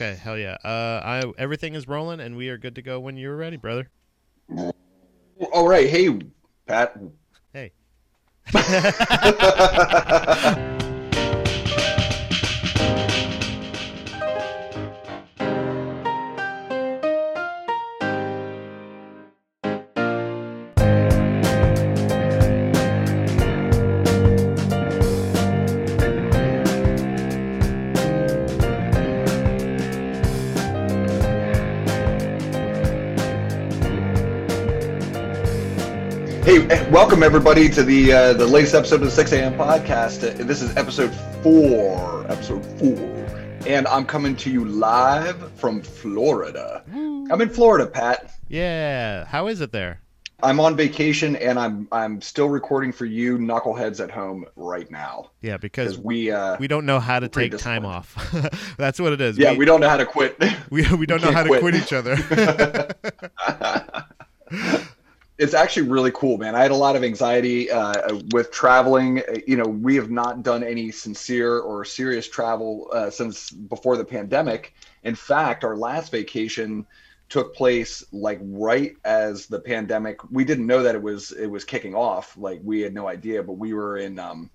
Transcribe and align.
Okay, 0.00 0.14
hell 0.14 0.38
yeah. 0.38 0.56
Uh, 0.62 1.00
I 1.04 1.24
everything 1.38 1.74
is 1.74 1.88
rolling, 1.88 2.20
and 2.20 2.36
we 2.36 2.50
are 2.50 2.56
good 2.56 2.76
to 2.76 2.82
go 2.82 3.00
when 3.00 3.16
you're 3.16 3.36
ready, 3.36 3.56
brother. 3.56 3.90
All 5.52 5.66
right, 5.66 5.90
hey 5.90 6.16
Pat. 6.68 6.96
Hey. 7.52 7.72
welcome 36.90 37.22
everybody 37.22 37.68
to 37.70 37.82
the 37.82 38.12
uh, 38.12 38.32
the 38.34 38.46
latest 38.46 38.74
episode 38.74 38.96
of 38.96 39.02
the 39.02 39.10
6 39.10 39.32
a.m. 39.32 39.54
podcast. 39.54 40.22
Uh, 40.28 40.44
this 40.44 40.62
is 40.62 40.76
episode 40.76 41.12
four, 41.42 42.24
episode 42.30 42.64
four, 42.78 42.98
and 43.66 43.86
I'm 43.88 44.04
coming 44.06 44.36
to 44.36 44.50
you 44.50 44.64
live 44.64 45.52
from 45.52 45.82
Florida. 45.82 46.82
I'm 46.92 47.40
in 47.40 47.48
Florida, 47.50 47.86
Pat. 47.86 48.32
Yeah. 48.48 49.24
How 49.26 49.48
is 49.48 49.60
it 49.60 49.72
there? 49.72 50.00
I'm 50.40 50.60
on 50.60 50.76
vacation, 50.76 51.34
and 51.36 51.58
I'm 51.58 51.88
I'm 51.90 52.20
still 52.20 52.48
recording 52.48 52.92
for 52.92 53.04
you 53.06 53.38
knuckleheads 53.38 54.02
at 54.02 54.08
home 54.10 54.44
right 54.54 54.88
now 54.88 55.30
Yeah, 55.40 55.56
because 55.56 55.98
we 55.98 56.30
uh, 56.30 56.56
we 56.60 56.68
don't 56.68 56.86
know 56.86 57.00
how 57.00 57.18
to 57.18 57.28
take 57.28 57.56
time 57.58 57.84
off. 57.84 58.14
That's 58.78 59.00
what 59.00 59.12
it 59.12 59.20
is. 59.20 59.36
yeah 59.36 59.54
we 59.54 59.64
don't 59.64 59.80
know 59.80 59.88
how 59.88 59.96
to 59.96 60.06
quit. 60.06 60.40
we, 60.70 60.86
we 60.94 61.06
don't 61.06 61.20
know 61.20 61.32
can't 61.32 61.34
how 61.34 61.42
to 61.42 61.48
quit. 61.48 61.60
quit 61.60 61.74
each 61.74 61.92
other. 61.92 62.16
it's 65.38 65.54
actually 65.54 65.88
really 65.88 66.10
cool, 66.10 66.36
man. 66.36 66.56
I 66.56 66.62
had 66.62 66.72
a 66.72 66.76
lot 66.76 66.96
of 66.96 67.04
anxiety 67.04 67.70
uh, 67.70 68.18
with 68.32 68.50
traveling. 68.50 69.22
You 69.46 69.56
know, 69.56 69.66
we 69.66 69.94
have 69.94 70.10
not 70.10 70.42
done 70.42 70.64
any 70.64 70.90
sincere 70.90 71.60
or 71.60 71.84
serious 71.84 72.28
travel 72.28 72.88
uh, 72.92 73.08
since 73.08 73.50
before 73.50 73.96
the 73.96 74.04
pandemic. 74.04 74.74
In 75.04 75.14
fact, 75.14 75.62
our 75.62 75.76
last 75.76 76.10
vacation 76.10 76.84
took 77.28 77.54
place 77.54 78.02
like 78.10 78.40
right 78.42 78.96
as 79.04 79.46
the 79.46 79.60
pandemic. 79.60 80.18
We 80.30 80.44
didn't 80.44 80.66
know 80.66 80.82
that 80.82 80.96
it 80.96 81.02
was 81.02 81.30
it 81.30 81.46
was 81.46 81.64
kicking 81.64 81.94
off. 81.94 82.36
Like 82.36 82.60
we 82.64 82.80
had 82.80 82.92
no 82.92 83.06
idea, 83.06 83.40
but 83.44 83.52
we 83.52 83.74
were 83.74 83.98
in 83.98 84.18
um, 84.18 84.50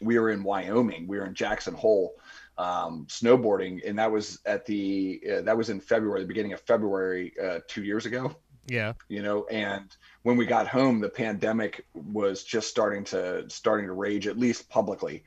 we 0.00 0.20
were 0.20 0.30
in 0.30 0.44
Wyoming. 0.44 1.08
We 1.08 1.18
were 1.18 1.26
in 1.26 1.34
Jackson 1.34 1.74
Hole 1.74 2.14
um, 2.56 3.06
snowboarding, 3.08 3.80
and 3.84 3.98
that 3.98 4.12
was 4.12 4.38
at 4.46 4.64
the 4.64 5.20
uh, 5.28 5.40
that 5.42 5.56
was 5.56 5.70
in 5.70 5.80
February, 5.80 6.20
the 6.20 6.28
beginning 6.28 6.52
of 6.52 6.60
February, 6.60 7.32
uh, 7.42 7.58
two 7.66 7.82
years 7.82 8.06
ago 8.06 8.36
yeah. 8.66 8.92
you 9.08 9.22
know 9.22 9.46
and 9.46 9.96
when 10.22 10.36
we 10.36 10.46
got 10.46 10.66
home 10.66 11.00
the 11.00 11.08
pandemic 11.08 11.86
was 11.94 12.42
just 12.44 12.68
starting 12.68 13.04
to 13.04 13.48
starting 13.48 13.86
to 13.86 13.92
rage 13.92 14.26
at 14.26 14.38
least 14.38 14.68
publicly. 14.68 15.24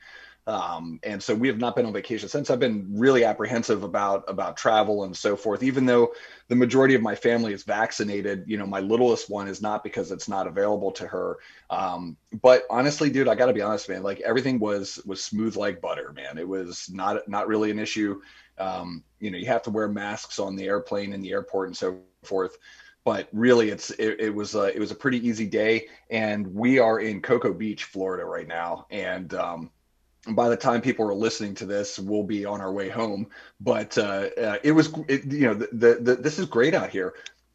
Um, 0.47 1.01
and 1.03 1.21
so 1.21 1.35
we 1.35 1.49
have 1.49 1.57
not 1.57 1.75
been 1.75 1.85
on 1.85 1.91
vacation 1.91 2.29
since. 2.29 2.49
I've 2.49 2.59
been 2.59 2.87
really 2.89 3.25
apprehensive 3.25 3.83
about 3.83 4.23
about 4.29 4.55
travel 4.55 5.03
and 5.03 5.15
so 5.15 5.35
forth. 5.35 5.61
Even 5.61 5.85
though 5.85 6.13
the 6.47 6.55
majority 6.55 6.95
of 6.95 7.01
my 7.01 7.15
family 7.15 7.51
is 7.51 7.63
vaccinated 7.63 8.45
you 8.47 8.57
know 8.57 8.65
my 8.65 8.79
littlest 8.79 9.29
one 9.29 9.49
is 9.49 9.61
not 9.61 9.83
because 9.83 10.09
it's 10.09 10.29
not 10.29 10.47
available 10.47 10.91
to 10.91 11.05
her. 11.05 11.37
Um, 11.69 12.15
but 12.41 12.63
honestly 12.69 13.09
dude 13.09 13.27
i 13.27 13.35
gotta 13.35 13.51
be 13.51 13.61
honest 13.61 13.89
man 13.89 14.03
like 14.03 14.21
everything 14.21 14.57
was 14.57 15.01
was 15.05 15.21
smooth 15.21 15.57
like 15.57 15.81
butter 15.81 16.13
man. 16.13 16.37
It 16.37 16.47
was 16.47 16.89
not 16.91 17.27
not 17.27 17.49
really 17.49 17.69
an 17.69 17.79
issue. 17.79 18.21
Um, 18.57 19.03
you 19.19 19.31
know 19.31 19.37
you 19.37 19.47
have 19.47 19.63
to 19.63 19.69
wear 19.69 19.89
masks 19.89 20.39
on 20.39 20.55
the 20.55 20.65
airplane 20.65 21.11
and 21.11 21.23
the 21.23 21.31
airport 21.31 21.67
and 21.67 21.77
so 21.77 21.99
forth 22.23 22.57
but 23.07 23.29
really 23.31 23.69
it's 23.69 23.89
it, 23.91 24.19
it 24.19 24.35
was 24.35 24.53
a, 24.53 24.65
it 24.75 24.79
was 24.79 24.91
a 24.91 24.95
pretty 24.95 25.25
easy 25.25 25.45
day. 25.45 25.87
And 26.09 26.53
we 26.53 26.77
are 26.79 26.99
in 26.99 27.21
cocoa 27.21 27.53
beach 27.53 27.85
florida 27.85 28.25
right 28.25 28.49
now. 28.49 28.85
And 28.91 29.33
um, 29.33 29.71
by 30.31 30.49
the 30.49 30.57
time 30.57 30.81
people 30.81 31.07
are 31.07 31.13
listening 31.13 31.55
to 31.55 31.65
this 31.65 31.97
we'll 31.97 32.23
be 32.23 32.43
on 32.43 32.59
our 32.59 32.73
way 32.73 32.89
home. 32.89 33.27
But 33.61 33.97
uh, 33.97 34.27
uh, 34.37 34.57
it 34.61 34.73
was 34.73 34.93
it, 35.07 35.23
you 35.23 35.47
know 35.47 35.53
the, 35.53 35.69
the, 35.71 35.95
the 36.01 36.15
this 36.17 36.37
is 36.37 36.47
great 36.47 36.73
out 36.73 36.89
here. 36.89 37.13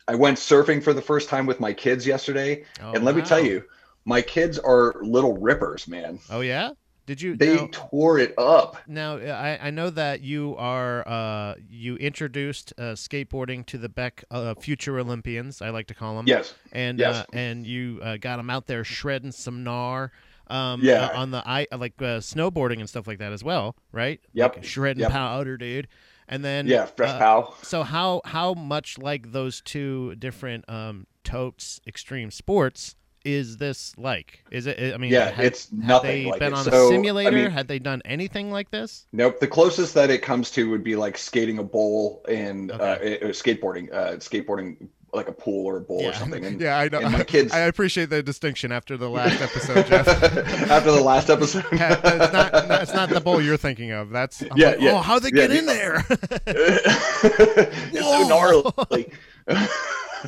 I 0.08 0.14
went 0.14 0.38
surfing 0.38 0.82
for 0.82 0.94
the 0.94 1.02
first 1.02 1.28
time 1.28 1.44
with 1.44 1.60
my 1.60 1.74
kids 1.74 2.06
yesterday. 2.06 2.64
Oh, 2.82 2.94
and 2.94 3.04
let 3.04 3.14
me 3.14 3.20
tell 3.20 3.44
you 3.44 3.62
my 4.06 4.22
kids 4.22 4.58
are 4.58 4.94
little 5.02 5.36
rippers 5.36 5.86
man. 5.86 6.18
Oh 6.30 6.40
yeah. 6.40 6.70
Did 7.06 7.20
you? 7.20 7.36
they 7.36 7.56
now- 7.56 7.68
tore 7.72 8.18
it 8.18 8.34
up 8.38 8.76
Now, 8.86 9.16
I, 9.16 9.58
I 9.60 9.70
know 9.70 9.90
that 9.90 10.20
you 10.22 10.54
are 10.56 11.06
uh, 11.06 11.54
you 11.68 11.96
introduced 11.96 12.72
uh, 12.78 12.92
skateboarding 12.94 13.66
to 13.66 13.78
the 13.78 13.88
Beck 13.88 14.24
uh, 14.30 14.54
future 14.54 14.98
Olympians. 14.98 15.60
I 15.60 15.70
like 15.70 15.86
to 15.88 15.94
call 15.94 16.16
them. 16.16 16.26
yes 16.26 16.54
And 16.72 16.98
yes. 16.98 17.16
uh, 17.16 17.24
and 17.32 17.66
you 17.66 18.00
uh, 18.02 18.16
got 18.18 18.36
them 18.36 18.50
out 18.50 18.66
there 18.66 18.84
shredding 18.84 19.32
some 19.32 19.64
gnar. 19.64 20.10
Um, 20.48 20.80
Yeah. 20.82 21.06
uh, 21.06 21.20
on 21.20 21.30
the 21.30 21.42
i 21.46 21.66
like 21.72 21.94
uh, 22.00 22.18
snowboarding 22.20 22.80
and 22.80 22.88
stuff 22.88 23.06
like 23.06 23.18
that 23.18 23.32
as 23.32 23.42
well, 23.42 23.74
right? 23.92 24.20
Yep. 24.34 24.56
Like 24.56 24.64
shredding 24.64 25.00
Yep. 25.02 25.10
powder, 25.10 25.56
dude. 25.56 25.88
And 26.28 26.44
then 26.44 26.66
yeah 26.66 26.86
fresh 26.86 27.18
pal 27.18 27.56
So 27.62 27.82
how 27.82 28.20
how 28.24 28.54
much 28.54 28.96
like 28.98 29.32
those 29.32 29.60
two 29.60 30.14
different 30.16 30.64
um, 30.68 31.06
totes 31.24 31.80
extreme 31.86 32.30
sports 32.30 32.94
is 33.24 33.56
this 33.56 33.92
like? 33.98 34.42
Is 34.50 34.66
it? 34.66 34.94
I 34.94 34.96
mean, 34.98 35.10
yeah 35.12 35.30
had, 35.30 35.44
it's 35.46 35.68
had 35.70 35.78
nothing 35.78 36.24
they 36.24 36.30
like 36.30 36.40
been 36.40 36.52
it. 36.52 36.56
on 36.56 36.64
So, 36.64 36.86
a 36.86 36.88
simulator? 36.88 37.28
I 37.30 37.42
mean, 37.42 37.50
had 37.50 37.68
they 37.68 37.78
done 37.78 38.02
anything 38.04 38.50
like 38.50 38.70
this? 38.70 39.06
Nope. 39.12 39.40
The 39.40 39.48
closest 39.48 39.94
that 39.94 40.10
it 40.10 40.18
comes 40.22 40.50
to 40.52 40.70
would 40.70 40.82
be 40.84 40.96
like 40.96 41.16
skating 41.18 41.58
a 41.58 41.62
bowl 41.64 42.24
and 42.28 42.70
uh, 42.70 42.74
Okay. 43.00 43.20
uh, 43.20 43.26
skateboarding, 43.28 43.92
uh, 43.92 44.12
skateboarding 44.16 44.88
like 45.14 45.28
a 45.28 45.32
pool 45.32 45.66
or 45.66 45.76
a 45.76 45.80
bowl 45.82 46.06
or 46.06 46.12
something. 46.14 46.42
And, 46.42 46.58
yeah, 46.60 46.78
I 46.78 46.88
know. 46.88 47.02
my 47.02 47.22
kids- 47.24 47.52
I 47.52 47.58
appreciate 47.60 48.08
the 48.08 48.22
distinction 48.22 48.72
after 48.72 48.96
the 48.96 49.10
last 49.10 49.42
episode, 49.42 49.86
Jeff. 49.86 50.08
After 50.70 50.90
the 50.90 51.02
last 51.02 51.28
episode, 51.28 51.64
it's 51.70 52.32
not 52.32 52.50
it's 52.82 52.94
not 52.94 53.10
the 53.10 53.20
bowl 53.20 53.40
you're 53.42 53.58
thinking 53.58 53.90
of. 53.90 54.08
That's 54.08 54.40
I'm 54.40 54.56
Yeah, 54.56 54.68
like, 54.70 54.80
yeah. 54.80 54.90
Oh, 54.92 54.98
how'd 55.02 55.22
they 55.22 55.28
Yeah, 55.28 55.48
get 55.48 55.50
in 55.50 55.66
there? 55.66 56.02
it's 56.46 58.00
so 58.00 58.26
gnarly. 58.28 59.12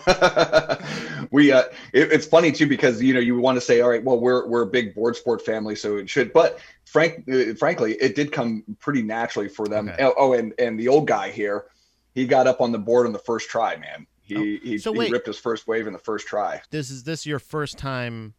we 1.31 1.53
uh 1.53 1.63
it, 1.93 2.13
it's 2.13 2.27
funny 2.27 2.53
too 2.53 2.67
because 2.67 3.03
you 3.03 3.15
know 3.15 3.21
you 3.21 3.39
want 3.39 3.57
to 3.57 3.61
say 3.61 3.81
all 3.81 3.91
right 3.91 4.03
well 4.05 4.19
we're 4.19 4.47
we're 4.49 4.63
a 4.63 4.67
big 4.67 4.95
board 4.95 5.17
sport 5.17 5.45
family 5.45 5.75
so 5.77 5.97
it 5.97 6.09
should 6.09 6.33
but 6.33 6.59
frank 6.85 7.25
uh, 7.33 7.55
frankly 7.55 7.95
it 7.95 8.15
did 8.15 8.33
come 8.33 8.63
pretty 8.81 9.03
naturally 9.03 9.49
for 9.49 9.67
them 9.69 9.89
Okay. 9.89 10.05
oh, 10.05 10.15
oh 10.17 10.33
and 10.33 10.53
and 10.59 10.79
the 10.79 10.89
old 10.89 11.07
guy 11.07 11.31
here 11.31 11.65
he 12.15 12.27
got 12.27 12.47
up 12.47 12.61
on 12.61 12.73
the 12.73 12.79
board 12.79 13.07
on 13.07 13.13
the 13.13 13.19
first 13.19 13.49
try 13.49 13.77
man 13.77 14.07
he 14.21 14.57
he, 14.59 14.75
Oh, 14.75 14.79
so 14.79 14.93
he 14.93 14.99
wait. 15.01 15.13
ripped 15.13 15.27
his 15.27 15.39
first 15.39 15.67
wave 15.67 15.87
in 15.87 15.93
the 15.93 15.99
first 15.99 16.27
try 16.27 16.61
this 16.71 16.91
is 16.91 17.05
this 17.05 17.27
your 17.27 17.39
first 17.39 17.79
time? 17.79 18.35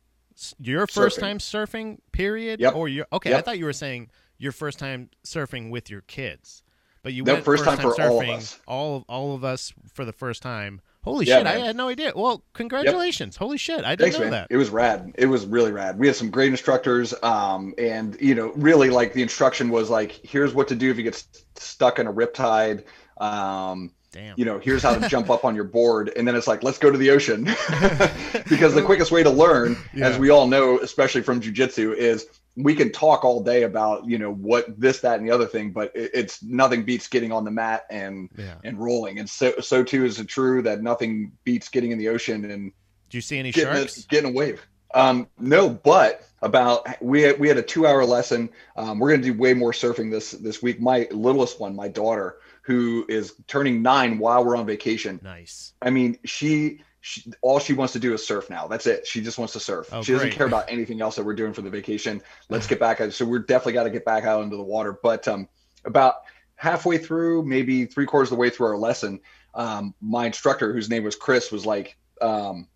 Your 0.60 0.86
first 0.86 1.18
Surfing. 1.18 1.22
time 1.22 1.38
surfing? 1.38 1.98
Period. 2.12 2.60
Yep. 2.60 2.76
Or 2.76 2.90
you? 2.90 3.06
Okay, 3.14 3.34
I 3.34 3.40
thought 3.42 3.58
you 3.58 3.64
were 3.64 3.72
saying 3.72 4.10
your 4.38 4.52
first 4.52 4.78
time 4.80 5.10
surfing 5.26 5.70
with 5.70 5.90
your 5.90 6.02
kids, 6.02 6.62
but 7.04 7.14
you 7.14 7.24
No, 7.24 7.36
went 7.36 7.46
first 7.46 7.64
time 7.64 7.78
for 7.78 7.94
all 8.02 8.20
of 8.20 8.26
surfing. 8.26 8.36
us. 8.36 8.60
All 8.68 8.98
of 8.98 9.04
all 9.08 9.34
of 9.34 9.46
us 9.46 9.74
for 9.94 10.04
the 10.04 10.12
first 10.12 10.42
time. 10.42 10.82
Holy 11.06 11.26
Yeah, 11.26 11.38
shit! 11.38 11.48
I 11.48 11.60
had 11.60 11.76
no 11.78 11.88
idea. 11.88 12.12
Well, 12.16 12.44
congratulations. 12.54 13.38
Holy 13.38 13.58
shit! 13.58 13.86
I 13.86 13.96
didn't 13.96 14.00
Thanks, 14.00 14.18
know 14.18 14.24
man. 14.26 14.32
that. 14.32 14.48
It 14.50 14.58
was 14.58 14.70
rad. 14.72 15.14
It 15.18 15.28
was 15.28 15.46
really 15.46 15.72
rad. 15.72 15.98
We 15.98 16.08
had 16.08 16.16
some 16.18 16.30
great 16.32 16.50
instructors, 16.52 17.14
um, 17.24 17.74
and 17.78 18.18
you 18.20 18.36
know, 18.36 18.52
really 18.56 18.90
like 18.90 19.14
the 19.14 19.22
instruction 19.22 19.70
was 19.70 19.90
like, 19.90 20.12
here's 20.12 20.54
what 20.54 20.68
to 20.70 20.76
do 20.76 20.92
if 20.92 20.98
you 20.98 21.04
get 21.04 21.16
st- 21.16 21.46
stuck 21.56 22.00
in 22.00 22.08
a 22.08 22.14
riptide. 22.14 22.84
Um, 23.18 23.92
Damn. 24.12 24.34
you 24.38 24.46
know, 24.46 24.60
here's 24.60 24.82
how 24.84 24.96
to 24.98 25.08
jump 25.08 25.30
up 25.30 25.46
on 25.46 25.56
your 25.56 25.64
board, 25.66 26.12
and 26.16 26.28
then 26.28 26.36
it's 26.36 26.48
like, 26.48 26.64
let's 26.64 26.78
go 26.78 26.90
to 26.90 26.98
the 26.98 27.12
ocean, 27.12 27.44
because 28.50 28.74
the 28.74 28.82
quickest 28.86 29.12
way 29.12 29.24
to 29.24 29.30
learn, 29.30 29.78
Yeah. 29.94 30.08
as 30.08 30.18
we 30.18 30.30
all 30.30 30.48
know, 30.48 30.80
especially 30.80 31.22
from 31.22 31.40
jujitsu, 31.42 31.94
is 31.96 32.26
we 32.56 32.74
can 32.76 32.92
talk 32.92 33.26
all 33.26 33.44
day 33.44 33.64
about 33.64 34.06
you 34.06 34.18
know 34.18 34.34
what 34.34 34.80
this, 34.80 35.00
that, 35.02 35.20
and 35.20 35.28
the 35.28 35.34
other 35.34 35.46
thing, 35.46 35.72
but 35.72 35.96
it, 35.96 36.12
it's 36.14 36.44
nothing 36.44 36.84
beats 36.84 37.08
getting 37.08 37.32
on 37.32 37.44
the 37.44 37.52
mat 37.52 37.86
and 37.90 38.30
yeah. 38.38 38.56
and 38.64 38.80
rolling, 38.80 39.20
and 39.20 39.30
so 39.30 39.54
so 39.60 39.84
too 39.84 40.06
is 40.06 40.20
it 40.20 40.28
true 40.28 40.62
that 40.62 40.82
nothing 40.82 41.32
beats 41.44 41.70
getting 41.70 41.92
in 41.92 41.98
the 41.98 42.10
ocean 42.10 42.50
and 42.50 42.72
Do 43.10 43.18
you 43.18 43.22
see 43.22 43.40
any 43.40 43.52
getting 43.52 43.74
a, 43.74 43.78
sharks? 43.78 44.06
getting 44.06 44.32
a 44.32 44.34
wave. 44.34 44.66
Um, 44.94 45.28
no, 45.38 45.70
but 45.70 46.26
about 46.42 47.02
we 47.04 47.24
had, 47.24 47.40
we 47.40 47.50
had 47.50 47.58
a 47.58 47.62
two 47.62 47.86
hour 47.86 48.06
lesson. 48.06 48.50
Um, 48.78 49.00
we're 49.00 49.10
going 49.10 49.22
to 49.22 49.34
do 49.34 49.38
way 49.38 49.54
more 49.54 49.74
surfing 49.74 50.10
this 50.10 50.32
this 50.32 50.62
week. 50.62 50.80
My 50.80 51.08
littlest 51.12 51.60
one, 51.60 51.76
my 51.76 51.90
daughter, 51.90 52.38
who 52.62 53.06
is 53.10 53.34
turning 53.48 53.82
nine 53.82 54.18
while 54.18 54.46
we're 54.46 54.56
on 54.56 54.66
vacation. 54.66 55.20
Nice. 55.22 55.74
I 55.82 55.90
mean, 55.90 56.18
she, 56.24 56.82
she 57.08 57.24
all 57.44 57.60
she 57.60 57.74
wants 57.74 57.94
to 57.94 58.00
do 58.00 58.16
is 58.16 58.26
surf 58.26 58.50
now. 58.50 58.66
That's 58.66 58.88
it. 58.88 59.06
She 59.06 59.22
just 59.22 59.38
wants 59.38 59.54
to 59.54 59.60
surf. 59.60 59.90
Oh, 59.92 60.02
she 60.02 60.12
doesn't 60.14 60.30
great. 60.30 60.38
care 60.38 60.48
about 60.48 60.66
anything 60.68 61.02
else 61.02 61.16
that 61.18 61.24
we're 61.24 61.36
doing 61.36 61.54
for 61.54 61.62
the 61.62 61.70
vacation. 61.70 62.20
Let's 62.50 62.66
get 62.72 62.80
back. 62.80 63.00
Out. 63.00 63.14
So 63.14 63.26
we're 63.26 63.40
definitely 63.40 63.74
got 63.74 63.84
to 63.84 63.92
get 63.92 64.06
back 64.06 64.24
out 64.24 64.44
into 64.44 64.58
the 64.58 64.64
water. 64.64 64.98
But 65.04 65.28
um, 65.28 65.48
about 65.86 66.16
halfway 66.56 66.98
through, 66.98 67.44
maybe 67.46 67.86
three 67.86 68.08
quarters 68.08 68.30
of 68.32 68.38
the 68.38 68.42
way 68.42 68.50
through 68.50 68.68
our 68.70 68.78
lesson, 68.78 69.20
um, 69.54 69.94
my 70.02 70.26
instructor, 70.26 70.74
whose 70.74 70.90
name 70.90 71.04
was 71.04 71.16
Chris, 71.16 71.52
was 71.52 71.64
like, 71.64 71.96
um, 72.22 72.68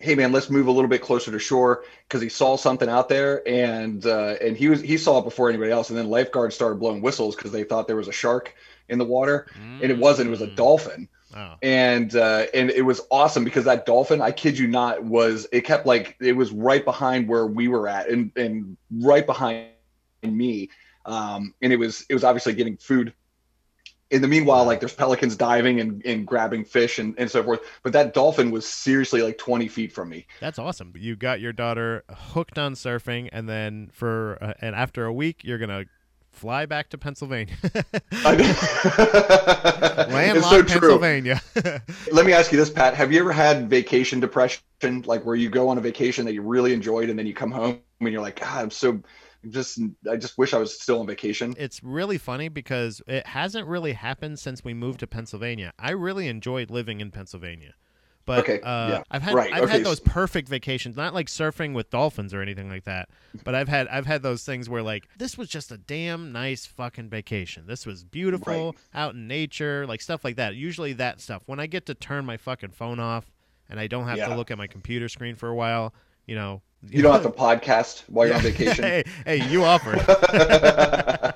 "Hey 0.00 0.16
man, 0.16 0.32
let's 0.32 0.50
move 0.50 0.66
a 0.66 0.72
little 0.72 0.90
bit 0.90 1.00
closer 1.02 1.30
to 1.30 1.38
shore," 1.38 1.84
because 2.08 2.20
he 2.20 2.28
saw 2.30 2.56
something 2.56 2.88
out 2.88 3.08
there, 3.08 3.46
and 3.46 4.04
uh, 4.04 4.34
and 4.42 4.56
he 4.56 4.70
was 4.70 4.80
he 4.80 4.98
saw 4.98 5.20
it 5.20 5.24
before 5.24 5.48
anybody 5.48 5.70
else. 5.70 5.88
And 5.88 5.96
then 5.96 6.08
lifeguards 6.10 6.56
started 6.56 6.80
blowing 6.80 7.00
whistles 7.00 7.36
because 7.36 7.52
they 7.52 7.62
thought 7.62 7.86
there 7.86 7.94
was 7.94 8.08
a 8.08 8.12
shark 8.12 8.52
in 8.88 8.98
the 8.98 9.04
water, 9.04 9.46
and 9.80 9.92
it 9.92 9.98
wasn't. 9.98 10.26
It 10.26 10.30
was 10.30 10.42
a 10.42 10.48
Mm. 10.48 10.56
dolphin, 10.56 11.08
Oh. 11.34 11.54
and 11.62 12.14
uh, 12.14 12.46
and 12.52 12.70
it 12.70 12.82
was 12.82 13.00
awesome 13.10 13.44
because 13.44 13.64
that 13.64 13.86
dolphin, 13.86 14.20
I 14.20 14.32
kid 14.32 14.58
you 14.58 14.66
not, 14.66 15.02
was 15.02 15.46
it 15.52 15.62
kept 15.62 15.86
like 15.86 16.16
it 16.20 16.34
was 16.34 16.52
right 16.52 16.84
behind 16.84 17.28
where 17.28 17.46
we 17.46 17.68
were 17.68 17.88
at, 17.88 18.08
and 18.08 18.30
and 18.36 18.76
right 18.90 19.24
behind 19.24 19.68
me, 20.22 20.68
um, 21.06 21.54
and 21.62 21.72
it 21.72 21.76
was 21.76 22.04
it 22.08 22.14
was 22.14 22.24
obviously 22.24 22.54
getting 22.54 22.76
food. 22.76 23.14
In 24.10 24.20
the 24.20 24.28
meanwhile, 24.28 24.66
like 24.66 24.80
there's 24.80 24.92
pelicans 24.92 25.36
diving 25.36 25.80
and, 25.80 26.04
and 26.04 26.26
grabbing 26.26 26.66
fish 26.66 26.98
and, 26.98 27.14
and 27.16 27.30
so 27.30 27.42
forth. 27.42 27.60
But 27.82 27.94
that 27.94 28.12
dolphin 28.12 28.50
was 28.50 28.68
seriously 28.68 29.22
like 29.22 29.38
20 29.38 29.68
feet 29.68 29.90
from 29.90 30.10
me. 30.10 30.26
That's 30.38 30.58
awesome. 30.58 30.92
You 30.94 31.16
got 31.16 31.40
your 31.40 31.54
daughter 31.54 32.04
hooked 32.10 32.58
on 32.58 32.74
surfing, 32.74 33.30
and 33.32 33.48
then 33.48 33.88
for 33.90 34.36
uh, 34.42 34.52
and 34.60 34.76
after 34.76 35.06
a 35.06 35.12
week, 35.14 35.44
you're 35.44 35.56
gonna 35.56 35.86
fly 36.32 36.66
back 36.66 36.88
to 36.90 36.98
Pennsylvania, 36.98 37.54
landlocked 40.10 40.70
so. 40.70 40.80
Pennsylvania. 40.80 41.40
Let 42.12 42.26
me 42.26 42.32
ask 42.32 42.50
you 42.50 42.58
this, 42.58 42.70
Pat. 42.70 42.94
Have 42.94 43.12
you 43.12 43.20
ever 43.20 43.32
had 43.32 43.70
vacation 43.70 44.18
depression, 44.18 44.62
like 45.04 45.24
where 45.24 45.36
you 45.36 45.48
go 45.50 45.68
on 45.68 45.78
a 45.78 45.80
vacation 45.80 46.24
that 46.24 46.32
you 46.34 46.42
really 46.42 46.72
enjoyed 46.72 47.10
and 47.10 47.18
then 47.18 47.26
you 47.26 47.34
come 47.34 47.50
home 47.50 47.80
and 48.00 48.08
you're 48.10 48.22
like, 48.22 48.40
God, 48.40 48.62
I'm 48.64 48.70
so 48.70 49.00
just, 49.50 49.78
I 50.10 50.16
just 50.16 50.38
wish 50.38 50.54
I 50.54 50.58
was 50.58 50.80
still 50.80 51.00
on 51.00 51.06
vacation. 51.06 51.54
it's 51.58 51.82
really 51.82 52.18
funny 52.18 52.48
because 52.48 53.02
it 53.06 53.26
hasn't 53.26 53.66
really 53.66 53.92
happened 53.92 54.38
since 54.38 54.64
we 54.64 54.74
moved 54.74 55.00
to 55.00 55.06
Pennsylvania. 55.06 55.72
I 55.78 55.90
really 55.90 56.28
enjoyed 56.28 56.70
living 56.70 57.00
in 57.00 57.10
Pennsylvania. 57.10 57.74
But 58.24 58.40
Okay, 58.40 58.60
uh, 58.60 58.88
yeah, 58.88 59.02
I've 59.10 59.22
had 59.22 59.34
right, 59.34 59.52
I've 59.52 59.64
okay, 59.64 59.72
had 59.72 59.84
those 59.84 59.98
perfect 59.98 60.48
vacations, 60.48 60.96
not 60.96 61.12
like 61.12 61.26
surfing 61.26 61.74
with 61.74 61.90
dolphins 61.90 62.32
or 62.32 62.40
anything 62.40 62.68
like 62.68 62.84
that. 62.84 63.08
But 63.42 63.54
I've 63.56 63.68
had 63.68 63.88
I've 63.88 64.06
had 64.06 64.22
those 64.22 64.44
things 64.44 64.68
where 64.70 64.82
like 64.82 65.08
this 65.18 65.36
was 65.36 65.48
just 65.48 65.72
a 65.72 65.76
damn 65.78 66.30
nice 66.30 66.64
fucking 66.64 67.08
vacation. 67.08 67.64
This 67.66 67.84
was 67.84 68.04
beautiful 68.04 68.66
Right. 68.66 68.74
out 68.94 69.14
in 69.14 69.26
nature, 69.26 69.86
like 69.88 70.00
stuff 70.00 70.24
like 70.24 70.36
that. 70.36 70.54
Usually 70.54 70.92
that 70.94 71.20
stuff. 71.20 71.42
When 71.46 71.58
I 71.58 71.66
get 71.66 71.86
to 71.86 71.94
turn 71.94 72.24
my 72.24 72.36
fucking 72.36 72.70
phone 72.70 73.00
off 73.00 73.30
and 73.68 73.80
I 73.80 73.86
don't 73.88 74.06
have 74.06 74.18
to 74.18 74.36
look 74.36 74.50
at 74.52 74.58
my 74.58 74.66
computer 74.68 75.08
screen 75.08 75.34
for 75.34 75.48
a 75.48 75.54
while, 75.54 75.92
you 76.26 76.34
know. 76.36 76.62
You 76.88 77.00
don't 77.02 77.12
have 77.12 77.22
to 77.30 77.30
podcast 77.30 78.02
while 78.08 78.26
you're 78.26 78.36
on 78.36 78.42
vacation. 78.52 78.84
hey, 78.84 79.04
hey, 79.24 79.48
you 79.48 79.64
offered. 79.64 79.98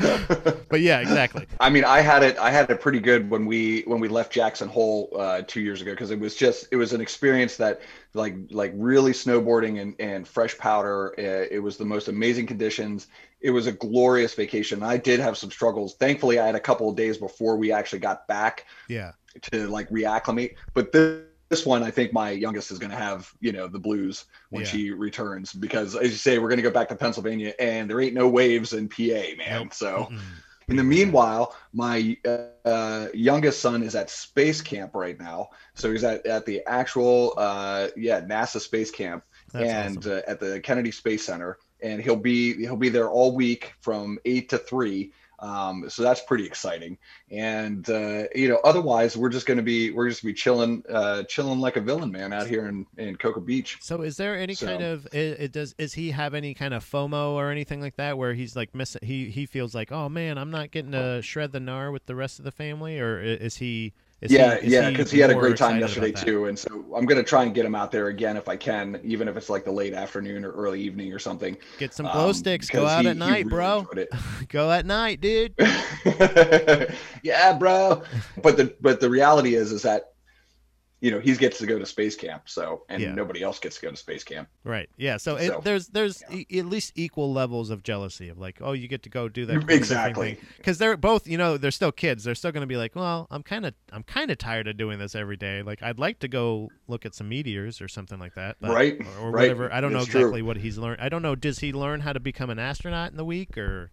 but 0.68 0.80
yeah, 0.80 1.00
exactly. 1.00 1.46
I 1.58 1.70
mean, 1.70 1.84
I 1.84 2.00
had 2.00 2.22
it. 2.22 2.38
I 2.38 2.50
had 2.50 2.70
it 2.70 2.80
pretty 2.80 3.00
good 3.00 3.28
when 3.30 3.44
we 3.46 3.82
when 3.86 4.00
we 4.00 4.08
left 4.08 4.32
Jackson 4.32 4.68
Hole 4.68 5.10
uh, 5.18 5.42
two 5.46 5.60
years 5.60 5.82
ago 5.82 5.92
because 5.92 6.10
it 6.10 6.18
was 6.18 6.34
just 6.34 6.68
it 6.72 6.76
was 6.76 6.92
an 6.92 7.00
experience 7.00 7.56
that 7.56 7.80
like 8.14 8.34
like 8.50 8.72
really 8.74 9.12
snowboarding 9.12 9.80
and 9.80 9.94
and 10.00 10.26
fresh 10.26 10.56
powder. 10.58 11.14
Uh, 11.18 11.46
it 11.50 11.62
was 11.62 11.76
the 11.76 11.84
most 11.84 12.08
amazing 12.08 12.46
conditions. 12.46 13.08
It 13.40 13.50
was 13.50 13.66
a 13.66 13.72
glorious 13.72 14.34
vacation. 14.34 14.82
I 14.82 14.96
did 14.96 15.20
have 15.20 15.36
some 15.36 15.50
struggles. 15.50 15.94
Thankfully, 15.96 16.38
I 16.38 16.46
had 16.46 16.54
a 16.54 16.60
couple 16.60 16.88
of 16.88 16.96
days 16.96 17.18
before 17.18 17.56
we 17.56 17.72
actually 17.72 18.00
got 18.00 18.26
back 18.28 18.66
Yeah. 18.88 19.12
to 19.52 19.68
like 19.68 19.88
reacclimate. 19.90 20.54
But 20.74 20.92
this 20.92 21.22
this 21.50 21.66
one, 21.66 21.82
I 21.82 21.90
think 21.90 22.12
my 22.12 22.30
youngest 22.30 22.70
is 22.70 22.78
going 22.78 22.90
to 22.92 22.96
have 22.96 23.30
you 23.40 23.52
know 23.52 23.66
the 23.68 23.78
blues 23.78 24.24
when 24.50 24.62
Yeah. 24.64 24.70
she 24.70 24.90
returns 24.92 25.52
because 25.52 25.94
as 25.96 26.04
you 26.10 26.16
say, 26.16 26.38
we're 26.38 26.48
going 26.48 26.56
to 26.58 26.62
go 26.62 26.70
back 26.70 26.88
to 26.88 26.94
Pennsylvania 26.96 27.52
and 27.58 27.90
there 27.90 28.00
ain't 28.00 28.14
no 28.14 28.28
waves 28.28 28.72
in 28.72 28.88
PA, 28.88 29.36
man. 29.36 29.64
Nope. 29.64 29.74
So. 29.74 30.08
Mm-mm. 30.10 30.20
In 30.68 30.76
the 30.76 30.84
meanwhile, 30.84 31.56
my 31.72 32.16
uh, 32.64 33.08
youngest 33.12 33.58
son 33.58 33.82
is 33.82 33.96
at 33.96 34.08
space 34.08 34.62
camp 34.62 34.94
right 34.94 35.18
now. 35.18 35.48
So 35.74 35.90
he's 35.90 36.04
at, 36.04 36.24
at 36.26 36.46
the 36.46 36.62
actual, 36.64 37.34
uh, 37.36 37.88
yeah, 37.96 38.20
NASA 38.20 38.60
space 38.60 38.92
camp 38.92 39.24
That's 39.52 39.68
and 39.68 39.98
awesome. 39.98 40.12
uh, 40.12 40.30
at 40.30 40.38
the 40.38 40.60
Kennedy 40.60 40.92
Space 40.92 41.24
Center. 41.24 41.58
And 41.82 42.00
he'll 42.00 42.14
be 42.14 42.54
he'll 42.54 42.76
be 42.76 42.88
there 42.88 43.10
all 43.10 43.34
week 43.34 43.72
from 43.80 44.20
eight 44.24 44.48
to 44.50 44.58
three. 44.58 45.12
Um, 45.40 45.88
so 45.88 46.02
that's 46.02 46.20
pretty 46.20 46.44
exciting. 46.44 46.98
And 47.30 47.88
uh, 47.88 48.24
you 48.34 48.48
know, 48.48 48.60
otherwise, 48.64 49.16
we're 49.16 49.30
just 49.30 49.46
gonna 49.46 49.62
be 49.62 49.90
we're 49.90 50.08
just 50.08 50.22
gonna 50.22 50.32
be 50.32 50.36
chilling, 50.36 50.82
uh, 50.88 51.22
chilling 51.24 51.60
like 51.60 51.76
a 51.76 51.80
villain, 51.80 52.12
man, 52.12 52.32
out 52.32 52.46
here 52.46 52.66
in 52.68 52.86
in 52.98 53.16
Cocoa 53.16 53.40
Beach. 53.40 53.78
So 53.80 54.02
is 54.02 54.16
there 54.16 54.38
any 54.38 54.54
So- 54.54 54.66
kind 54.66 54.82
of 54.82 55.06
it, 55.06 55.40
it 55.40 55.52
does 55.52 55.74
is 55.78 55.94
he 55.94 56.10
have 56.10 56.34
any 56.34 56.52
kind 56.54 56.74
of 56.74 56.84
FOMO 56.84 57.30
or 57.32 57.50
anything 57.50 57.80
like 57.80 57.96
that 57.96 58.18
where 58.18 58.34
he's 58.34 58.54
like 58.54 58.74
missing 58.74 59.00
he 59.02 59.30
he 59.30 59.46
feels 59.46 59.74
like 59.74 59.90
oh 59.90 60.08
man 60.08 60.36
I'm 60.38 60.50
not 60.50 60.70
getting 60.70 60.92
to 60.92 61.22
shred 61.22 61.52
the 61.52 61.58
gnar 61.58 61.92
with 61.92 62.06
the 62.06 62.14
rest 62.14 62.38
of 62.38 62.44
the 62.44 62.52
family 62.52 62.98
or 63.00 63.20
is 63.20 63.56
he 63.56 63.92
is 64.20 64.30
yeah, 64.30 64.60
he, 64.60 64.68
yeah, 64.68 64.90
because 64.90 65.10
he, 65.10 65.18
had 65.18 65.30
a 65.30 65.34
great 65.34 65.56
time 65.56 65.80
yesterday 65.80 66.12
too, 66.12 66.46
and 66.46 66.58
so 66.58 66.84
I'm 66.94 67.06
gonna 67.06 67.22
try 67.22 67.44
and 67.44 67.54
get 67.54 67.64
him 67.64 67.74
out 67.74 67.90
there 67.90 68.08
again 68.08 68.36
if 68.36 68.48
I 68.48 68.56
can, 68.56 69.00
even 69.02 69.28
if 69.28 69.36
it's 69.36 69.48
like 69.48 69.64
the 69.64 69.72
late 69.72 69.94
afternoon 69.94 70.44
or 70.44 70.50
early 70.50 70.80
evening 70.80 71.12
or 71.12 71.18
something. 71.18 71.56
Get 71.78 71.94
some 71.94 72.06
glow 72.06 72.28
um, 72.28 72.34
sticks, 72.34 72.68
go 72.68 72.86
out 72.86 73.04
he- 73.04 73.10
at 73.10 73.16
night, 73.16 73.46
really 73.46 73.50
bro. 73.50 73.86
go 74.48 74.70
at 74.70 74.84
night, 74.84 75.20
dude. 75.20 75.54
yeah, 77.22 77.56
bro. 77.56 78.02
But 78.42 78.56
the 78.56 78.74
but 78.80 79.00
the 79.00 79.10
reality 79.10 79.54
is 79.54 79.72
is 79.72 79.82
that 79.82 80.12
you 81.00 81.10
know 81.10 81.18
he 81.18 81.34
gets 81.34 81.58
to 81.58 81.66
go 81.66 81.78
to 81.78 81.86
space 81.86 82.14
camp, 82.14 82.42
so 82.46 82.82
and 82.88 83.02
Yeah. 83.02 83.14
nobody 83.14 83.42
else 83.42 83.58
gets 83.58 83.76
to 83.76 83.82
go 83.82 83.90
to 83.90 83.96
space 83.96 84.22
camp. 84.22 84.48
Right. 84.64 84.88
Yeah. 84.98 85.16
So, 85.16 85.36
it, 85.36 85.64
there's 85.64 85.88
there's 85.88 86.22
yeah. 86.30 86.42
e- 86.50 86.58
at 86.58 86.66
least 86.66 86.92
equal 86.94 87.32
levels 87.32 87.70
of 87.70 87.82
jealousy 87.82 88.28
of 88.28 88.38
like, 88.38 88.58
oh, 88.60 88.72
you 88.72 88.86
get 88.88 89.02
to 89.04 89.08
go 89.08 89.28
do 89.28 89.46
that 89.46 89.70
Exactly. 89.70 90.38
because 90.58 90.76
they're 90.78 90.96
both 90.98 91.26
you 91.26 91.38
know 91.38 91.56
they're 91.56 91.70
still 91.70 91.92
kids. 91.92 92.24
They're 92.24 92.34
still 92.34 92.52
going 92.52 92.60
to 92.62 92.66
be 92.66 92.76
like, 92.76 92.94
well, 92.94 93.26
I'm 93.30 93.42
kind 93.42 93.64
of 93.64 93.74
I'm 93.92 94.02
kind 94.02 94.30
of 94.30 94.38
tired 94.38 94.68
of 94.68 94.76
doing 94.76 94.98
this 94.98 95.14
every 95.14 95.36
day. 95.36 95.62
Like, 95.62 95.82
I'd 95.82 95.98
like 95.98 96.18
to 96.20 96.28
go 96.28 96.68
look 96.86 97.06
at 97.06 97.14
some 97.14 97.28
meteors 97.28 97.80
or 97.80 97.88
something 97.88 98.18
like 98.18 98.34
that. 98.34 98.56
but- 98.60 98.70
Right, 98.72 99.00
Or, 99.18 99.28
or 99.28 99.30
right. 99.30 99.42
whatever. 99.42 99.72
I 99.72 99.80
don't 99.80 99.92
know 99.92 100.00
It's 100.00 100.08
true. 100.08 100.20
exactly 100.20 100.42
what 100.42 100.58
he's 100.58 100.76
learned. 100.76 101.00
I 101.00 101.08
don't 101.08 101.22
know. 101.22 101.34
Does 101.34 101.60
he 101.60 101.72
learn 101.72 102.00
how 102.00 102.12
to 102.12 102.20
become 102.20 102.50
an 102.50 102.58
astronaut 102.58 103.10
in 103.10 103.16
the 103.16 103.24
week 103.24 103.56
or? 103.56 103.90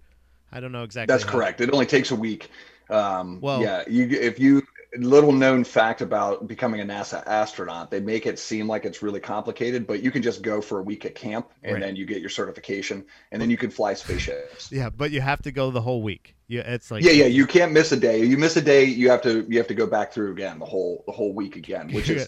I 0.52 0.60
don't 0.62 0.72
know 0.72 0.84
exactly. 0.84 1.12
That's 1.14 1.24
correct. 1.26 1.60
It 1.62 1.72
only 1.74 1.86
takes 1.86 2.12
a 2.12 2.16
week. 2.16 2.50
Um, 2.90 3.40
Well- 3.42 3.62
yeah, 3.62 3.84
you 3.88 4.08
if 4.10 4.40
you 4.40 4.62
little 4.98 5.32
known 5.32 5.64
fact 5.64 6.02
about 6.02 6.48
becoming 6.48 6.82
a 6.82 6.86
NASA 6.86 7.26
astronaut, 7.28 7.90
they 7.92 8.00
make 8.00 8.26
it 8.26 8.38
seem 8.40 8.68
like 8.68 8.86
it's 8.86 9.02
really 9.02 9.20
complicated, 9.20 9.86
but 9.88 10.02
you 10.04 10.12
can 10.12 10.22
just 10.22 10.42
go 10.42 10.62
for 10.62 10.80
a 10.80 10.84
week 10.84 11.06
at 11.06 11.16
camp 11.16 11.52
and 11.64 11.74
Right. 11.74 11.82
then 11.82 11.96
you 11.96 12.06
get 12.06 12.20
your 12.22 12.30
certification 12.30 13.06
and 13.32 13.42
then 13.42 13.50
you 13.50 13.58
can 13.58 13.70
fly 13.70 13.94
spaceships. 13.94 14.72
Yeah, 14.72 14.90
but 14.90 15.12
you 15.12 15.22
have 15.22 15.42
to 15.44 15.52
go 15.52 15.72
the 15.72 15.82
whole 15.82 16.02
week. 16.02 16.36
Yeah, 16.48 16.62
it's 16.62 16.90
like 16.92 17.04
yeah, 17.04 17.12
yeah, 17.12 17.26
you 17.26 17.46
can't 17.46 17.74
miss 17.74 17.92
a 17.92 17.98
day. 17.98 18.24
You 18.24 18.38
miss 18.38 18.56
a 18.56 18.62
day, 18.62 18.86
you 18.86 19.10
have 19.10 19.22
to 19.24 19.46
you 19.50 19.58
have 19.58 19.68
to 19.68 19.74
go 19.74 19.86
back 19.86 20.14
through 20.14 20.32
again 20.32 20.60
the 20.60 20.66
whole 20.66 21.04
the 21.06 21.12
whole 21.12 21.34
week 21.34 21.56
again, 21.58 21.90
which 21.94 22.10
is 22.10 22.28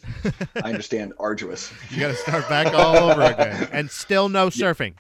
I 0.56 0.70
understand 0.70 1.14
arduous. 1.20 1.72
you 1.92 2.00
got 2.02 2.10
to 2.10 2.16
start 2.16 2.50
back 2.50 2.74
all 2.74 2.98
over 3.12 3.22
again, 3.22 3.70
and 3.72 3.90
still 3.90 4.28
no 4.28 4.48
surfing. 4.50 4.96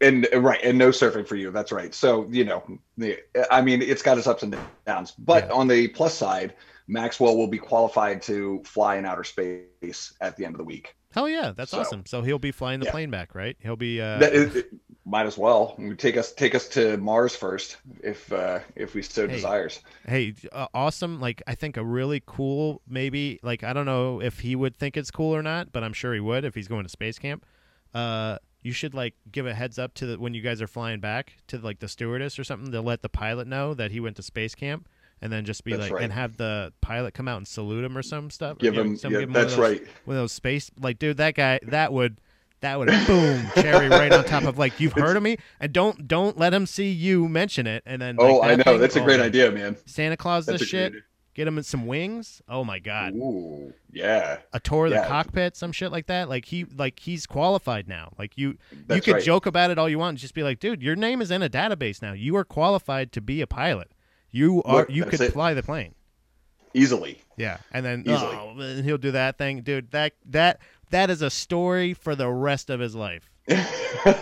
and 0.00 0.26
uh, 0.32 0.40
right 0.40 0.60
and 0.64 0.78
no 0.78 0.88
surfing 0.88 1.26
for 1.28 1.36
you 1.36 1.50
that's 1.50 1.70
right 1.72 1.94
so 1.94 2.26
you 2.30 2.42
know 2.44 2.62
the, 2.96 3.18
i 3.50 3.60
mean 3.60 3.82
it's 3.82 4.00
got 4.02 4.16
its 4.16 4.26
ups 4.26 4.42
and 4.42 4.56
downs 4.86 5.12
but 5.18 5.44
Yeah. 5.46 5.52
on 5.52 5.68
the 5.68 5.88
plus 5.88 6.14
side 6.14 6.54
maxwell 6.90 7.36
will 7.36 7.46
be 7.46 7.58
qualified 7.58 8.20
to 8.20 8.60
fly 8.64 8.96
in 8.96 9.06
outer 9.06 9.24
space 9.24 10.12
at 10.20 10.36
the 10.36 10.44
end 10.44 10.54
of 10.54 10.58
the 10.58 10.64
week 10.64 10.94
Hell 11.12 11.28
yeah, 11.28 11.50
that's 11.56 11.72
So- 11.72 11.80
awesome. 11.80 12.06
So 12.06 12.22
he'll 12.22 12.38
be 12.38 12.52
flying 12.52 12.78
the 12.78 12.86
Yeah. 12.86 12.92
plane 12.92 13.10
back, 13.10 13.34
right? 13.34 13.56
He'll 13.58 13.74
be. 13.74 14.00
Uh, 14.00 14.20
is, 14.20 14.54
it 14.54 14.70
might 15.04 15.26
as 15.26 15.36
well 15.36 15.76
take 15.98 16.16
us 16.16 16.32
take 16.32 16.54
us 16.54 16.68
to 16.68 16.98
mars 16.98 17.34
first 17.34 17.78
if 18.00 18.32
uh 18.32 18.60
if 18.76 18.94
we 18.94 19.02
so 19.02 19.26
Hey. 19.26 19.32
desires 19.34 19.80
hey, 20.06 20.34
uh, 20.52 20.68
awesome! 20.72 21.18
Like 21.18 21.42
I 21.48 21.56
think 21.56 21.76
a 21.76 21.84
really 21.84 22.22
cool, 22.24 22.80
maybe 22.86 23.40
like 23.42 23.64
I 23.64 23.72
don't 23.72 23.86
know 23.86 24.20
if 24.22 24.38
he 24.38 24.54
would 24.54 24.76
think 24.76 24.96
it's 24.96 25.10
cool 25.10 25.34
or 25.34 25.42
not, 25.42 25.72
but 25.72 25.82
I'm 25.82 25.92
sure 25.94 26.14
he 26.14 26.20
would 26.20 26.44
if 26.44 26.54
he's 26.54 26.68
going 26.68 26.84
to 26.84 26.88
space 26.88 27.18
camp. 27.18 27.44
Uh, 27.92 28.38
you 28.62 28.70
should 28.70 28.94
like 28.94 29.14
give 29.32 29.46
a 29.48 29.54
heads 29.54 29.80
up 29.80 29.94
to 29.94 30.06
the 30.06 30.16
when 30.16 30.32
you 30.32 30.42
guys 30.42 30.62
are 30.62 30.68
flying 30.68 31.00
back 31.00 31.32
to 31.48 31.58
like 31.58 31.80
the 31.80 31.88
stewardess 31.88 32.38
or 32.38 32.44
something 32.44 32.70
to 32.70 32.80
let 32.80 33.02
the 33.02 33.08
pilot 33.08 33.48
know 33.48 33.74
that 33.74 33.90
he 33.90 33.98
went 33.98 34.14
to 34.14 34.22
space 34.22 34.54
camp, 34.54 34.88
and 35.22 35.32
then 35.32 35.44
just 35.44 35.64
be 35.64 35.72
That's 35.72 35.84
like 35.84 35.92
right. 35.92 36.04
and 36.04 36.12
have 36.12 36.36
the 36.36 36.72
pilot 36.80 37.14
come 37.14 37.28
out 37.28 37.38
and 37.38 37.46
salute 37.46 37.84
him 37.84 37.96
or 37.96 38.02
some 38.02 38.30
stuff. 38.30 38.58
give 38.58 38.76
him 38.76 38.96
some- 38.96 39.12
yeah, 39.12 39.20
give 39.20 39.28
him 39.28 39.34
one 39.34 39.42
that's 39.42 39.56
those- 39.56 39.60
right 39.60 39.82
One 40.04 40.16
of 40.16 40.22
those 40.22 40.32
space 40.32 40.70
like, 40.80 40.98
dude, 40.98 41.18
that 41.18 41.34
guy 41.34 41.60
that 41.64 41.92
would. 41.92 42.18
That 42.62 42.78
would 42.78 42.88
boom 43.06 43.46
cherry 43.54 43.88
right 43.88 44.12
on 44.12 44.22
top 44.22 44.44
of 44.44 44.58
like 44.58 44.80
you've 44.80 44.92
heard 44.92 45.16
of 45.16 45.22
me 45.22 45.38
and 45.60 45.72
don't 45.72 46.06
don't 46.06 46.36
let 46.36 46.52
him 46.52 46.66
see 46.66 46.90
you 46.90 47.26
mention 47.26 47.66
it 47.66 47.82
and 47.86 48.02
then 48.02 48.16
oh 48.18 48.36
like, 48.36 48.50
i 48.50 48.62
know 48.62 48.76
that's 48.76 48.96
a 48.96 49.00
oh, 49.00 49.04
great 49.06 49.18
idea 49.18 49.50
man 49.50 49.78
Santa 49.86 50.18
Claus 50.18 50.44
that's 50.44 50.60
this 50.60 50.70
great 50.70 50.92
shit 50.92 51.02
get 51.40 51.48
him 51.48 51.62
some 51.62 51.86
wings. 51.86 52.42
Oh 52.48 52.64
my 52.64 52.78
god, 52.78 53.14
Ooh, 53.14 53.72
yeah 53.90 54.38
a 54.52 54.60
tour 54.60 54.86
of 54.86 54.92
the 54.92 55.04
cockpit, 55.06 55.56
some 55.56 55.72
shit 55.72 55.92
like 55.92 56.06
that. 56.06 56.28
Like 56.28 56.44
he, 56.44 56.64
like 56.64 57.00
he's 57.00 57.26
qualified 57.26 57.88
now. 57.88 58.12
Like 58.18 58.36
you, 58.36 58.58
you 58.88 59.00
could 59.00 59.14
right. 59.14 59.22
joke 59.22 59.46
about 59.46 59.70
it 59.70 59.78
all 59.78 59.88
you 59.88 59.98
want, 59.98 60.10
and 60.10 60.18
just 60.18 60.34
be 60.34 60.42
like, 60.42 60.60
dude, 60.60 60.82
your 60.82 60.96
name 60.96 61.22
is 61.22 61.30
in 61.30 61.42
a 61.42 61.48
database 61.48 62.02
now. 62.02 62.12
You 62.12 62.36
are 62.36 62.44
qualified 62.44 63.12
to 63.12 63.20
be 63.20 63.40
a 63.40 63.46
pilot. 63.46 63.90
You 64.30 64.62
are. 64.64 64.78
Look, 64.80 64.90
you 64.90 65.04
could 65.04 65.20
it. 65.20 65.32
fly 65.32 65.54
the 65.54 65.62
plane. 65.62 65.94
easily 66.74 67.20
Yeah, 67.36 67.58
and 67.72 67.84
then 67.84 68.00
Easily. 68.06 68.36
oh, 68.36 68.58
and 68.58 68.84
he'll 68.84 68.98
do 68.98 69.10
that 69.12 69.38
thing, 69.38 69.62
dude. 69.62 69.90
That 69.92 70.12
that 70.26 70.60
that 70.90 71.10
is 71.10 71.22
a 71.22 71.30
story 71.30 71.94
for 71.94 72.14
the 72.14 72.28
rest 72.28 72.70
of 72.70 72.80
his 72.80 72.94
life. 72.94 73.29
i'm 74.04 74.14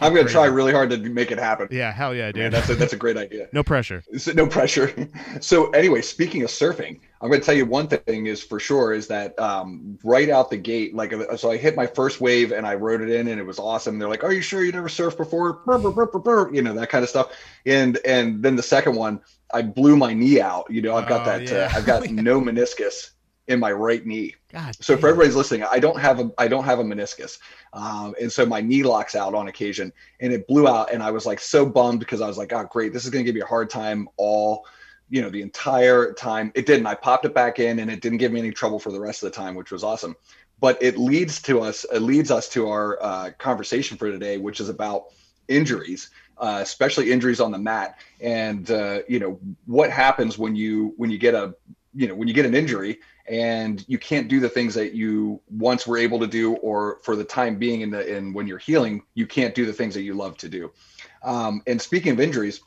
gonna 0.00 0.20
crazy. 0.20 0.28
try 0.28 0.46
really 0.46 0.72
hard 0.72 0.90
to 0.90 0.98
make 0.98 1.30
it 1.30 1.38
happen 1.38 1.68
Yeah, 1.70 1.90
hell 1.92 2.14
yeah, 2.14 2.26
Man, 2.26 2.32
dude. 2.34 2.52
that's 2.52 2.68
a, 2.68 2.74
that's 2.74 2.92
a 2.92 2.96
great 2.96 3.16
idea 3.16 3.48
no 3.52 3.62
pressure. 3.62 4.02
So, 4.18 4.32
no 4.32 4.46
pressure. 4.46 5.08
So 5.40 5.70
anyway, 5.70 6.02
speaking 6.02 6.42
of 6.42 6.50
surfing, 6.50 7.00
I'm 7.20 7.28
going 7.28 7.40
to 7.40 7.46
tell 7.46 7.54
you 7.54 7.64
one 7.64 7.88
thing 7.88 8.26
is 8.26 8.42
for 8.42 8.60
sure 8.60 8.92
is 8.92 9.06
that 9.06 9.38
um, 9.38 9.98
right 10.04 10.28
out 10.28 10.50
the 10.50 10.56
gate, 10.56 10.94
like 10.94 11.14
so, 11.36 11.50
I 11.50 11.56
hit 11.56 11.76
my 11.76 11.86
first 11.86 12.20
wave 12.20 12.52
and 12.52 12.66
I 12.66 12.74
rode 12.74 13.00
it 13.00 13.10
in 13.10 13.28
and 13.28 13.40
it 13.40 13.46
was 13.46 13.58
awesome. 13.58 13.98
They're 13.98 14.08
like, 14.08 14.24
"Are 14.24 14.32
you 14.32 14.42
sure 14.42 14.64
you 14.64 14.72
never 14.72 14.88
surfed 14.88 15.16
before?" 15.16 15.60
You 16.52 16.62
know 16.62 16.74
that 16.74 16.90
kind 16.90 17.02
of 17.02 17.08
stuff. 17.08 17.32
And 17.64 17.98
and 18.04 18.42
then 18.42 18.56
the 18.56 18.62
second 18.62 18.96
one, 18.96 19.20
I 19.52 19.62
blew 19.62 19.96
my 19.96 20.12
knee 20.12 20.40
out. 20.40 20.66
You 20.70 20.82
know, 20.82 20.96
I've 20.96 21.08
got 21.08 21.22
oh, 21.22 21.30
that. 21.30 21.50
Uh, 21.50 21.54
yeah. 21.54 21.70
Uh, 21.72 21.78
I've 21.78 21.86
got 21.86 22.10
no 22.10 22.40
meniscus 22.40 23.10
in 23.50 23.58
my 23.58 23.72
right 23.72 24.06
knee. 24.06 24.36
God 24.52 24.76
so 24.80 24.94
damn. 24.94 25.00
for 25.00 25.08
everybody's 25.08 25.34
listening, 25.34 25.64
I 25.64 25.80
don't 25.80 25.98
have 25.98 26.20
a 26.20 26.30
I 26.38 26.46
don't 26.46 26.64
have 26.64 26.78
a 26.78 26.84
meniscus, 26.84 27.38
um, 27.72 28.14
and 28.20 28.32
so 28.32 28.46
my 28.46 28.60
knee 28.60 28.84
locks 28.84 29.16
out 29.16 29.34
on 29.34 29.48
occasion, 29.48 29.92
and 30.20 30.32
it 30.32 30.46
blew 30.46 30.68
out, 30.68 30.92
and 30.92 31.02
I 31.02 31.10
was 31.10 31.26
like 31.26 31.40
so 31.40 31.66
bummed 31.66 31.98
because 31.98 32.20
I 32.20 32.28
was 32.28 32.38
like, 32.38 32.52
oh 32.52 32.64
great, 32.70 32.92
this 32.92 33.04
is 33.04 33.10
going 33.10 33.24
to 33.24 33.28
give 33.28 33.34
me 33.34 33.42
a 33.42 33.46
hard 33.46 33.68
time 33.68 34.08
all, 34.16 34.64
you 35.10 35.20
know, 35.20 35.30
the 35.30 35.42
entire 35.42 36.12
time. 36.12 36.52
It 36.54 36.64
didn't. 36.64 36.86
I 36.86 36.94
popped 36.94 37.24
it 37.24 37.34
back 37.34 37.58
in, 37.58 37.80
and 37.80 37.90
it 37.90 38.00
didn't 38.00 38.18
give 38.18 38.30
me 38.32 38.38
any 38.38 38.52
trouble 38.52 38.78
for 38.78 38.92
the 38.92 39.00
rest 39.00 39.22
of 39.24 39.32
the 39.32 39.36
time, 39.36 39.56
which 39.56 39.72
was 39.72 39.82
awesome. 39.82 40.14
But 40.60 40.80
it 40.80 40.96
leads 40.96 41.42
to 41.42 41.60
us. 41.60 41.84
It 41.92 42.00
leads 42.00 42.30
us 42.30 42.48
to 42.50 42.68
our 42.68 43.02
uh, 43.02 43.30
conversation 43.38 43.96
for 43.96 44.10
today, 44.10 44.38
which 44.38 44.60
is 44.60 44.68
about 44.68 45.06
injuries. 45.48 46.10
Uh, 46.38 46.60
especially 46.62 47.12
injuries 47.12 47.38
on 47.38 47.50
the 47.50 47.58
mat, 47.58 47.98
and 48.22 48.70
uh, 48.70 49.00
you 49.06 49.18
know 49.18 49.38
what 49.66 49.90
happens 49.90 50.38
when 50.38 50.56
you 50.56 50.94
when 50.96 51.10
you 51.10 51.18
get 51.18 51.34
a 51.34 51.54
you 51.94 52.06
know 52.06 52.14
when 52.14 52.28
you 52.28 52.34
get 52.34 52.46
an 52.46 52.54
injury 52.54 52.98
and 53.28 53.84
you 53.88 53.98
can't 53.98 54.28
do 54.28 54.40
the 54.40 54.48
things 54.48 54.74
that 54.74 54.94
you 54.94 55.40
once 55.50 55.86
were 55.86 55.98
able 55.98 56.18
to 56.20 56.26
do 56.26 56.54
or 56.56 56.98
for 57.02 57.16
the 57.16 57.24
time 57.24 57.56
being 57.56 57.80
in 57.80 57.90
the 57.90 58.16
in 58.16 58.32
when 58.32 58.46
you're 58.46 58.58
healing 58.58 59.02
you 59.14 59.26
can't 59.26 59.54
do 59.54 59.66
the 59.66 59.72
things 59.72 59.94
that 59.94 60.02
you 60.02 60.14
love 60.14 60.36
to 60.38 60.48
do. 60.48 60.70
Um, 61.22 61.62
and 61.66 61.80
speaking 61.80 62.12
of 62.12 62.20
injuries 62.20 62.60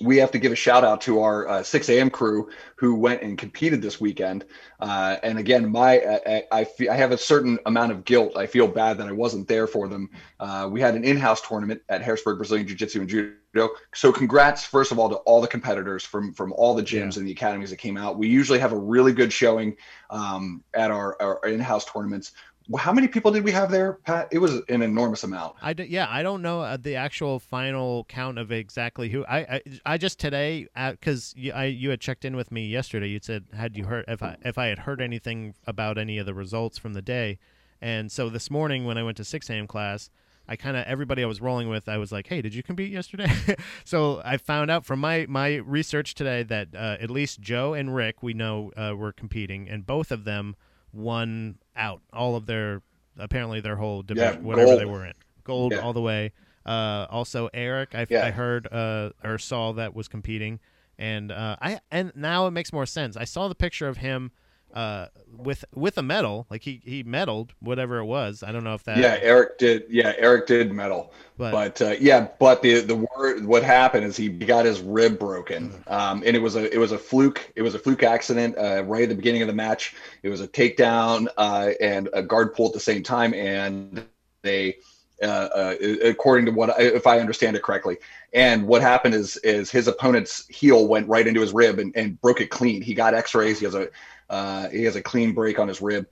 we 0.00 0.16
have 0.16 0.32
to 0.32 0.38
give 0.38 0.50
a 0.50 0.56
shout 0.56 0.82
out 0.82 1.00
to 1.02 1.20
our 1.20 1.48
uh, 1.48 1.62
6 1.62 1.88
a.m. 1.88 2.10
crew 2.10 2.50
who 2.76 2.96
went 2.96 3.22
and 3.22 3.38
competed 3.38 3.80
this 3.80 4.00
weekend. 4.00 4.44
Uh, 4.80 5.16
and 5.22 5.38
again, 5.38 5.70
my 5.70 5.98
I, 6.00 6.42
I, 6.50 6.66
I, 6.90 6.94
have 6.94 7.12
a 7.12 7.18
certain 7.18 7.58
amount 7.66 7.92
of 7.92 8.04
guilt. 8.04 8.36
I 8.36 8.46
feel 8.46 8.66
bad 8.66 8.98
that 8.98 9.06
I 9.06 9.12
wasn't 9.12 9.46
there 9.46 9.68
for 9.68 9.86
them. 9.86 10.10
Uh, 10.40 10.68
we 10.70 10.80
had 10.80 10.96
an 10.96 11.04
in-house 11.04 11.46
tournament 11.46 11.80
at 11.88 12.02
Harrisburg 12.02 12.38
Brazilian 12.38 12.66
Jiu-Jitsu 12.66 13.00
and 13.00 13.08
Judo. 13.08 13.70
So 13.94 14.12
congrats, 14.12 14.64
first 14.64 14.90
of 14.90 14.98
all, 14.98 15.08
to 15.10 15.16
all 15.16 15.40
the 15.40 15.46
competitors 15.46 16.02
from 16.02 16.34
from 16.34 16.52
all 16.54 16.74
the 16.74 16.82
gyms 16.82 17.14
yeah. 17.14 17.20
and 17.20 17.28
the 17.28 17.32
academies 17.32 17.70
that 17.70 17.76
came 17.76 17.96
out. 17.96 18.18
We 18.18 18.26
usually 18.26 18.58
have 18.58 18.72
a 18.72 18.78
really 18.78 19.12
good 19.12 19.32
showing 19.32 19.76
um, 20.10 20.64
at 20.74 20.90
our, 20.90 21.16
our 21.20 21.48
in-house 21.48 21.84
tournaments 21.84 22.32
how 22.78 22.92
many 22.92 23.08
people 23.08 23.30
did 23.30 23.44
we 23.44 23.52
have 23.52 23.70
there, 23.70 23.94
Pat? 23.94 24.28
It 24.32 24.38
was 24.38 24.62
an 24.68 24.80
enormous 24.80 25.22
amount. 25.22 25.56
I 25.60 25.74
d- 25.74 25.84
yeah, 25.84 26.06
I 26.08 26.22
don't 26.22 26.40
know 26.40 26.62
uh, 26.62 26.78
the 26.78 26.96
actual 26.96 27.38
final 27.38 28.04
count 28.04 28.38
of 28.38 28.50
exactly 28.50 29.10
who. 29.10 29.24
I 29.26 29.38
I, 29.38 29.62
I 29.84 29.98
just 29.98 30.18
today 30.18 30.68
because 30.74 31.34
you, 31.36 31.52
I 31.52 31.66
you 31.66 31.90
had 31.90 32.00
checked 32.00 32.24
in 32.24 32.36
with 32.36 32.50
me 32.50 32.66
yesterday. 32.66 33.08
You 33.08 33.20
said 33.22 33.44
had 33.54 33.76
you 33.76 33.84
heard 33.84 34.06
if 34.08 34.22
I 34.22 34.36
if 34.42 34.56
I 34.56 34.66
had 34.66 34.80
heard 34.80 35.02
anything 35.02 35.54
about 35.66 35.98
any 35.98 36.16
of 36.16 36.24
the 36.24 36.34
results 36.34 36.78
from 36.78 36.94
the 36.94 37.02
day, 37.02 37.38
and 37.82 38.10
so 38.10 38.30
this 38.30 38.50
morning 38.50 38.86
when 38.86 38.96
I 38.96 39.02
went 39.02 39.18
to 39.18 39.24
six 39.24 39.50
a.m. 39.50 39.66
class. 39.66 40.10
I 40.46 40.56
kind 40.56 40.76
of 40.76 40.84
everybody 40.84 41.22
I 41.22 41.26
was 41.26 41.40
rolling 41.40 41.70
with, 41.70 41.88
I 41.88 41.96
was 41.96 42.12
like, 42.12 42.26
"Hey, 42.26 42.42
did 42.42 42.54
you 42.54 42.62
compete 42.62 42.92
yesterday?" 42.92 43.32
so 43.84 44.20
I 44.26 44.36
found 44.36 44.70
out 44.70 44.84
from 44.84 44.98
my 44.98 45.24
my 45.26 45.54
research 45.54 46.14
today 46.14 46.42
that 46.42 46.68
uh, 46.74 46.98
at 47.00 47.08
least 47.08 47.40
Joe 47.40 47.72
and 47.72 47.94
Rick 47.94 48.22
we 48.22 48.34
know 48.34 48.70
uh, 48.76 48.94
were 48.94 49.10
competing, 49.10 49.70
and 49.70 49.86
both 49.86 50.10
of 50.10 50.24
them 50.24 50.54
won 50.94 51.58
out 51.76 52.00
all 52.12 52.36
of 52.36 52.46
their 52.46 52.82
apparently 53.18 53.60
their 53.60 53.76
whole 53.76 54.02
division, 54.02 54.34
yeah, 54.34 54.40
whatever 54.40 54.76
they 54.76 54.84
were 54.84 55.06
in, 55.06 55.14
gold 55.44 55.72
yeah. 55.72 55.78
all 55.78 55.92
the 55.92 56.00
way. 56.00 56.32
Uh, 56.66 57.06
also, 57.10 57.50
Eric, 57.52 57.94
I, 57.94 58.06
yeah. 58.08 58.26
I 58.26 58.30
heard 58.30 58.66
uh, 58.72 59.10
or 59.22 59.38
saw 59.38 59.72
that 59.72 59.94
was 59.94 60.08
competing, 60.08 60.60
and 60.98 61.30
uh, 61.30 61.56
I 61.60 61.80
and 61.90 62.12
now 62.14 62.46
it 62.46 62.52
makes 62.52 62.72
more 62.72 62.86
sense. 62.86 63.16
I 63.16 63.24
saw 63.24 63.48
the 63.48 63.54
picture 63.54 63.88
of 63.88 63.98
him 63.98 64.32
uh, 64.74 65.06
with 65.36 65.64
with 65.72 65.96
a 65.98 66.02
medal, 66.02 66.46
like 66.50 66.62
he 66.62 66.82
he 66.84 67.04
medaled 67.04 67.50
whatever 67.60 67.98
it 67.98 68.04
was. 68.04 68.42
I 68.42 68.50
don't 68.50 68.64
know 68.64 68.74
if 68.74 68.82
that. 68.84 68.98
Yeah, 68.98 69.18
Eric 69.22 69.58
did. 69.58 69.84
Yeah, 69.88 70.12
Eric 70.18 70.48
did 70.48 70.72
medal. 70.72 71.12
But, 71.38 71.52
but 71.52 71.82
uh, 71.82 71.94
yeah, 72.00 72.28
but 72.38 72.60
the 72.60 72.80
the 72.80 73.06
word 73.16 73.44
what 73.44 73.62
happened 73.62 74.04
is 74.04 74.16
he 74.16 74.28
got 74.28 74.66
his 74.66 74.80
rib 74.80 75.18
broken, 75.18 75.70
mm. 75.70 75.92
um, 75.92 76.22
and 76.26 76.36
it 76.36 76.40
was 76.40 76.56
a 76.56 76.72
it 76.74 76.78
was 76.78 76.92
a 76.92 76.98
fluke. 76.98 77.52
It 77.54 77.62
was 77.62 77.74
a 77.74 77.78
fluke 77.78 78.02
accident 78.02 78.58
uh, 78.58 78.82
right 78.84 79.04
at 79.04 79.08
the 79.08 79.14
beginning 79.14 79.42
of 79.42 79.48
the 79.48 79.54
match. 79.54 79.94
It 80.24 80.28
was 80.28 80.40
a 80.40 80.48
takedown 80.48 81.28
uh, 81.36 81.70
and 81.80 82.08
a 82.12 82.22
guard 82.22 82.54
pull 82.54 82.66
at 82.66 82.72
the 82.72 82.80
same 82.80 83.02
time, 83.02 83.32
and 83.32 84.04
they. 84.42 84.76
Uh, 85.22 85.26
uh, 85.26 85.74
according 86.04 86.44
to 86.44 86.50
what 86.50 86.74
if 86.80 87.06
I 87.06 87.20
understand 87.20 87.56
it 87.56 87.62
correctly, 87.62 87.98
and 88.32 88.66
what 88.66 88.82
happened 88.82 89.14
is 89.14 89.36
is 89.38 89.70
his 89.70 89.86
opponent's 89.86 90.44
heel 90.48 90.88
went 90.88 91.08
right 91.08 91.24
into 91.24 91.40
his 91.40 91.52
rib 91.52 91.78
and, 91.78 91.96
and 91.96 92.20
broke 92.20 92.40
it 92.40 92.50
clean. 92.50 92.82
He 92.82 92.94
got 92.94 93.14
X-rays. 93.14 93.60
He 93.60 93.64
has 93.64 93.76
a 93.76 93.88
uh, 94.30 94.68
he 94.68 94.84
has 94.84 94.96
a 94.96 95.02
clean 95.02 95.32
break 95.32 95.58
on 95.58 95.68
his 95.68 95.80
rib. 95.80 96.06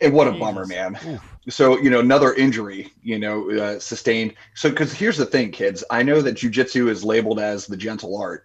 And 0.00 0.12
what 0.12 0.26
a 0.26 0.30
Jesus. 0.32 0.40
bummer, 0.40 0.66
man. 0.66 0.98
Oof. 1.06 1.36
So, 1.48 1.78
you 1.78 1.90
know, 1.90 2.00
another 2.00 2.34
injury, 2.34 2.92
you 3.02 3.18
know, 3.18 3.50
uh, 3.50 3.78
sustained. 3.78 4.34
So, 4.54 4.70
because 4.70 4.92
here's 4.92 5.16
the 5.16 5.26
thing, 5.26 5.50
kids, 5.50 5.84
I 5.90 6.02
know 6.02 6.20
that 6.22 6.36
jujitsu 6.36 6.88
is 6.88 7.04
labeled 7.04 7.38
as 7.38 7.66
the 7.66 7.76
gentle 7.76 8.20
art. 8.20 8.44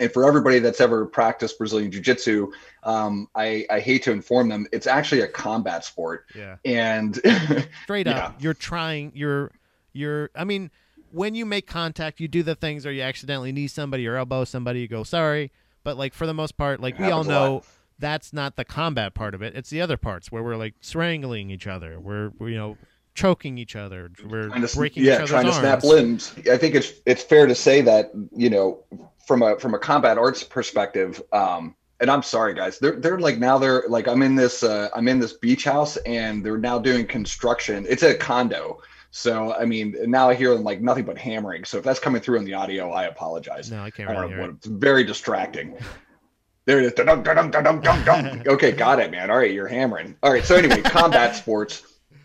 And 0.00 0.12
for 0.12 0.26
everybody 0.26 0.60
that's 0.60 0.80
ever 0.80 1.06
practiced 1.06 1.58
Brazilian 1.58 1.90
Jiu 1.90 2.00
Jitsu, 2.00 2.52
um, 2.84 3.28
I, 3.34 3.66
I, 3.68 3.80
hate 3.80 4.04
to 4.04 4.12
inform 4.12 4.48
them, 4.48 4.66
it's 4.70 4.86
actually 4.86 5.22
a 5.22 5.26
combat 5.26 5.84
sport. 5.84 6.26
Yeah. 6.36 6.56
And 6.64 7.16
straight 7.82 8.06
up, 8.06 8.16
yeah. 8.16 8.32
you're 8.38 8.54
trying, 8.54 9.10
you're, 9.14 9.50
you're, 9.92 10.30
I 10.36 10.44
mean, 10.44 10.70
when 11.10 11.34
you 11.34 11.44
make 11.44 11.66
contact, 11.66 12.20
you 12.20 12.28
do 12.28 12.42
the 12.42 12.54
things 12.54 12.86
or 12.86 12.92
you 12.92 13.02
accidentally 13.02 13.52
knee 13.52 13.66
somebody 13.66 14.06
or 14.06 14.16
elbow 14.16 14.44
somebody, 14.44 14.80
you 14.80 14.88
go, 14.88 15.02
sorry. 15.02 15.50
But 15.82 15.96
like 15.96 16.14
for 16.14 16.26
the 16.26 16.34
most 16.34 16.56
part, 16.56 16.80
like 16.80 16.98
we 16.98 17.10
all 17.10 17.24
know, 17.24 17.62
that's 17.98 18.32
not 18.32 18.56
the 18.56 18.64
combat 18.64 19.14
part 19.14 19.34
of 19.34 19.42
it. 19.42 19.54
It's 19.54 19.70
the 19.70 19.80
other 19.80 19.96
parts 19.96 20.30
where 20.30 20.42
we're 20.42 20.56
like 20.56 20.74
strangling 20.80 21.50
each 21.50 21.66
other. 21.66 21.98
We're, 21.98 22.30
we're 22.38 22.50
you 22.50 22.56
know 22.56 22.76
choking 23.14 23.58
each 23.58 23.74
other. 23.74 24.10
We're 24.24 24.48
to, 24.48 24.76
breaking 24.76 25.04
yeah, 25.04 25.24
trying 25.24 25.46
to 25.46 25.50
arms. 25.50 25.60
snap 25.60 25.82
limbs. 25.82 26.34
I 26.50 26.56
think 26.56 26.74
it's 26.74 26.92
it's 27.04 27.22
fair 27.22 27.46
to 27.46 27.54
say 27.54 27.80
that 27.82 28.12
you 28.34 28.50
know 28.50 28.84
from 29.26 29.42
a 29.42 29.58
from 29.58 29.74
a 29.74 29.78
combat 29.78 30.18
arts 30.18 30.42
perspective. 30.42 31.20
Um, 31.32 31.74
and 32.00 32.10
I'm 32.10 32.22
sorry, 32.22 32.54
guys. 32.54 32.78
They're 32.78 32.96
they're 32.96 33.18
like 33.18 33.38
now 33.38 33.58
they're 33.58 33.84
like 33.88 34.06
I'm 34.06 34.22
in 34.22 34.36
this 34.36 34.62
uh, 34.62 34.88
I'm 34.94 35.08
in 35.08 35.18
this 35.18 35.32
beach 35.32 35.64
house 35.64 35.96
and 35.98 36.44
they're 36.44 36.58
now 36.58 36.78
doing 36.78 37.06
construction. 37.06 37.84
It's 37.88 38.04
a 38.04 38.14
condo. 38.14 38.80
So 39.10 39.52
I 39.54 39.64
mean, 39.64 39.96
now 40.06 40.28
I 40.28 40.34
hear 40.34 40.54
like 40.54 40.80
nothing 40.80 41.04
but 41.04 41.18
hammering. 41.18 41.64
So 41.64 41.78
if 41.78 41.84
that's 41.84 41.98
coming 41.98 42.22
through 42.22 42.38
in 42.38 42.44
the 42.44 42.54
audio, 42.54 42.92
I 42.92 43.04
apologize. 43.04 43.70
No, 43.70 43.82
I 43.82 43.90
can't 43.90 44.08
really 44.08 44.28
hear 44.28 44.42
it. 44.42 44.50
It's 44.58 44.66
very 44.66 45.02
distracting. 45.02 45.76
There 46.68 46.80
it 46.80 46.84
is. 46.84 46.92
okay, 48.46 48.72
got 48.72 49.00
it, 49.00 49.10
man. 49.10 49.30
All 49.30 49.38
right, 49.38 49.50
you're 49.50 49.66
hammering. 49.66 50.14
All 50.22 50.30
right. 50.30 50.44
So 50.44 50.54
anyway, 50.54 50.82
combat 50.82 51.34
sports. 51.42 51.82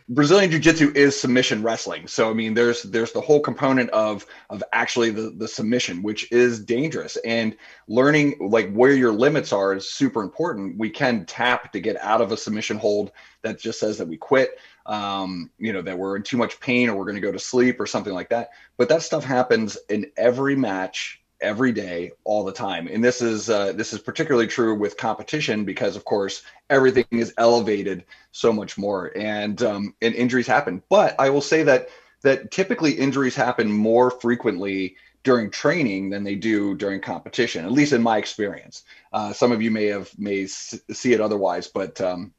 Brazilian 0.09 0.51
Jiu-Jitsu 0.51 0.91
is 0.95 1.17
submission 1.17 1.63
wrestling. 1.63 2.07
So 2.07 2.29
I 2.29 2.33
mean, 2.33 2.53
there's 2.53 2.83
there's 2.83 3.13
the 3.13 3.21
whole 3.21 3.39
component 3.39 3.89
of 3.91 4.25
of 4.49 4.61
actually 4.73 5.11
the 5.11 5.29
the 5.37 5.47
submission, 5.47 6.03
which 6.03 6.29
is 6.29 6.59
dangerous. 6.59 7.15
And 7.23 7.55
learning 7.87 8.35
like 8.41 8.69
where 8.73 8.91
your 8.91 9.13
limits 9.13 9.53
are 9.53 9.75
is 9.75 9.89
super 9.89 10.21
important. 10.21 10.77
We 10.77 10.89
can 10.89 11.25
tap 11.25 11.71
to 11.71 11.79
get 11.79 11.95
out 12.01 12.19
of 12.19 12.33
a 12.33 12.37
submission 12.37 12.75
hold 12.75 13.13
that 13.43 13.61
just 13.61 13.79
says 13.79 13.97
that 13.99 14.09
we 14.09 14.17
quit. 14.17 14.59
Um, 14.85 15.51
you 15.57 15.71
know, 15.71 15.81
that 15.83 15.97
we're 15.97 16.17
in 16.17 16.23
too 16.23 16.35
much 16.35 16.59
pain 16.59 16.89
or 16.89 16.97
we're 16.97 17.05
going 17.05 17.15
to 17.15 17.21
go 17.21 17.31
to 17.31 17.39
sleep 17.39 17.79
or 17.79 17.85
something 17.85 18.13
like 18.13 18.27
that. 18.31 18.49
But 18.75 18.89
that 18.89 19.03
stuff 19.03 19.23
happens 19.23 19.77
in 19.87 20.11
every 20.17 20.57
match 20.57 21.22
every 21.43 21.71
day 21.71 22.11
all 22.23 22.43
the 22.43 22.51
time. 22.51 22.87
And 22.87 23.03
this 23.03 23.21
is 23.21 23.49
uh, 23.49 23.73
this 23.73 23.93
is 23.93 23.99
particularly 23.99 24.47
true 24.47 24.73
with 24.73 24.97
competition 24.97 25.65
because 25.65 25.95
of 25.95 26.05
course 26.05 26.43
everything 26.69 27.05
is 27.11 27.33
elevated 27.37 28.05
so 28.31 28.51
much 28.51 28.77
more 28.77 29.11
and 29.15 29.61
um, 29.61 29.93
and 30.01 30.15
injuries 30.15 30.47
happen. 30.47 30.81
But 30.89 31.15
i 31.19 31.29
will 31.29 31.41
say 31.41 31.63
that 31.63 31.89
that 32.23 32.51
typically 32.51 32.93
injuries 32.93 33.35
happen 33.35 33.71
more 33.71 34.09
frequently 34.09 34.95
during 35.23 35.51
training 35.51 36.09
than 36.09 36.23
they 36.23 36.35
do 36.35 36.75
during 36.75 36.99
competition 37.01 37.65
at 37.65 37.71
least 37.71 37.93
in 37.93 38.01
my 38.01 38.17
experience. 38.17 38.83
Uh, 39.11 39.33
some 39.33 39.51
of 39.51 39.61
you 39.61 39.69
may 39.69 39.85
have 39.85 40.09
may 40.17 40.47
see 40.47 41.13
it 41.13 41.21
otherwise 41.21 41.67
but 41.67 41.99
um, 42.01 42.33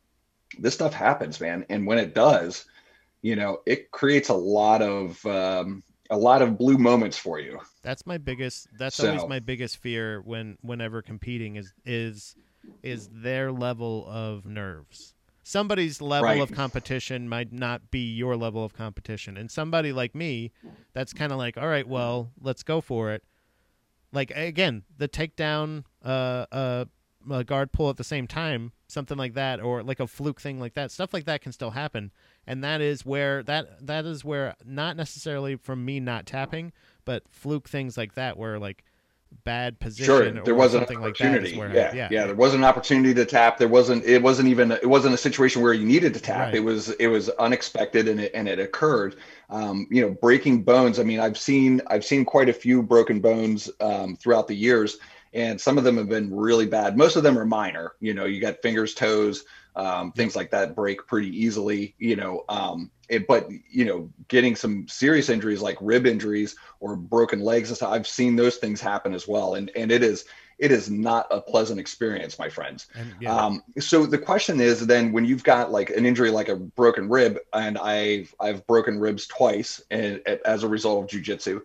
this 0.58 0.74
stuff 0.74 0.94
happens 0.94 1.40
man. 1.40 1.66
And 1.68 1.86
when 1.86 1.98
it 1.98 2.14
does 2.14 2.64
you 3.22 3.36
know 3.36 3.60
it 3.66 3.90
creates 3.90 4.30
a 4.30 4.34
lot 4.34 4.82
of 4.82 5.24
um, 5.26 5.82
a 6.10 6.16
lot 6.16 6.42
of 6.42 6.58
blue 6.58 6.78
moments 6.78 7.16
for 7.16 7.38
you. 7.38 7.60
That's 7.82 8.06
my 8.06 8.18
biggest. 8.18 8.68
That's 8.78 8.96
so, 8.96 9.08
always 9.08 9.28
my 9.28 9.40
biggest 9.40 9.78
fear 9.78 10.20
when 10.20 10.58
whenever 10.60 11.02
competing 11.02 11.56
is 11.56 11.72
is 11.84 12.36
is 12.82 13.08
their 13.12 13.52
level 13.52 14.06
of 14.08 14.46
nerves. 14.46 15.14
Somebody's 15.42 16.00
level 16.00 16.24
right. 16.24 16.40
of 16.40 16.52
competition 16.52 17.28
might 17.28 17.52
not 17.52 17.90
be 17.90 18.14
your 18.14 18.36
level 18.36 18.64
of 18.64 18.72
competition, 18.74 19.36
and 19.36 19.50
somebody 19.50 19.92
like 19.92 20.14
me, 20.14 20.52
that's 20.94 21.12
kind 21.12 21.32
of 21.32 21.38
like, 21.38 21.58
all 21.58 21.68
right, 21.68 21.86
well, 21.86 22.30
let's 22.40 22.62
go 22.62 22.80
for 22.80 23.12
it. 23.12 23.22
Like 24.10 24.30
again, 24.30 24.84
the 24.96 25.08
takedown, 25.08 25.84
uh, 26.02 26.46
uh, 26.50 26.84
a 27.30 27.44
guard 27.44 27.72
pull 27.72 27.90
at 27.90 27.96
the 27.96 28.04
same 28.04 28.26
time, 28.26 28.72
something 28.86 29.18
like 29.18 29.34
that, 29.34 29.60
or 29.60 29.82
like 29.82 30.00
a 30.00 30.06
fluke 30.06 30.40
thing 30.40 30.60
like 30.60 30.74
that. 30.74 30.90
Stuff 30.90 31.12
like 31.12 31.24
that 31.26 31.42
can 31.42 31.52
still 31.52 31.70
happen 31.70 32.10
and 32.46 32.62
that 32.64 32.80
is 32.80 33.04
where 33.04 33.42
that 33.44 33.86
that 33.86 34.04
is 34.04 34.24
where 34.24 34.54
not 34.64 34.96
necessarily 34.96 35.56
from 35.56 35.84
me 35.84 36.00
not 36.00 36.26
tapping, 36.26 36.72
but 37.04 37.22
fluke 37.28 37.68
things 37.68 37.96
like 37.96 38.14
that 38.14 38.36
where 38.36 38.58
like 38.58 38.84
bad 39.42 39.80
position. 39.80 40.04
Sure, 40.04 40.30
there 40.30 40.54
or 40.54 40.56
was 40.56 40.74
an 40.74 40.80
something 40.80 41.00
like 41.00 41.16
that. 41.18 41.24
is 41.42 41.52
opportunity. 41.52 41.60
I- 41.60 41.74
yeah, 41.74 41.94
yeah, 41.94 42.08
yeah, 42.10 42.26
There 42.26 42.36
was 42.36 42.54
an 42.54 42.62
opportunity 42.62 43.12
to 43.14 43.24
tap. 43.24 43.58
There 43.58 43.68
wasn't. 43.68 44.04
It 44.04 44.22
wasn't 44.22 44.48
even. 44.48 44.70
It 44.72 44.88
wasn't 44.88 45.14
a 45.14 45.18
situation 45.18 45.62
where 45.62 45.72
you 45.72 45.84
needed 45.84 46.14
to 46.14 46.20
tap. 46.20 46.46
Right. 46.46 46.54
It 46.56 46.60
was. 46.60 46.90
It 46.90 47.08
was 47.08 47.28
unexpected, 47.30 48.08
and 48.08 48.20
it 48.20 48.32
and 48.34 48.48
it 48.48 48.58
occurred. 48.58 49.16
Um, 49.50 49.86
you 49.90 50.02
know, 50.02 50.10
breaking 50.10 50.62
bones. 50.62 50.98
I 50.98 51.02
mean, 51.02 51.20
I've 51.20 51.38
seen. 51.38 51.80
I've 51.88 52.04
seen 52.04 52.24
quite 52.24 52.48
a 52.48 52.52
few 52.52 52.82
broken 52.82 53.20
bones 53.20 53.70
um, 53.80 54.16
throughout 54.16 54.46
the 54.48 54.54
years, 54.54 54.98
and 55.32 55.60
some 55.60 55.78
of 55.78 55.84
them 55.84 55.96
have 55.96 56.08
been 56.08 56.34
really 56.34 56.66
bad. 56.66 56.96
Most 56.96 57.16
of 57.16 57.22
them 57.22 57.36
are 57.38 57.44
minor. 57.46 57.92
You 58.00 58.14
know, 58.14 58.24
you 58.26 58.40
got 58.40 58.62
fingers, 58.62 58.94
toes, 58.94 59.44
um, 59.76 60.12
things 60.12 60.36
like 60.36 60.50
that 60.50 60.74
break 60.74 61.06
pretty 61.06 61.28
easily. 61.28 61.94
You 61.98 62.16
know, 62.16 62.44
um, 62.48 62.90
it, 63.08 63.26
but 63.26 63.48
you 63.70 63.84
know, 63.84 64.10
getting 64.28 64.56
some 64.56 64.88
serious 64.88 65.28
injuries 65.28 65.62
like 65.62 65.76
rib 65.80 66.06
injuries 66.06 66.56
or 66.80 66.96
broken 66.96 67.40
legs 67.40 67.70
and 67.70 67.76
stuff. 67.76 67.92
I've 67.92 68.08
seen 68.08 68.36
those 68.36 68.56
things 68.56 68.80
happen 68.80 69.14
as 69.14 69.28
well, 69.28 69.54
and 69.54 69.70
and 69.76 69.90
it 69.90 70.02
is 70.02 70.24
it 70.58 70.70
is 70.70 70.90
not 70.90 71.26
a 71.30 71.40
pleasant 71.40 71.80
experience, 71.80 72.38
my 72.38 72.48
friends. 72.48 72.86
And, 72.94 73.14
yeah. 73.20 73.34
Um, 73.34 73.62
so 73.78 74.06
the 74.06 74.18
question 74.18 74.60
is 74.60 74.86
then 74.86 75.12
when 75.12 75.24
you've 75.24 75.44
got 75.44 75.72
like 75.72 75.90
an 75.90 76.06
injury 76.06 76.30
like 76.30 76.48
a 76.48 76.56
broken 76.56 77.08
rib, 77.08 77.38
and 77.52 77.78
I've 77.78 78.34
I've 78.40 78.66
broken 78.66 78.98
ribs 78.98 79.26
twice, 79.26 79.82
and 79.90 80.20
as 80.44 80.62
a 80.62 80.68
result 80.68 81.04
of 81.04 81.20
jujitsu, 81.20 81.62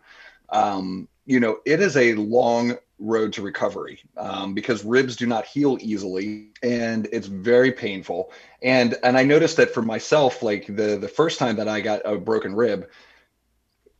um, 0.49 1.07
you 1.25 1.39
know, 1.39 1.59
it 1.65 1.79
is 1.79 1.95
a 1.95 2.15
long 2.15 2.77
road 2.99 3.33
to 3.33 3.41
recovery 3.41 4.01
um, 4.17 4.53
because 4.53 4.83
ribs 4.83 5.15
do 5.15 5.25
not 5.25 5.45
heal 5.45 5.77
easily, 5.81 6.49
and 6.61 7.07
it's 7.11 7.27
very 7.27 7.71
painful. 7.71 8.31
And 8.61 8.97
and 9.03 9.17
I 9.17 9.23
noticed 9.23 9.57
that 9.57 9.73
for 9.73 9.81
myself, 9.81 10.43
like 10.43 10.67
the 10.67 10.97
the 10.97 11.07
first 11.07 11.39
time 11.39 11.55
that 11.55 11.67
I 11.67 11.81
got 11.81 12.01
a 12.05 12.17
broken 12.17 12.55
rib, 12.55 12.89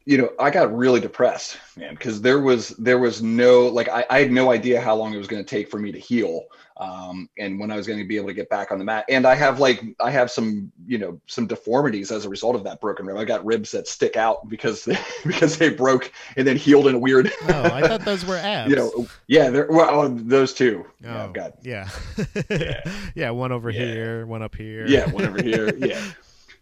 you 0.10 0.18
know 0.18 0.30
i 0.39 0.50
got 0.50 0.75
really 0.75 1.00
depressed 1.00 1.58
man 1.78 1.94
because 1.94 2.20
there 2.22 2.39
was 2.42 2.70
there 2.80 2.98
was 2.98 3.22
no 3.22 3.68
like 3.68 3.88
I, 3.89 4.04
I 4.10 4.20
had 4.22 4.32
no 4.32 4.51
idea 4.51 4.82
how 4.82 4.96
long 4.96 5.13
it 5.13 5.18
was 5.18 5.28
going 5.28 5.44
to 5.44 5.48
take 5.50 5.70
for 5.70 5.78
me 5.78 5.92
to 5.92 6.00
heal 6.00 6.46
um, 6.78 7.30
and 7.38 7.60
when 7.60 7.70
i 7.70 7.75
was 7.75 7.86
going 7.86 8.00
to 8.00 8.08
be 8.08 8.16
able 8.18 8.30
to 8.30 8.34
get 8.34 8.50
back 8.50 8.72
on 8.72 8.80
the 8.80 8.86
mat 8.86 9.06
and 9.08 9.28
i 9.28 9.36
have 9.36 9.60
like 9.60 9.84
i 10.00 10.10
have 10.10 10.32
some 10.32 10.72
you 10.88 10.98
know 10.98 11.22
some 11.28 11.46
deformities 11.46 12.10
as 12.10 12.25
a 12.25 12.30
result 12.30 12.56
of 12.56 12.63
that 12.63 12.82
broken 12.82 13.06
rib 13.06 13.18
i 13.18 13.24
got 13.24 13.46
ribs 13.46 13.70
that 13.72 13.88
stick 13.88 14.16
out 14.18 14.50
because 14.50 14.84
they, 14.86 14.98
because 15.28 15.58
they 15.60 15.70
broke 15.70 16.12
and 16.38 16.48
then 16.48 16.58
healed 16.58 16.88
in 16.88 16.96
a 16.96 17.00
weird 17.00 17.32
oh, 17.50 17.63
I 17.66 17.88
thought 17.88 18.04
those 18.04 18.25
were 18.25 18.38
abs. 18.38 18.70
you 18.72 18.75
know 18.78 19.08
yeah 19.28 19.51
they're 19.51 19.68
well 19.70 19.89
oh, 20.01 20.08
those 20.08 20.54
two 20.56 20.86
yeah, 21.04 21.18
Oh, 21.22 21.25
i've 21.25 21.34
got 21.34 21.54
yeah. 21.62 21.88
Yeah. 22.50 22.82
yeah, 23.13 23.30
one 23.30 23.51
over 23.51 23.70
Yeah. 23.70 23.80
here, 23.86 24.25
one 24.25 24.42
up 24.42 24.56
here. 24.56 24.88
yeah 24.88 25.08
one 25.12 25.25
over 25.25 25.42
here 25.42 25.75
yeah 25.78 26.01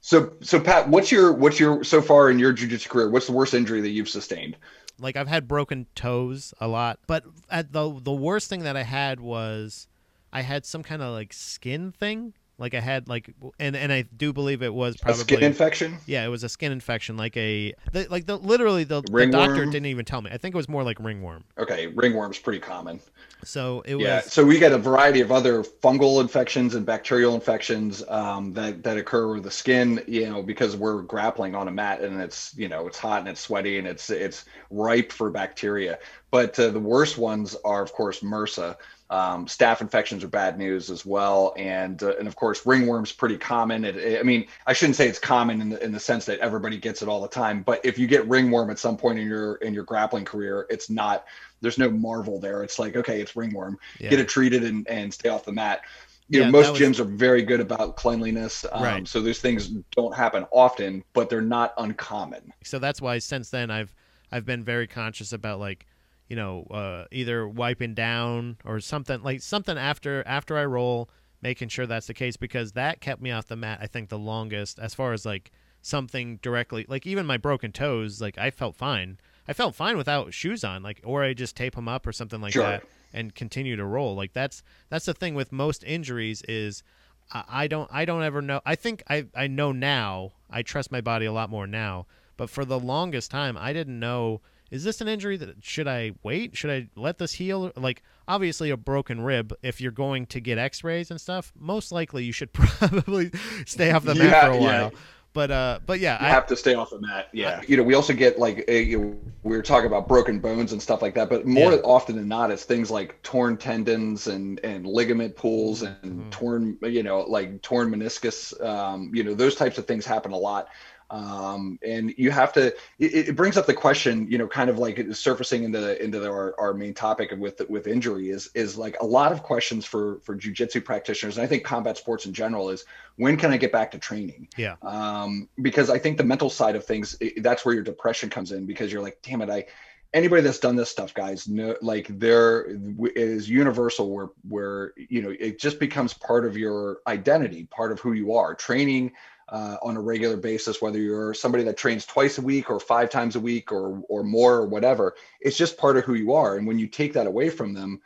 so 0.08 0.32
so 0.42 0.60
pat 0.60 0.88
what's 0.88 1.12
your 1.12 1.34
what's 1.34 1.60
your 1.60 1.84
so 1.84 2.02
far 2.02 2.30
in 2.30 2.40
your 2.40 2.54
jiu-jitsu 2.54 2.88
career 2.90 3.10
what's 3.10 3.26
the 3.26 3.34
worst 3.34 3.54
injury 3.54 3.82
that 3.82 3.90
you've 3.90 4.10
sustained 4.10 4.56
like 5.00 5.16
I've 5.16 5.28
had 5.28 5.48
broken 5.48 5.86
toes 5.96 6.54
a 6.60 6.68
lot, 6.68 7.00
but 7.08 7.24
at 7.50 7.72
the 7.72 8.00
the 8.02 8.12
worst 8.12 8.50
thing 8.50 8.64
that 8.64 8.76
I 8.76 8.84
had 8.84 9.20
was 9.20 9.88
I 10.34 10.42
had 10.42 10.66
some 10.66 10.84
kind 10.84 11.02
of 11.02 11.14
like 11.14 11.34
skin 11.34 11.92
thing. 11.92 12.34
Like 12.58 12.74
I 12.74 12.80
had 12.80 13.08
like, 13.08 13.34
and 13.60 13.76
and 13.76 13.92
I 13.92 14.04
do 14.04 14.34
believe 14.34 14.64
it 14.64 14.74
was 14.74 14.96
a 14.96 15.00
probably 15.00 15.24
skin 15.24 15.44
infection 15.44 15.98
yeah, 16.06 16.26
it 16.26 16.30
was 16.30 16.44
a 16.44 16.50
skin 16.50 16.72
infection, 16.72 17.18
like 17.18 17.36
a 17.38 17.74
the, 17.92 18.08
like 18.10 18.26
the 18.26 18.38
literally 18.38 18.84
the, 18.84 19.02
the 19.02 19.26
doctor 19.28 19.66
didn't 19.66 19.88
even 19.88 20.06
tell 20.06 20.22
me. 20.22 20.32
I 20.32 20.38
think 20.38 20.56
it 20.56 20.58
was 20.58 20.70
more 20.70 20.84
like 20.84 21.00
ringworm. 21.00 21.44
Okay, 21.58 21.88
ringworm's 21.88 22.40
pretty 22.40 22.60
common. 22.60 23.00
So 23.44 23.82
it 23.82 23.96
was 23.96 24.04
Yeah, 24.04 24.22
so 24.22 24.44
we 24.44 24.58
get 24.58 24.72
a 24.72 24.78
variety 24.78 25.22
of 25.22 25.32
other 25.32 25.64
fungal 25.64 26.22
infections 26.22 26.76
and 26.76 26.86
bacterial 26.86 27.36
infections 27.36 28.04
um, 28.08 28.54
that 28.54 28.84
that 28.84 28.98
occur 28.98 29.34
with 29.34 29.44
the 29.44 29.52
skin. 29.52 30.04
You 30.08 30.30
know, 30.30 30.42
because 30.42 30.76
we're 30.76 31.02
grappling 31.02 31.56
on 31.56 31.68
a 31.68 31.72
mat 31.72 32.02
and 32.02 32.20
it's 32.22 32.56
you 32.58 32.70
know 32.70 32.88
it's 32.88 32.98
hot 32.98 33.20
and 33.20 33.28
it's 33.28 33.42
sweaty 33.42 33.78
and 33.78 33.88
it's 33.88 34.10
it's 34.10 34.46
ripe 34.72 35.12
for 35.12 35.30
bacteria. 35.30 36.00
But 36.32 36.58
uh, 36.60 36.70
the 36.70 36.80
worst 36.80 37.18
ones 37.18 37.56
are 37.66 37.84
of 37.84 37.94
course 37.94 38.22
MRSA. 38.22 38.78
Um, 39.10 39.46
staph 39.46 39.80
infections 39.80 40.22
are 40.24 40.28
bad 40.28 40.58
news 40.58 40.90
as 40.90 41.06
well, 41.06 41.54
and 41.58 42.02
uh, 42.04 42.18
and 42.18 42.28
of 42.28 42.36
course 42.36 42.66
ringworm's 42.66 43.14
pretty 43.14 43.38
common. 43.38 43.86
It, 43.86 43.96
it- 43.96 44.20
I 44.20 44.24
mean, 44.24 44.48
I 44.66 44.74
shouldn't 44.74 44.98
say 44.98 45.08
it's 45.08 45.20
common 45.20 45.62
in 45.62 45.70
the 45.70 45.82
in 45.84 45.92
the 45.94 46.00
sense 46.00 46.26
that 46.26 46.40
everybody 46.40 46.78
gets 46.78 47.02
it 47.02 47.08
all 47.08 47.22
the 47.22 47.28
time, 47.30 47.64
but 47.64 47.80
if 47.86 47.98
you 47.98 48.06
get 48.06 48.28
ringworm 48.28 48.70
at 48.70 48.80
some 48.80 48.98
point 48.98 49.18
in 49.20 49.26
your 49.28 49.56
in 49.58 49.74
your 49.74 49.86
grappling 49.86 50.26
career, 50.26 50.66
it's 50.70 50.90
not. 50.90 51.26
There's 51.62 51.78
no 51.78 51.90
marvel 51.90 52.40
there. 52.40 52.64
It's 52.64 52.80
like 52.80 52.98
okay, 52.98 53.22
it's 53.22 53.36
ringworm 53.36 53.78
yeah. 54.00 54.10
get 54.10 54.20
it 54.20 54.28
treated 54.28 54.64
and, 54.64 54.86
and 54.90 55.14
stay 55.14 55.30
off 55.30 55.46
the 55.46 55.54
mat. 55.54 55.82
You 56.30 56.42
Yeah, 56.42 56.46
know, 56.48 56.52
most 56.52 56.72
was- 56.72 56.82
gyms 56.82 57.00
are 57.00 57.06
very 57.06 57.44
good 57.44 57.62
about 57.62 57.96
cleanliness. 57.96 58.66
Um, 58.74 58.84
Right. 58.84 59.08
So 59.08 59.22
those 59.22 59.40
things 59.40 59.70
don't 59.96 60.14
happen 60.14 60.46
often, 60.52 61.02
but 61.14 61.30
they're 61.30 61.42
not 61.42 61.74
uncommon. 61.78 62.52
so 62.64 62.78
that's 62.78 63.02
why 63.02 63.20
since 63.20 63.50
then 63.52 63.72
I've 63.72 63.94
I've 64.34 64.46
been 64.46 64.66
very 64.66 64.86
conscious 64.88 65.32
about 65.32 65.62
like 65.62 65.86
you 66.28 66.36
know 66.36 66.64
uh, 66.72 67.06
either 67.12 67.48
wiping 67.48 67.94
down 67.94 68.58
or 68.66 68.80
something 68.80 69.22
like 69.24 69.42
something 69.42 69.78
after 69.78 70.24
after 70.28 70.58
I 70.58 70.66
roll, 70.66 71.10
making 71.42 71.70
sure 71.70 71.86
that's 71.86 72.08
the 72.08 72.14
case 72.14 72.38
because 72.38 72.74
that 72.74 73.02
kept 73.02 73.22
me 73.22 73.32
off 73.32 73.48
the 73.48 73.56
mat. 73.56 73.80
I 73.82 73.88
think 73.88 74.10
the 74.10 74.20
longest 74.20 74.80
as 74.80 74.94
far 74.94 75.14
as 75.14 75.26
like 75.26 75.52
something 75.82 76.38
directly 76.42 76.86
like 76.90 77.06
even 77.08 77.26
my 77.26 77.38
broken 77.38 77.72
toes 77.72 78.20
like 78.22 78.38
I 78.38 78.52
felt 78.52 78.76
fine. 78.76 79.20
I 79.48 79.54
felt 79.54 79.76
fine 79.76 79.96
without 79.96 80.34
shoes 80.34 80.64
on 80.64 80.84
like 80.84 81.00
or 81.04 81.24
I 81.24 81.34
just 81.34 81.56
tape 81.56 81.76
them 81.76 81.88
up 81.88 82.06
or 82.06 82.12
something 82.12 82.42
like 82.42 82.54
Sure. 82.54 82.64
that 82.64 82.84
and 83.14 83.34
continue 83.34 83.76
to 83.78 83.86
roll. 83.86 84.16
Like 84.16 84.34
that's 84.34 84.64
that's 84.90 85.06
the 85.06 85.14
thing 85.14 85.34
with 85.34 85.52
most 85.52 85.84
injuries 85.86 86.42
is 86.48 86.84
I 87.32 87.44
I 87.48 87.68
don't 87.68 87.90
I 87.94 88.04
don't 88.04 88.24
ever 88.24 88.42
know. 88.42 88.60
I 88.66 88.76
think 88.76 89.02
I 89.10 89.28
I 89.34 89.48
know 89.48 89.72
now. 89.72 90.34
I 90.50 90.62
trust 90.62 90.92
my 90.92 91.02
body 91.02 91.26
a 91.26 91.32
lot 91.32 91.50
more 91.50 91.68
now. 91.68 92.06
But 92.36 92.50
for 92.50 92.66
the 92.66 92.80
longest 92.80 93.32
time, 93.32 93.58
I 93.58 93.72
didn't 93.74 94.00
know. 94.00 94.42
Is 94.72 94.84
this 94.84 95.02
an 95.02 95.08
injury 95.08 95.38
that 95.38 95.64
should 95.64 95.88
I 95.88 96.12
wait? 96.24 96.56
Should 96.58 96.72
I 96.72 96.88
let 96.96 97.18
this 97.18 97.34
heal? 97.34 97.72
Like 97.76 98.04
obviously 98.28 98.70
a 98.70 98.78
broken 98.78 99.22
rib. 99.22 99.54
If 99.62 99.80
you're 99.82 99.92
going 99.92 100.26
to 100.28 100.40
get 100.40 100.58
X-rays 100.58 101.12
and 101.12 101.20
stuff, 101.22 101.54
most 101.58 101.92
likely 101.92 102.24
you 102.26 102.32
should 102.32 102.52
probably 102.54 103.32
stay 103.66 103.92
off 103.92 104.04
the 104.04 104.16
mat 104.16 104.26
Yeah, 104.32 104.46
for 104.46 104.52
a 104.52 104.56
yeah. 104.62 104.82
while. 104.82 104.94
But 105.34 105.52
uh, 105.52 105.80
but 105.86 106.00
yeah, 106.00 106.20
You 106.20 106.26
I, 106.28 106.30
have 106.30 106.48
to 106.48 106.56
stay 106.56 106.74
off 106.74 106.90
the 106.90 107.00
mat. 107.00 107.28
Yeah. 107.32 107.62
You 107.68 107.78
know, 107.78 107.84
we 107.84 107.94
also 107.94 108.12
get 108.12 108.40
like 108.40 108.66
a, 108.68 108.82
you 108.82 109.00
know, 109.00 109.18
we 109.44 109.56
were 109.56 109.62
talking 109.62 109.86
about 109.86 110.08
broken 110.08 110.40
bones 110.40 110.72
and 110.72 110.82
stuff 110.82 111.02
like 111.04 111.14
that, 111.14 111.30
but 111.30 111.46
more 111.46 111.74
Yeah. 111.74 111.80
often 111.84 112.16
than 112.16 112.28
not, 112.28 112.50
it's 112.50 112.64
things 112.64 112.90
like 112.90 113.22
torn 113.22 113.56
tendons 113.56 114.26
and 114.28 114.60
and 114.64 114.88
ligament 114.88 115.36
pulls 115.36 115.84
and 115.84 115.96
Mhm. 116.04 116.32
torn, 116.32 116.78
you 116.82 117.04
know, 117.04 117.20
like 117.22 117.62
torn 117.62 117.92
meniscus. 117.94 118.60
Um, 118.66 119.12
you 119.14 119.24
know, 119.24 119.36
those 119.36 119.54
types 119.54 119.78
of 119.78 119.86
things 119.86 120.06
happen 120.08 120.32
a 120.32 120.38
lot. 120.38 120.70
Um, 121.10 121.80
and 121.86 122.14
you 122.18 122.32
have 122.32 122.52
to. 122.54 122.68
It, 123.00 123.30
it 123.30 123.36
brings 123.36 123.58
up 123.58 123.66
the 123.66 123.74
question, 123.74 124.30
you 124.30 124.38
know, 124.38 124.48
kind 124.48 124.70
of 124.70 124.78
like 124.78 125.06
surfacing 125.14 125.64
into 125.64 126.04
into 126.04 126.20
the, 126.20 126.30
our, 126.30 126.54
our 126.60 126.74
main 126.74 126.94
topic 126.94 127.34
with 127.38 127.62
with 127.70 127.88
injury 127.88 128.30
is 128.30 128.50
is 128.54 128.78
like 128.78 128.98
a 129.02 129.06
lot 129.06 129.32
of 129.32 129.44
questions 129.44 129.86
for 129.86 130.20
for 130.20 130.36
jujitsu 130.36 130.84
practitioners, 130.84 131.38
and 131.38 131.46
I 131.46 131.48
think 131.48 131.64
combat 131.64 131.98
sports 131.98 132.26
in 132.26 132.34
general 132.34 132.70
is 132.70 132.86
when 133.16 133.38
can 133.38 133.52
I 133.52 133.58
get 133.58 133.72
back 133.72 133.92
to 133.92 134.00
training? 134.00 134.48
Yeah. 134.58 134.76
Um, 134.82 135.50
because 135.62 135.90
I 135.90 135.98
think 135.98 136.18
the 136.18 136.24
mental 136.24 136.50
side 136.50 136.76
of 136.76 136.86
things, 136.86 137.18
that's 137.38 137.66
where 137.66 137.74
your 137.74 137.84
depression 137.84 138.30
comes 138.30 138.52
in 138.52 138.66
because 138.66 138.92
you're 138.92 139.02
like, 139.02 139.20
damn 139.22 139.42
it, 139.42 139.50
I, 139.50 139.66
anybody 140.14 140.42
that's 140.42 140.60
done 140.60 140.76
this 140.76 140.90
stuff, 140.90 141.14
guys, 141.14 141.48
know, 141.48 141.76
like 141.82 142.08
there 142.20 142.68
is 143.16 143.50
universal 143.50 144.12
where, 144.12 144.30
where, 144.48 144.94
you 144.98 145.22
know, 145.22 145.34
it 145.40 145.60
just 145.60 145.80
becomes 145.80 146.14
part 146.14 146.46
of 146.46 146.56
your 146.56 147.00
identity, 147.08 147.66
part 147.66 147.92
of 147.92 148.00
who 148.00 148.14
you 148.14 148.34
are 148.34 148.56
training, 148.56 149.12
uh, 149.50 149.78
on 149.82 149.96
a 149.96 150.02
regular 150.02 150.38
basis, 150.38 150.82
whether 150.82 151.00
you're 151.00 151.34
somebody 151.34 151.64
that 151.64 151.78
trains 151.78 152.06
twice 152.06 152.38
a 152.38 152.42
week 152.42 152.70
or 152.70 152.80
five 152.80 153.10
times 153.10 153.36
a 153.36 153.40
week 153.40 153.72
or, 153.72 154.02
or 154.10 154.24
more 154.24 154.56
or 154.56 154.66
whatever, 154.66 155.16
it's 155.40 155.58
just 155.58 155.78
part 155.78 155.98
of 155.98 156.04
who 156.04 156.16
you 156.16 156.34
are. 156.34 156.58
And 156.58 156.68
when 156.68 156.80
you 156.80 156.88
take 156.88 157.14
that 157.14 157.28
away 157.28 157.50
from 157.50 157.74
them, 157.74 158.02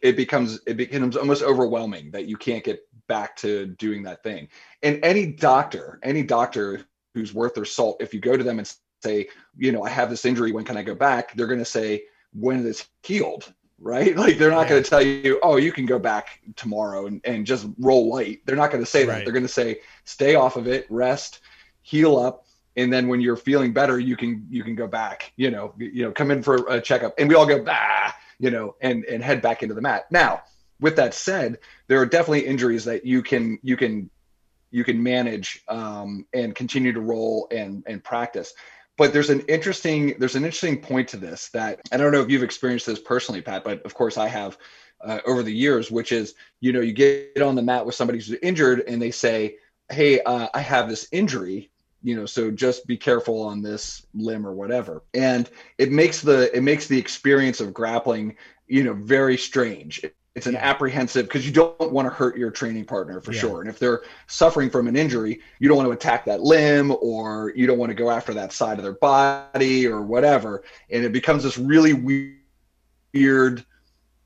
it 0.00 0.16
becomes 0.16 0.60
it 0.66 0.76
becomes 0.76 1.16
almost 1.16 1.42
overwhelming 1.42 2.10
that 2.10 2.26
you 2.26 2.36
can't 2.36 2.62
get 2.62 2.86
back 3.08 3.36
to 3.36 3.66
doing 3.66 4.02
that 4.02 4.22
thing. 4.22 4.48
And 4.82 5.02
any 5.02 5.26
doctor, 5.26 5.98
any 6.02 6.22
doctor 6.22 6.82
who's 7.14 7.32
worth 7.34 7.54
their 7.54 7.64
salt, 7.64 7.96
if 8.00 8.12
you 8.12 8.20
go 8.20 8.36
to 8.36 8.44
them 8.44 8.58
and 8.58 8.72
say, 9.02 9.28
you 9.56 9.72
know, 9.72 9.82
I 9.82 9.88
have 9.88 10.10
this 10.10 10.24
injury, 10.24 10.52
when 10.52 10.64
can 10.64 10.76
I 10.76 10.82
go 10.82 10.94
back? 10.94 11.34
They're 11.34 11.46
going 11.46 11.58
to 11.58 11.64
say 11.64 12.04
when 12.32 12.66
it's 12.66 12.86
healed, 13.02 13.52
right? 13.84 14.16
Like 14.24 14.38
they're 14.38 14.50
not 14.50 14.62
Yeah. 14.62 14.70
going 14.70 14.82
to 14.82 14.90
tell 14.90 15.02
you, 15.02 15.38
oh, 15.42 15.56
you 15.56 15.70
can 15.70 15.86
go 15.86 15.98
back 15.98 16.40
tomorrow 16.56 17.06
and, 17.06 17.20
and 17.24 17.46
just 17.46 17.66
roll 17.78 18.08
light. 18.10 18.40
They're 18.46 18.56
not 18.56 18.70
going 18.72 18.82
to 18.82 18.90
say 18.90 19.04
that. 19.04 19.24
They're 19.24 19.32
going 19.34 19.44
to 19.46 19.48
say, 19.52 19.80
stay 20.04 20.34
off 20.34 20.56
of 20.56 20.66
it, 20.66 20.86
rest, 20.90 21.40
heal 21.82 22.16
up. 22.16 22.46
And 22.76 22.92
then 22.92 23.06
when 23.08 23.20
you're 23.20 23.36
feeling 23.36 23.72
better, 23.72 24.00
you 24.00 24.16
can 24.16 24.46
you 24.50 24.64
can 24.64 24.74
go 24.74 24.88
back, 24.88 25.32
you 25.36 25.50
know, 25.50 25.74
you 25.78 26.02
know, 26.04 26.12
come 26.12 26.32
in 26.32 26.42
for 26.42 26.56
a 26.68 26.80
checkup. 26.80 27.14
And 27.18 27.28
we 27.28 27.36
all 27.36 27.46
go, 27.46 27.62
bah, 27.62 28.12
you 28.40 28.50
know, 28.50 28.74
and 28.80 29.04
and 29.04 29.22
head 29.22 29.42
back 29.42 29.62
into 29.62 29.74
the 29.76 29.80
mat. 29.82 30.06
Now, 30.10 30.42
with 30.80 30.96
that 30.96 31.14
said, 31.14 31.58
there 31.86 32.00
are 32.00 32.06
definitely 32.06 32.46
injuries 32.46 32.84
that 32.86 33.06
you 33.06 33.22
can 33.22 33.58
you 33.62 33.76
can 33.76 34.10
you 34.72 34.82
can 34.82 35.02
manage 35.02 35.62
um, 35.68 36.26
and 36.34 36.54
continue 36.54 36.92
to 36.92 37.00
roll 37.00 37.46
and 37.52 37.84
and 37.86 38.02
practice. 38.02 38.54
But 38.96 39.12
there's 39.12 39.30
an 39.30 39.40
interesting 39.48 40.14
there's 40.18 40.36
an 40.36 40.44
interesting 40.44 40.80
point 40.80 41.08
to 41.08 41.16
this 41.16 41.48
that 41.50 41.80
I 41.92 41.96
don't 41.96 42.12
know 42.12 42.22
if 42.22 42.30
you've 42.30 42.42
experienced 42.42 42.86
this 42.86 43.00
personally, 43.00 43.42
Pat, 43.42 43.64
but 43.64 43.84
of 43.84 43.94
course 43.94 44.16
I 44.16 44.28
have 44.28 44.56
uh, 45.04 45.20
over 45.26 45.42
the 45.42 45.52
years, 45.54 45.90
which 45.90 46.12
is 46.12 46.34
you 46.60 46.72
know 46.72 46.80
you 46.80 46.92
get 46.92 47.42
on 47.42 47.54
the 47.56 47.62
mat 47.62 47.86
with 47.86 47.94
somebody 47.94 48.18
who's 48.18 48.32
injured 48.42 48.84
and 48.86 49.00
they 49.02 49.10
say, 49.10 49.56
hey, 49.90 50.20
uh, 50.20 50.48
I 50.54 50.60
have 50.60 50.88
this 50.88 51.08
injury. 51.12 51.70
you 52.02 52.14
know 52.14 52.26
so 52.26 52.50
just 52.50 52.86
be 52.86 52.96
careful 52.96 53.42
on 53.42 53.62
this 53.62 54.06
limb 54.14 54.46
or 54.46 54.52
whatever 54.52 55.02
and 55.14 55.48
it 55.78 55.90
makes 55.90 56.20
the 56.20 56.54
it 56.56 56.62
makes 56.62 56.86
the 56.86 56.98
experience 56.98 57.60
of 57.60 57.72
grappling 57.72 58.36
you 58.68 58.84
know 58.84 58.92
very 58.94 59.36
strange 59.38 60.04
it's 60.34 60.46
an 60.48 60.56
apprehensive 60.56 61.26
because 61.26 61.46
you 61.46 61.52
don't 61.52 61.92
want 61.92 62.08
to 62.08 62.12
hurt 62.14 62.36
your 62.36 62.50
training 62.50 62.84
partner 62.84 63.20
for 63.20 63.32
Yeah. 63.32 63.40
sure. 63.40 63.60
And 63.60 63.70
if 63.70 63.78
they're 63.78 64.02
suffering 64.26 64.68
from 64.68 64.88
an 64.88 64.96
injury 64.96 65.40
you 65.60 65.68
don't 65.68 65.76
want 65.76 65.86
to 65.88 65.92
attack 65.92 66.24
that 66.26 66.40
limb 66.42 66.94
or 67.00 67.52
you 67.54 67.66
don't 67.66 67.78
want 67.78 67.90
to 67.90 67.94
go 67.94 68.10
after 68.10 68.34
that 68.34 68.52
side 68.52 68.78
of 68.78 68.84
their 68.84 68.94
body 68.94 69.86
or 69.86 70.02
whatever. 70.02 70.64
And 70.90 71.04
it 71.04 71.12
becomes 71.12 71.44
this 71.44 71.56
really 71.58 71.92
weird 73.12 73.64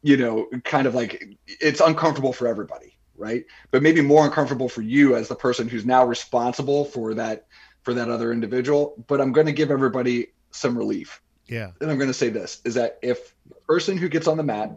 you 0.02 0.16
know 0.16 0.48
kind 0.64 0.86
of 0.86 0.94
like 0.94 1.24
it's 1.46 1.80
uncomfortable 1.80 2.32
for 2.32 2.46
everybody 2.46 2.94
right? 3.16 3.44
But 3.72 3.82
maybe 3.82 4.00
more 4.00 4.24
uncomfortable 4.24 4.68
for 4.68 4.80
you 4.80 5.16
as 5.16 5.26
the 5.26 5.34
person 5.34 5.66
who's 5.68 5.84
now 5.84 6.04
responsible 6.04 6.84
for 6.84 7.14
that 7.14 7.46
for 7.82 7.92
that 7.94 8.08
other 8.08 8.32
individual. 8.32 9.04
But 9.08 9.20
i'm 9.20 9.32
going 9.32 9.46
to 9.46 9.52
give 9.52 9.70
everybody 9.70 10.28
some 10.52 10.78
relief. 10.78 11.20
Yeah. 11.48 11.70
and 11.80 11.90
i'm 11.90 11.98
going 11.98 12.08
to 12.10 12.14
say 12.14 12.28
this 12.28 12.60
is 12.64 12.74
that 12.74 12.98
if 13.02 13.34
the 13.48 13.56
person 13.66 13.96
who 13.98 14.08
gets 14.08 14.26
on 14.28 14.36
the 14.36 14.42
mat 14.42 14.70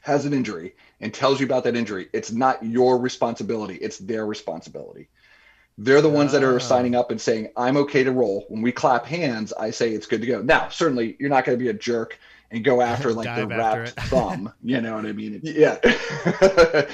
has 0.00 0.24
an 0.24 0.32
injury 0.32 0.74
and 1.00 1.12
tells 1.12 1.40
you 1.40 1.46
about 1.46 1.64
that 1.64 1.76
injury 1.76 2.08
it's 2.12 2.32
not 2.32 2.62
your 2.64 2.98
responsibility 2.98 3.74
it's 3.76 3.98
their 3.98 4.26
responsibility. 4.26 5.08
They're 5.80 6.02
the 6.02 6.08
ones 6.08 6.32
that 6.32 6.42
Ah. 6.42 6.48
are 6.48 6.60
signing 6.60 6.94
up 6.94 7.10
and 7.10 7.20
saying 7.20 7.50
i'm 7.56 7.76
okay 7.78 8.02
to 8.04 8.12
roll. 8.12 8.46
When 8.48 8.62
we 8.62 8.72
clap 8.72 9.04
hands 9.06 9.52
i 9.52 9.70
say 9.70 9.90
it's 9.90 10.06
good 10.06 10.20
to 10.22 10.26
go. 10.26 10.42
Now 10.42 10.68
certainly 10.70 11.16
you're 11.20 11.30
not 11.30 11.44
going 11.44 11.58
to 11.58 11.62
be 11.62 11.70
a 11.70 11.74
jerk 11.74 12.18
and 12.50 12.64
go 12.64 12.80
after 12.80 13.12
like 13.12 13.24
the 13.36 13.42
after 13.42 13.46
wrapped 13.46 14.00
thumb 14.08 14.52
you 14.62 14.80
know 14.84 14.94
what 14.96 15.06
i 15.06 15.12
mean? 15.12 15.40
Yeah. 15.42 15.78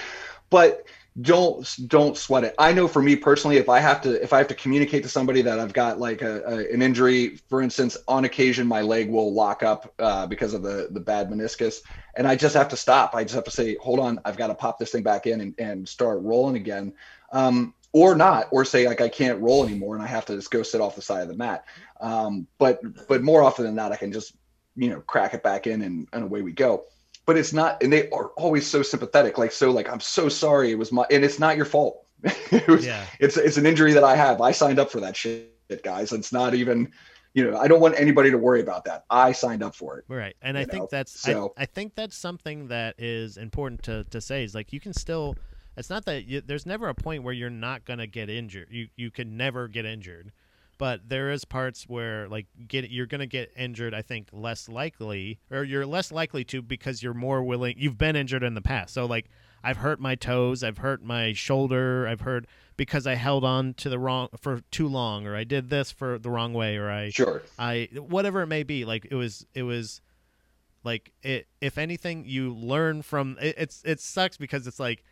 But 0.51 0.87
don't 1.21 1.77
don't 1.87 2.17
sweat 2.17 2.43
it. 2.43 2.55
I 2.59 2.73
know 2.73 2.89
for 2.89 3.01
me 3.01 3.15
personally 3.15 3.57
if 3.57 3.69
i 3.69 3.79
have 3.79 4.01
to 4.01 4.21
if 4.21 4.33
i 4.33 4.39
have 4.39 4.49
to 4.49 4.55
communicate 4.55 5.05
to 5.05 5.09
somebody 5.09 5.43
that 5.43 5.61
i've 5.61 5.73
got 5.73 6.01
like 6.01 6.23
a, 6.23 6.43
a 6.43 6.73
an 6.73 6.83
injury 6.83 7.37
for 7.49 7.63
instance 7.63 7.97
on 8.09 8.25
occasion 8.25 8.67
my 8.67 8.81
leg 8.81 9.09
will 9.09 9.33
lock 9.33 9.63
up 9.63 9.95
uh, 10.01 10.27
because 10.27 10.55
of 10.55 10.63
the 10.63 10.89
the 10.91 11.01
bad 11.01 11.31
meniscus. 11.31 11.83
And 12.17 12.27
i 12.27 12.35
just 12.35 12.57
have 12.57 12.69
to 12.71 12.77
stop. 12.77 13.15
I 13.15 13.23
just 13.23 13.37
have 13.37 13.45
to 13.45 13.51
say 13.53 13.77
hold 13.81 14.01
on 14.01 14.21
i've 14.25 14.37
got 14.37 14.49
to 14.49 14.55
pop 14.55 14.79
this 14.79 14.91
thing 14.91 15.05
back 15.05 15.27
in 15.27 15.41
and, 15.41 15.55
and 15.59 15.89
start 15.89 16.21
rolling 16.23 16.57
again. 16.57 16.93
Um, 17.33 17.75
or 17.93 18.17
not 18.17 18.49
or 18.51 18.65
say 18.65 18.89
like 18.89 19.01
i 19.01 19.09
can't 19.09 19.41
roll 19.41 19.65
anymore 19.65 19.95
and 19.95 20.03
i 20.03 20.07
have 20.09 20.27
to 20.27 20.35
just 20.35 20.51
go 20.51 20.65
sit 20.65 20.81
off 20.81 20.97
the 20.97 21.03
side 21.03 21.23
of 21.23 21.29
the 21.29 21.37
mat. 21.37 21.65
Um, 22.01 22.49
but 22.59 22.81
but 23.07 23.23
more 23.23 23.41
often 23.41 23.65
than 23.65 23.77
not 23.77 23.93
i 23.93 23.97
can 23.97 24.11
just 24.11 24.35
you 24.75 24.91
know 24.91 25.01
crack 25.01 25.33
it 25.33 25.45
back 25.45 25.69
in 25.69 25.83
and, 25.83 26.09
and 26.13 26.25
away 26.25 26.43
we 26.43 26.51
go 26.51 26.87
but 27.27 27.37
it's 27.37 27.53
not 27.53 27.83
and 27.83 27.93
they 27.93 28.09
are 28.11 28.29
always 28.37 28.67
so 28.67 28.83
sympathetic 28.83 29.39
like 29.39 29.53
so 29.53 29.71
like 29.71 29.89
i'm 29.89 30.01
so 30.01 30.29
sorry 30.29 30.71
it 30.71 30.79
was 30.79 30.93
my 30.93 31.05
and 31.11 31.25
it's 31.25 31.39
not 31.39 31.57
your 31.57 31.67
fault 31.67 32.05
it 32.25 32.67
was, 32.69 32.87
Yeah. 32.87 33.05
it's 33.21 33.37
it's 33.37 33.57
an 33.57 33.67
injury 33.67 33.93
that 33.93 34.05
i 34.05 34.17
have 34.17 34.41
i 34.41 34.51
signed 34.53 34.79
up 34.79 34.91
for 34.91 35.01
that 35.01 35.17
shit 35.17 35.51
guys 35.83 36.13
it's 36.13 36.33
not 36.33 36.55
even 36.55 36.91
you 37.35 37.49
know 37.51 37.59
i 37.59 37.67
don't 37.69 37.81
want 37.81 37.95
anybody 37.99 38.31
to 38.31 38.39
worry 38.39 38.61
about 38.61 38.85
that 38.85 39.05
i 39.11 39.33
signed 39.33 39.63
up 39.63 39.75
for 39.75 39.99
it 39.99 40.05
Right. 40.09 40.37
And 40.43 40.57
I 40.57 40.65
think 40.65 40.83
know, 40.85 40.89
that's 40.91 41.19
so- 41.19 41.53
I, 41.57 41.63
I 41.63 41.67
think 41.67 41.95
that's 41.95 42.17
something 42.17 42.69
that 42.69 42.95
is 42.99 43.37
important 43.37 43.83
to, 43.85 44.05
to 44.11 44.21
say 44.21 44.45
is 44.45 44.55
like 44.55 44.73
you 44.73 44.81
can 44.81 44.93
still 44.93 45.37
it's 45.77 45.91
not 45.91 46.05
that 46.05 46.27
you, 46.27 46.41
there's 46.41 46.67
never 46.67 46.89
a 46.89 46.95
point 46.95 47.25
where 47.25 47.35
you're 47.35 47.51
not 47.51 47.85
going 47.85 47.99
to 47.99 48.07
get 48.07 48.31
injured. 48.31 48.69
You 48.71 48.87
you 48.95 49.11
can 49.11 49.37
never 49.37 49.67
get 49.67 49.85
injured. 49.85 50.31
But 50.77 51.09
there 51.09 51.31
is 51.31 51.45
parts 51.45 51.85
where 51.89 52.29
like 52.29 52.47
get 52.67 52.91
you're 52.91 53.07
going 53.07 53.21
to 53.21 53.27
get 53.27 53.53
injured 53.57 53.95
I 53.95 54.03
think 54.03 54.29
less 54.33 54.69
likely 54.69 55.39
or 55.51 55.63
you're 55.65 55.87
less 55.87 56.11
likely 56.11 56.45
to 56.47 56.63
because 56.63 57.03
you're 57.03 57.15
more 57.15 57.43
willing 57.43 57.77
you've 57.79 57.99
been 57.99 58.17
injured 58.17 58.43
in 58.43 58.55
the 58.55 58.63
past. 58.63 58.95
So 58.95 59.07
like 59.07 59.27
I've 59.63 59.79
hurt 59.79 59.99
my 59.99 60.15
toes, 60.15 60.63
I've 60.63 60.79
hurt 60.79 61.03
my 61.03 61.33
shoulder, 61.33 62.07
I've 62.07 62.21
hurt 62.21 62.47
because 62.77 63.07
I 63.07 63.15
held 63.15 63.45
on 63.45 63.75
to 63.75 63.89
the 63.89 63.99
wrong 63.99 64.29
for 64.39 64.61
too 64.71 64.89
long 64.89 65.27
or 65.27 65.37
I 65.37 65.45
did 65.45 65.71
this 65.71 65.91
for 65.91 66.19
the 66.19 66.31
wrong 66.31 66.53
way 66.53 66.77
or 66.77 66.91
I 66.91 67.11
sure 67.11 67.43
I 67.59 67.89
whatever 67.95 68.43
it 68.43 68.49
may 68.49 68.63
be, 68.63 68.85
like 68.85 69.07
it 69.11 69.15
was 69.15 69.47
it 69.55 69.63
was 69.63 70.01
like 70.83 71.13
it 71.23 71.47
if 71.61 71.79
anything 71.79 72.25
you 72.27 72.53
learn 72.53 73.03
from 73.03 73.39
it, 73.41 73.55
it's 73.57 73.83
it 73.85 74.01
sucks 74.01 74.37
because 74.37 74.67
it's 74.67 74.81
like 74.81 75.05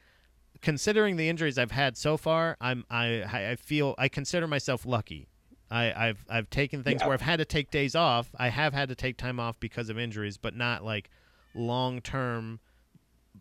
considering 0.61 1.17
the 1.17 1.29
injuries 1.29 1.59
I've 1.59 1.71
had 1.71 1.97
so 1.97 2.17
far, 2.17 2.57
I'm 2.61 2.85
I 2.91 3.23
I 3.23 3.57
feel 3.57 3.95
I 3.99 4.09
consider 4.09 4.47
myself 4.47 4.85
lucky. 4.85 5.29
I, 5.73 6.09
I've 6.09 6.25
I've 6.29 6.51
taken 6.51 6.83
things 6.85 7.01
Yeah. 7.01 7.07
where 7.09 7.15
I've 7.15 7.21
had 7.23 7.39
to 7.39 7.45
take 7.45 7.71
days 7.71 7.95
off. 7.95 8.31
I 8.39 8.49
have 8.49 8.73
had 8.75 8.89
to 8.91 8.95
take 8.95 9.17
time 9.17 9.41
off 9.41 9.59
because 9.59 9.89
of 9.89 9.99
injuries, 9.99 10.37
but 10.37 10.55
not 10.55 10.85
like 10.85 11.11
long 11.55 12.01
term 12.01 12.61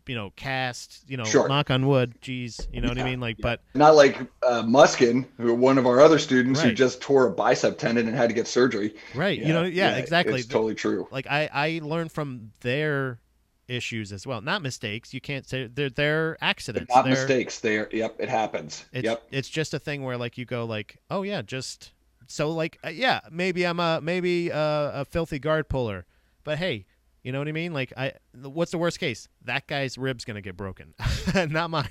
you 0.06 0.14
know, 0.16 0.30
cast, 0.34 1.04
you 1.08 1.16
know, 1.16 1.22
Sure. 1.24 1.46
knock 1.46 1.70
on 1.70 1.86
wood, 1.86 2.14
geez, 2.20 2.66
you 2.72 2.80
know 2.80 2.88
what 2.88 2.98
I 2.98 3.04
mean? 3.04 3.20
Like 3.20 3.36
yeah. 3.38 3.42
but 3.42 3.60
not 3.74 3.94
like 3.94 4.18
uh, 4.44 4.62
muskin 4.62 5.26
who 5.36 5.54
one 5.54 5.78
of 5.78 5.86
our 5.86 6.00
other 6.00 6.18
students 6.18 6.60
who 6.60 6.72
just 6.72 7.00
tore 7.00 7.26
a 7.28 7.30
bicep 7.30 7.78
tendon 7.78 8.08
and 8.08 8.16
had 8.16 8.28
to 8.30 8.34
get 8.34 8.48
surgery 8.48 8.94
right, 9.14 9.38
you 9.38 9.52
know, 9.52 9.62
yeah, 9.62 9.96
exactly. 9.96 10.40
it's 10.40 10.48
totally 10.48 10.74
true 10.74 11.06
like 11.12 11.26
I 11.30 11.48
I 11.52 11.80
learned 11.84 12.10
from 12.10 12.50
their 12.62 13.20
issues 13.68 14.12
as 14.12 14.26
well. 14.26 14.40
Not 14.40 14.60
mistakes. 14.60 15.14
You 15.14 15.20
can't 15.20 15.46
say 15.46 15.68
they're 15.72 15.88
they're 15.90 16.36
accidents. 16.40 16.92
not 16.92 17.04
They're- 17.04 17.12
mistakes 17.14 17.60
there 17.60 17.88
yep 17.92 18.16
it 18.18 18.28
happens 18.28 18.86
It's 18.92 19.04
yep 19.04 19.22
it's 19.30 19.48
just 19.48 19.72
a 19.72 19.78
thing 19.78 20.02
where 20.02 20.16
like 20.16 20.36
you 20.36 20.44
go 20.46 20.64
like, 20.64 20.96
oh 21.10 21.22
yeah, 21.22 21.42
just 21.42 21.92
so 22.32 22.50
like 22.50 22.78
uh, 22.84 22.88
yeah, 22.88 23.20
maybe 23.30 23.66
I'm 23.66 23.78
a 23.78 24.00
maybe 24.00 24.48
a, 24.48 24.90
a 24.94 25.04
filthy 25.04 25.38
guard 25.38 25.68
puller, 25.68 26.06
but 26.44 26.58
hey, 26.58 26.86
you 27.22 27.30
know 27.32 27.38
what 27.38 27.48
I 27.48 27.52
mean? 27.52 27.72
Like 27.74 27.92
I, 27.96 28.12
what's 28.34 28.70
the 28.70 28.78
worst 28.78 28.98
case? 28.98 29.28
That 29.44 29.66
guy's 29.66 29.98
ribs 29.98 30.24
gonna 30.24 30.40
get 30.40 30.56
broken, 30.56 30.94
not 31.34 31.70
mine. 31.70 31.86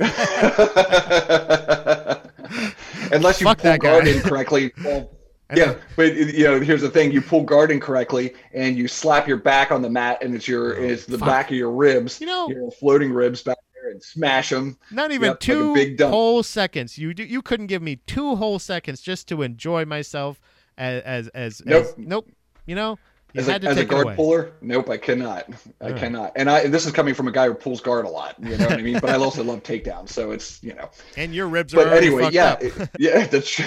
Unless 3.11 3.39
you 3.41 3.45
Fuck 3.45 3.59
pull 3.59 3.77
guard 3.77 4.07
incorrectly. 4.07 4.71
Well, 4.83 5.11
yeah, 5.55 5.75
but 5.95 6.15
you 6.15 6.43
know, 6.45 6.59
here's 6.59 6.81
the 6.81 6.89
thing: 6.89 7.11
you 7.11 7.21
pull 7.21 7.43
guard 7.43 7.71
incorrectly, 7.71 8.33
and 8.53 8.77
you 8.77 8.87
slap 8.87 9.27
your 9.27 9.37
back 9.37 9.71
on 9.71 9.81
the 9.81 9.89
mat, 9.89 10.17
and 10.21 10.33
it's 10.33 10.47
your 10.47 10.77
Oh, 10.79 10.83
it's 10.83 11.05
the 11.05 11.17
fuck. 11.17 11.27
back 11.27 11.51
of 11.51 11.57
your 11.57 11.71
ribs, 11.71 12.19
You 12.19 12.27
know- 12.27 12.49
your 12.49 12.71
floating 12.71 13.11
ribs 13.11 13.43
back 13.43 13.57
and 13.89 14.01
smash 14.03 14.49
them. 14.49 14.77
Not 14.91 15.11
even 15.11 15.25
Yep, 15.27 15.33
like 15.33 15.39
two 15.39 15.73
big 15.73 16.01
whole 16.01 16.43
seconds. 16.43 16.97
You 16.97 17.13
do, 17.13 17.23
you 17.23 17.41
couldn't 17.41 17.67
give 17.67 17.81
me 17.81 17.97
two 18.07 18.35
whole 18.35 18.59
seconds 18.59 19.01
just 19.01 19.27
to 19.29 19.41
enjoy 19.41 19.85
myself 19.85 20.39
as 20.77 21.01
as 21.03 21.27
as 21.29 21.61
Nope. 21.65 21.85
as- 21.85 21.93
nope. 21.97 22.29
You 22.67 22.75
know, 22.75 22.99
you 23.33 23.41
As 23.41 23.47
a, 23.47 23.59
to 23.59 23.67
as 23.69 23.77
a 23.77 23.85
guard 23.85 24.05
away. 24.07 24.15
puller, 24.15 24.51
nope, 24.61 24.89
I 24.89 24.97
cannot. 24.97 25.49
I 25.81 25.89
Yeah. 25.89 25.97
cannot. 25.97 26.33
And 26.35 26.49
I 26.49 26.67
this 26.67 26.85
is 26.85 26.91
coming 26.91 27.13
from 27.13 27.27
a 27.27 27.31
guy 27.31 27.47
who 27.47 27.53
pulls 27.53 27.81
guard 27.81 28.05
a 28.05 28.09
lot. 28.09 28.35
You 28.39 28.57
know 28.57 28.65
what 28.65 28.73
I 28.79 28.81
mean? 28.81 28.99
But 28.99 29.09
I 29.09 29.15
also 29.17 29.43
love 29.43 29.63
takedowns, 29.63 30.09
so 30.09 30.31
it's 30.31 30.61
you 30.63 30.73
know. 30.75 30.89
and 31.17 31.33
your 31.33 31.47
ribs 31.47 31.73
are 31.73 31.77
but 31.85 31.93
anyway, 31.93 32.29
yeah, 32.31 32.57
it- 32.61 32.89
yeah, 32.99 33.25
that's 33.31 33.49
true. 33.49 33.65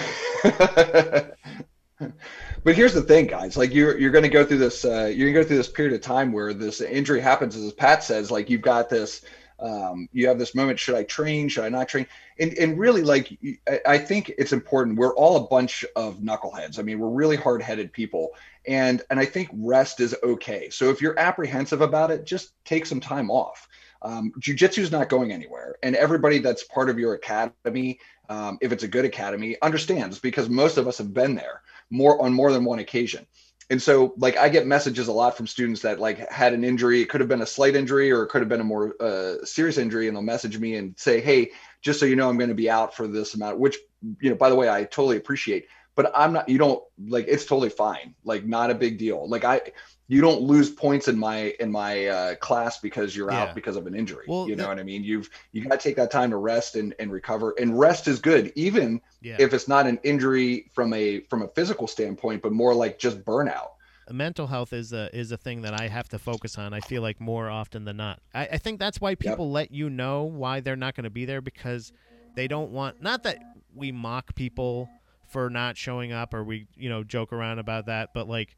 but 2.64 2.74
here's 2.74 2.94
the 2.94 3.02
thing, 3.02 3.26
guys. 3.26 3.56
Like 3.56 3.72
you're 3.74 3.98
you're 3.98 4.10
going 4.10 4.22
to 4.24 4.28
go 4.30 4.44
through 4.44 4.58
this. 4.58 4.84
Uh, 4.84 5.10
you're 5.14 5.30
going 5.32 5.34
to 5.34 5.40
go 5.42 5.44
through 5.44 5.56
this 5.58 5.68
period 5.70 5.94
of 5.94 6.00
time 6.00 6.32
where 6.32 6.52
this 6.54 6.80
injury 6.80 7.20
happens, 7.20 7.56
as 7.56 7.72
Pat 7.72 8.02
says. 8.04 8.30
Like 8.30 8.50
you've 8.50 8.62
got 8.62 8.88
this. 8.88 9.22
Um, 9.64 10.10
you 10.12 10.28
have 10.28 10.38
this 10.38 10.54
moment. 10.54 10.78
Should 10.78 10.94
I 10.94 11.04
train? 11.04 11.48
Should 11.48 11.64
I 11.64 11.70
not 11.70 11.88
train? 11.88 12.06
And 12.38 12.52
and 12.58 12.78
really, 12.78 13.00
like 13.00 13.38
I, 13.86 13.96
think 13.96 14.30
it's 14.36 14.52
important. 14.52 14.98
We're 14.98 15.14
all 15.14 15.36
a 15.36 15.48
bunch 15.48 15.86
of 15.96 16.18
knuckleheads. 16.18 16.78
I 16.78 16.82
mean, 16.82 16.98
we're 16.98 17.08
really 17.08 17.36
hard 17.36 17.62
headed 17.62 17.90
people. 17.90 18.32
And 18.68 19.00
and 19.08 19.18
I 19.18 19.24
think 19.24 19.48
rest 19.54 20.00
is 20.00 20.14
okay. 20.22 20.68
So 20.68 20.90
if 20.90 21.00
you're 21.00 21.18
apprehensive 21.18 21.80
about 21.80 22.10
it, 22.10 22.26
just 22.26 22.52
take 22.66 22.84
some 22.84 23.00
time 23.00 23.30
off. 23.30 23.66
Um, 24.02 24.32
Jiu-jitsu 24.38 24.82
is 24.82 24.92
not 24.92 25.08
going 25.08 25.32
anywhere, 25.32 25.76
and 25.82 25.96
everybody 25.96 26.38
that's 26.38 26.62
part 26.64 26.90
of 26.90 26.98
your 26.98 27.14
academy, 27.14 27.98
um, 28.28 28.58
if 28.60 28.70
it's 28.70 28.82
a 28.82 28.88
good 28.88 29.06
academy, 29.06 29.56
understands 29.62 30.18
because 30.18 30.50
most 30.50 30.76
of 30.76 30.86
us 30.86 30.98
have 30.98 31.14
been 31.14 31.34
there 31.34 31.62
more 31.88 32.20
on 32.22 32.34
more 32.34 32.52
than 32.52 32.66
one 32.66 32.80
occasion. 32.80 33.26
And 33.70 33.80
so, 33.80 34.14
like, 34.18 34.36
I 34.36 34.48
get 34.48 34.66
messages 34.66 35.08
a 35.08 35.12
lot 35.12 35.36
from 35.36 35.46
students 35.46 35.80
that 35.82 35.98
like 35.98 36.30
had 36.30 36.52
an 36.52 36.64
injury. 36.64 37.00
It 37.00 37.08
could 37.08 37.20
have 37.20 37.28
been 37.28 37.42
a 37.42 37.46
slight 37.46 37.74
injury, 37.74 38.12
or 38.12 38.22
it 38.22 38.28
could 38.28 38.42
have 38.42 38.48
been 38.48 38.60
a 38.60 38.64
more 38.64 38.94
uh, 39.00 39.44
serious 39.44 39.78
injury, 39.78 40.06
and 40.06 40.16
they'll 40.16 40.22
message 40.22 40.58
me 40.58 40.76
and 40.76 40.94
say, 40.98 41.20
"Hey, 41.20 41.50
just 41.80 41.98
so 41.98 42.06
you 42.06 42.16
know, 42.16 42.28
I'm 42.28 42.36
going 42.36 42.50
to 42.50 42.54
be 42.54 42.68
out 42.68 42.94
for 42.94 43.08
this 43.08 43.34
amount." 43.34 43.58
Which, 43.58 43.78
you 44.20 44.30
know, 44.30 44.36
by 44.36 44.50
the 44.50 44.54
way, 44.54 44.68
I 44.68 44.84
totally 44.84 45.16
appreciate. 45.16 45.66
But 45.96 46.10
I'm 46.14 46.32
not. 46.32 46.48
You 46.48 46.58
don't 46.58 46.82
like. 47.06 47.26
It's 47.28 47.44
totally 47.44 47.70
fine. 47.70 48.14
Like, 48.24 48.44
not 48.44 48.70
a 48.70 48.74
big 48.74 48.98
deal. 48.98 49.28
Like, 49.28 49.44
I 49.44 49.60
you 50.08 50.20
don't 50.20 50.42
lose 50.42 50.68
points 50.70 51.06
in 51.08 51.16
my 51.18 51.54
in 51.60 51.70
my 51.70 52.06
uh, 52.06 52.34
class 52.36 52.78
because 52.80 53.14
you're 53.16 53.30
Yeah. 53.30 53.42
out 53.44 53.54
because 53.54 53.76
of 53.76 53.86
an 53.86 53.94
injury. 53.94 54.24
Well, 54.28 54.48
you 54.48 54.56
know 54.56 54.64
the- 54.64 54.68
what 54.70 54.78
I 54.80 54.82
mean? 54.82 55.04
You've 55.04 55.30
you 55.52 55.62
got 55.64 55.78
to 55.80 55.88
take 55.88 55.96
that 55.96 56.10
time 56.10 56.30
to 56.30 56.36
rest 56.36 56.74
and, 56.74 56.94
and 56.98 57.12
recover. 57.12 57.54
And 57.60 57.78
rest 57.78 58.08
is 58.08 58.20
good, 58.20 58.52
even 58.56 59.00
Yeah. 59.22 59.36
if 59.38 59.54
it's 59.54 59.68
not 59.68 59.86
an 59.86 59.98
injury 60.02 60.70
from 60.74 60.92
a 60.92 61.20
from 61.30 61.42
a 61.42 61.48
physical 61.48 61.86
standpoint, 61.86 62.42
but 62.42 62.50
more 62.52 62.74
like 62.74 62.98
just 62.98 63.24
burnout. 63.24 63.68
mental 64.10 64.46
health 64.48 64.72
is 64.72 64.92
a 64.92 65.08
is 65.16 65.30
a 65.32 65.36
thing 65.38 65.62
that 65.62 65.80
I 65.80 65.86
have 65.88 66.08
to 66.10 66.18
focus 66.18 66.58
on. 66.58 66.74
I 66.74 66.80
feel 66.80 67.00
like 67.02 67.20
more 67.20 67.48
often 67.48 67.84
than 67.84 67.96
not. 67.98 68.20
I, 68.34 68.46
I 68.46 68.58
think 68.58 68.80
that's 68.80 69.00
why 69.00 69.14
people 69.14 69.50
let 69.52 69.70
you 69.70 69.88
know 69.88 70.24
why 70.24 70.58
they're 70.60 70.76
not 70.76 70.94
going 70.96 71.04
to 71.04 71.10
be 71.10 71.24
there 71.24 71.40
because 71.40 71.92
they 72.34 72.48
don't 72.48 72.72
want. 72.72 73.00
Not 73.00 73.22
that 73.22 73.38
we 73.74 73.90
mock 73.92 74.34
people 74.34 74.90
for 75.34 75.50
not 75.50 75.76
showing 75.76 76.12
up 76.12 76.32
or 76.32 76.44
we 76.44 76.68
you 76.76 76.88
know 76.88 77.02
joke 77.02 77.32
around 77.32 77.58
about 77.58 77.86
that, 77.86 78.14
but 78.14 78.28
like 78.28 78.56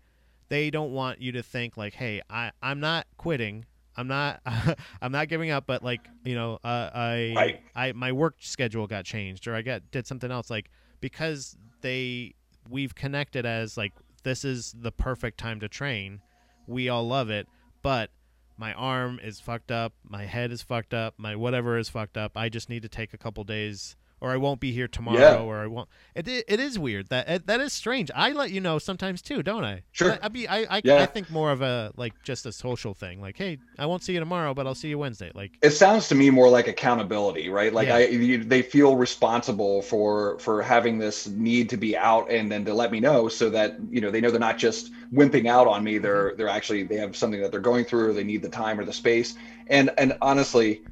they 0.51 0.71
don't 0.71 0.93
want 0.93 1.23
you 1.23 1.33
to 1.33 1.43
think 1.43 1.79
like, 1.79 1.95
hey, 1.95 2.21
I 2.29 2.53
I'm 2.63 2.81
not 2.81 3.07
quitting. 3.17 3.65
I'm 3.97 4.07
not 4.09 4.43
I'm 5.03 5.11
not 5.11 5.29
giving 5.29 5.51
up, 5.51 5.67
but 5.67 5.83
like 5.83 6.03
you 6.23 6.35
know, 6.35 6.59
uh, 6.63 6.91
I 6.95 7.33
Right. 7.35 7.61
I 7.75 7.93
my 7.93 8.13
work 8.13 8.37
schedule 8.41 8.87
got 8.87 9.07
changed 9.07 9.49
or 9.49 9.55
I 9.55 9.63
got 9.63 9.91
did 9.91 10.07
something 10.07 10.31
else 10.31 10.51
like 10.51 10.71
because 11.01 11.57
they 11.81 12.35
we've 12.69 12.95
connected 12.95 13.47
as 13.47 13.79
like 13.79 13.95
this 14.23 14.45
is 14.45 14.75
the 14.79 14.93
perfect 14.93 15.39
time 15.39 15.61
to 15.61 15.69
train. 15.69 16.21
We 16.67 16.91
all 16.91 17.09
love 17.09 17.31
it, 17.31 17.49
but 17.81 18.11
my 18.59 18.75
arm 18.75 19.19
is 19.25 19.41
fucked 19.41 19.71
up, 19.71 19.95
my 20.05 20.27
head 20.27 20.53
is 20.53 20.61
fucked 20.61 20.93
up, 20.93 21.15
my 21.17 21.37
whatever 21.37 21.79
is 21.79 21.89
fucked 21.89 22.19
up. 22.19 22.37
I 22.37 22.51
just 22.51 22.69
need 22.69 22.83
to 22.83 22.89
take 22.91 23.15
a 23.15 23.19
couple 23.19 23.45
days 23.45 23.97
or 24.21 24.31
I 24.31 24.37
won't 24.37 24.61
be 24.61 24.73
here 24.73 24.89
tomorrow, 24.89 25.19
Yeah. 25.19 25.39
or 25.39 25.59
I 25.59 25.67
won't. 25.67 25.89
It, 26.15 26.27
it, 26.27 26.45
it 26.49 26.61
is 26.61 26.79
weird 26.79 27.09
that 27.09 27.29
it, 27.29 27.47
that 27.47 27.61
is 27.61 27.73
strange. 27.73 28.11
I 28.15 28.33
let 28.33 28.51
you 28.51 28.61
know 28.61 28.79
sometimes 28.79 29.21
too, 29.23 29.43
don't 29.43 29.65
I? 29.65 29.83
Sure. 29.93 30.13
I, 30.13 30.19
I 30.23 30.29
be 30.29 30.49
I 30.49 30.77
I, 30.77 30.81
Yeah. 30.85 31.03
I 31.03 31.07
think 31.07 31.31
more 31.31 31.51
of 31.51 31.63
a 31.63 31.93
like 31.97 32.15
just 32.23 32.47
a 32.47 32.53
social 32.53 32.95
thing. 32.95 33.21
Like, 33.21 33.37
hey, 33.37 33.59
I 33.79 33.87
won't 33.87 34.03
see 34.03 34.15
you 34.15 34.21
tomorrow, 34.21 34.55
but 34.55 34.67
I'll 34.67 34.75
see 34.75 34.89
you 34.89 34.99
Wednesday. 34.99 35.31
Like, 35.35 35.59
it 35.63 35.71
sounds 35.71 36.09
to 36.09 36.15
me 36.15 36.31
more 36.31 36.49
like 36.49 36.69
accountability 36.69 37.49
right 37.49 37.73
like 37.73 37.89
Yeah. 37.89 37.97
i 37.97 38.07
you, 38.07 38.43
they 38.45 38.63
feel 38.63 38.97
responsible 38.97 39.83
for 39.83 40.39
for 40.39 40.63
having 40.63 40.99
this 40.99 41.27
need 41.27 41.69
to 41.71 41.77
be 41.77 41.97
out 41.97 42.31
and 42.31 42.51
then 42.51 42.65
to 42.65 42.75
let 42.75 42.91
me 42.91 43.01
know 43.01 43.29
so 43.29 43.51
that 43.51 43.77
you 43.91 44.01
know 44.01 44.11
they 44.11 44.21
know 44.21 44.31
they're 44.31 44.41
not 44.41 44.59
just 44.59 44.93
wimping 45.13 45.47
out 45.47 45.67
on 45.67 45.85
me 45.85 45.95
mm-hmm. 45.95 46.03
they're 46.03 46.35
they're 46.37 46.49
actually 46.49 46.83
they 46.83 46.97
have 46.97 47.17
something 47.17 47.41
that 47.41 47.51
they're 47.51 47.61
going 47.61 47.85
through 47.85 48.11
or 48.11 48.13
they 48.13 48.25
need 48.25 48.43
the 48.43 48.49
time 48.49 48.79
or 48.79 48.85
the 48.85 48.93
space 48.93 49.35
and 49.69 49.91
and 49.99 50.17
honestly 50.23 50.83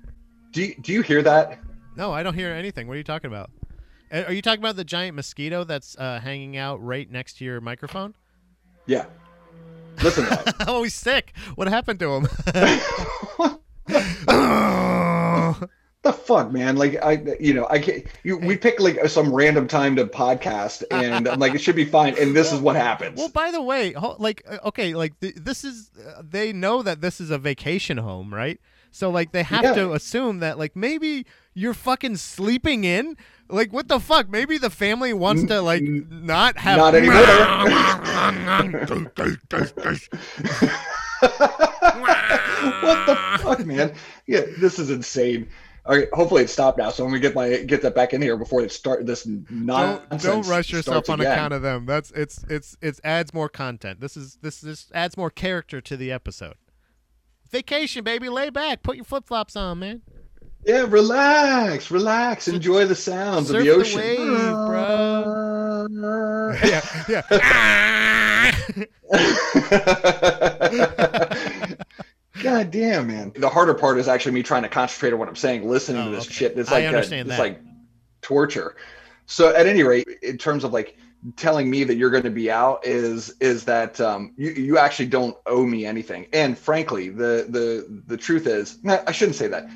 do 0.52 0.62
you, 0.62 0.74
do 0.80 0.92
you 0.92 1.02
hear 1.02 1.22
that 1.22 1.58
no, 1.96 2.12
I 2.12 2.22
don't 2.22 2.34
hear 2.34 2.50
anything. 2.52 2.86
What 2.88 2.94
are 2.94 2.98
you 2.98 3.04
talking 3.04 3.28
about? 3.28 3.50
Are 4.12 4.32
you 4.32 4.42
talking 4.42 4.60
about 4.60 4.76
the 4.76 4.84
giant 4.84 5.16
mosquito 5.16 5.64
that's 5.64 5.96
uh, 5.98 6.20
hanging 6.20 6.56
out 6.56 6.82
right 6.84 7.10
next 7.10 7.38
to 7.38 7.44
your 7.44 7.60
microphone? 7.60 8.14
yeah 8.86 9.06
listen 10.02 10.24
to 10.24 10.30
that. 10.30 10.54
oh, 10.68 10.82
he's 10.82 10.94
sick. 10.94 11.32
What 11.54 11.68
happened 11.68 11.98
to 12.00 12.10
him? 12.10 12.28
the 16.02 16.12
fuck 16.12 16.52
man 16.52 16.76
like 16.76 17.02
i 17.02 17.12
you 17.40 17.54
know 17.54 17.66
i 17.70 17.78
can't 17.78 18.04
you 18.24 18.36
we 18.36 18.56
pick 18.56 18.78
like 18.78 18.98
some 19.08 19.32
random 19.34 19.66
time 19.66 19.96
to 19.96 20.04
podcast 20.04 20.82
and 20.90 21.26
i'm 21.26 21.38
like 21.38 21.54
it 21.54 21.60
should 21.62 21.76
be 21.76 21.84
fine 21.84 22.14
and 22.18 22.36
this 22.36 22.52
is 22.52 22.60
what 22.60 22.76
happens 22.76 23.18
well, 23.18 23.28
by 23.30 23.50
the 23.50 23.62
way, 23.62 23.94
like, 24.18 24.42
uh, 24.48 24.58
okay, 24.64 24.94
like 24.94 25.14
this 25.20 25.64
is 25.64 25.90
uh, 25.98 26.20
they 26.28 26.52
know 26.52 26.82
that 26.82 27.00
this 27.00 27.20
is 27.20 27.30
a 27.30 27.38
vacation 27.38 27.96
home, 27.98 28.34
right? 28.34 28.60
So 28.90 29.08
like 29.10 29.32
they 29.32 29.42
have 29.44 29.62
Yeah. 29.64 29.72
to 29.74 29.92
assume 29.92 30.40
that 30.40 30.58
like 30.58 30.74
maybe 30.76 31.24
you're 31.54 31.74
fucking 31.74 32.16
sleeping 32.16 32.84
in. 32.84 33.16
Like 33.48 33.72
what 33.72 33.88
the 33.88 34.00
fuck? 34.00 34.28
Maybe 34.28 34.58
the 34.58 34.70
family 34.70 35.12
wants 35.12 35.44
to 35.44 35.60
like 35.60 35.82
not 35.82 36.56
have 36.58 36.78
not 36.78 36.94
anymore. 36.94 37.14
what 42.80 43.06
the 43.06 43.38
fuck, 43.40 43.66
man? 43.66 43.94
Yeah, 44.26 44.42
this 44.58 44.78
is 44.78 44.90
insane. 44.90 45.48
All 45.86 45.94
right, 45.94 46.08
hopefully 46.14 46.42
it 46.42 46.48
stopped 46.48 46.78
now. 46.78 46.88
So 46.88 47.04
when 47.04 47.12
we 47.12 47.20
get 47.20 47.34
my 47.34 47.58
get 47.58 47.82
that 47.82 47.94
back 47.94 48.14
in 48.14 48.22
here 48.22 48.38
before 48.38 48.62
it 48.62 48.72
start 48.72 49.04
this 49.04 49.24
don't 49.24 49.50
nonsense. 49.50 50.22
don't 50.22 50.46
rush 50.46 50.72
yourself 50.72 51.10
on 51.10 51.20
again. 51.20 51.32
account 51.32 51.52
of 51.52 51.60
them. 51.60 51.84
That's 51.84 52.10
it's 52.12 52.42
it's 52.48 52.76
it 52.80 52.98
adds 53.04 53.34
more 53.34 53.50
content. 53.50 54.00
This 54.00 54.16
is 54.16 54.38
this 54.40 54.62
this 54.62 54.90
adds 54.94 55.18
more 55.18 55.28
character 55.28 55.82
to 55.82 55.96
the 55.98 56.10
episode. 56.10 56.54
Vacation, 57.50 58.02
baby, 58.02 58.30
lay 58.30 58.48
back, 58.48 58.82
put 58.82 58.96
your 58.96 59.04
flip 59.04 59.26
flops 59.26 59.54
on, 59.54 59.78
man. 59.80 60.02
Yeah, 60.66 60.86
relax, 60.88 61.90
relax, 61.90 62.48
enjoy 62.48 62.86
the 62.86 62.94
sounds 62.94 63.48
Surf 63.48 63.58
of 63.58 63.64
the 63.64 63.70
ocean, 63.70 64.00
the 64.00 64.06
ocean, 64.16 64.32
wave, 64.32 64.66
bro. 64.66 65.86
yeah, 66.64 66.80
yeah. 67.08 67.22
God 72.42 72.70
damn, 72.70 73.06
man. 73.06 73.32
The 73.36 73.48
harder 73.48 73.74
part 73.74 73.98
is 73.98 74.08
actually 74.08 74.32
me 74.32 74.42
trying 74.42 74.62
to 74.62 74.68
concentrate 74.68 75.12
on 75.12 75.18
what 75.18 75.28
I'm 75.28 75.36
saying, 75.36 75.68
listening 75.68 76.02
Oh, 76.02 76.10
to 76.10 76.16
this 76.16 76.26
okay. 76.26 76.34
shit. 76.34 76.58
It's 76.58 76.70
I 76.70 76.80
like 76.80 76.86
understand 76.86 77.28
it's 77.28 77.36
that. 77.36 77.42
like 77.42 77.60
torture. 78.22 78.76
So 79.26 79.54
at 79.54 79.66
any 79.66 79.82
rate, 79.82 80.08
in 80.22 80.38
terms 80.38 80.64
of 80.64 80.72
like 80.72 80.96
telling 81.36 81.70
me 81.70 81.84
that 81.84 81.94
you're 81.96 82.10
going 82.10 82.24
to 82.24 82.30
be 82.30 82.50
out 82.50 82.84
is 82.86 83.34
is 83.40 83.64
that 83.64 84.00
um, 84.00 84.32
you 84.36 84.50
you 84.50 84.78
actually 84.78 85.06
don't 85.06 85.36
owe 85.46 85.64
me 85.64 85.86
anything. 85.86 86.26
And 86.32 86.58
frankly, 86.58 87.08
the 87.08 87.46
the 87.48 88.02
the 88.06 88.16
truth 88.16 88.46
is, 88.46 88.82
nah, 88.82 88.98
I 89.06 89.12
shouldn't 89.12 89.36
say 89.36 89.46
that. 89.48 89.66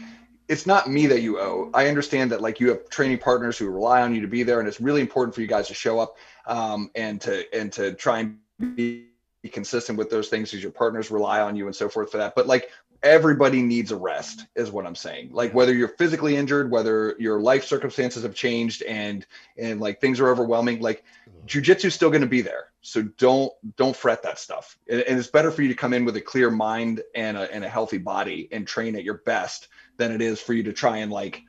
It's 0.48 0.66
not 0.66 0.90
me 0.90 1.06
that 1.06 1.20
you 1.20 1.38
owe. 1.38 1.70
I 1.74 1.88
understand 1.88 2.32
that 2.32 2.40
like 2.40 2.58
you 2.58 2.68
have 2.70 2.88
training 2.88 3.18
partners 3.18 3.58
who 3.58 3.68
rely 3.68 4.02
on 4.02 4.14
you 4.14 4.22
to 4.22 4.26
be 4.26 4.42
there, 4.42 4.60
and 4.60 4.68
it's 4.68 4.80
really 4.80 5.00
important 5.00 5.34
for 5.34 5.42
you 5.42 5.46
guys 5.46 5.68
to 5.68 5.74
show 5.74 5.98
up 6.00 6.16
um, 6.46 6.90
and 6.94 7.20
to 7.20 7.54
and 7.54 7.72
to 7.74 7.92
try 7.94 8.20
and 8.20 8.38
be 8.74 9.06
consistent 9.52 9.98
with 9.98 10.10
those 10.10 10.28
things 10.28 10.50
because 10.50 10.62
your 10.62 10.72
partners 10.72 11.10
rely 11.10 11.40
on 11.40 11.54
you 11.54 11.66
and 11.66 11.76
so 11.76 11.88
forth 11.88 12.10
for 12.10 12.16
that. 12.16 12.34
But 12.34 12.46
like 12.46 12.70
everybody 13.02 13.62
needs 13.62 13.92
a 13.92 13.96
rest 13.96 14.46
is 14.56 14.70
what 14.70 14.86
I'm 14.86 14.94
saying. 14.94 15.30
Like 15.32 15.54
whether 15.54 15.72
you're 15.72 15.88
physically 15.88 16.36
injured, 16.36 16.70
whether 16.70 17.14
your 17.18 17.40
life 17.40 17.64
circumstances 17.64 18.22
have 18.22 18.34
changed 18.34 18.82
and 18.82 19.26
and 19.56 19.80
like 19.80 20.00
things 20.00 20.20
are 20.20 20.28
overwhelming, 20.28 20.80
like 20.80 21.04
jujitsu 21.46 21.86
is 21.86 21.94
still 21.94 22.10
going 22.10 22.22
to 22.22 22.28
be 22.28 22.40
there. 22.40 22.66
So 22.80 23.02
don't 23.02 23.52
don't 23.76 23.96
fret 23.96 24.22
that 24.22 24.38
stuff. 24.38 24.78
And, 24.88 25.00
and 25.02 25.18
it's 25.18 25.28
better 25.28 25.50
for 25.50 25.62
you 25.62 25.68
to 25.68 25.74
come 25.74 25.92
in 25.92 26.04
with 26.04 26.16
a 26.16 26.20
clear 26.20 26.50
mind 26.50 27.02
and 27.14 27.36
a 27.36 27.52
and 27.52 27.64
a 27.64 27.68
healthy 27.68 27.98
body 27.98 28.48
and 28.52 28.66
train 28.66 28.96
at 28.96 29.04
your 29.04 29.18
best 29.18 29.68
than 29.96 30.12
it 30.12 30.20
is 30.20 30.40
for 30.40 30.52
you 30.52 30.62
to 30.64 30.72
try 30.72 30.98
and 30.98 31.12
like 31.12 31.42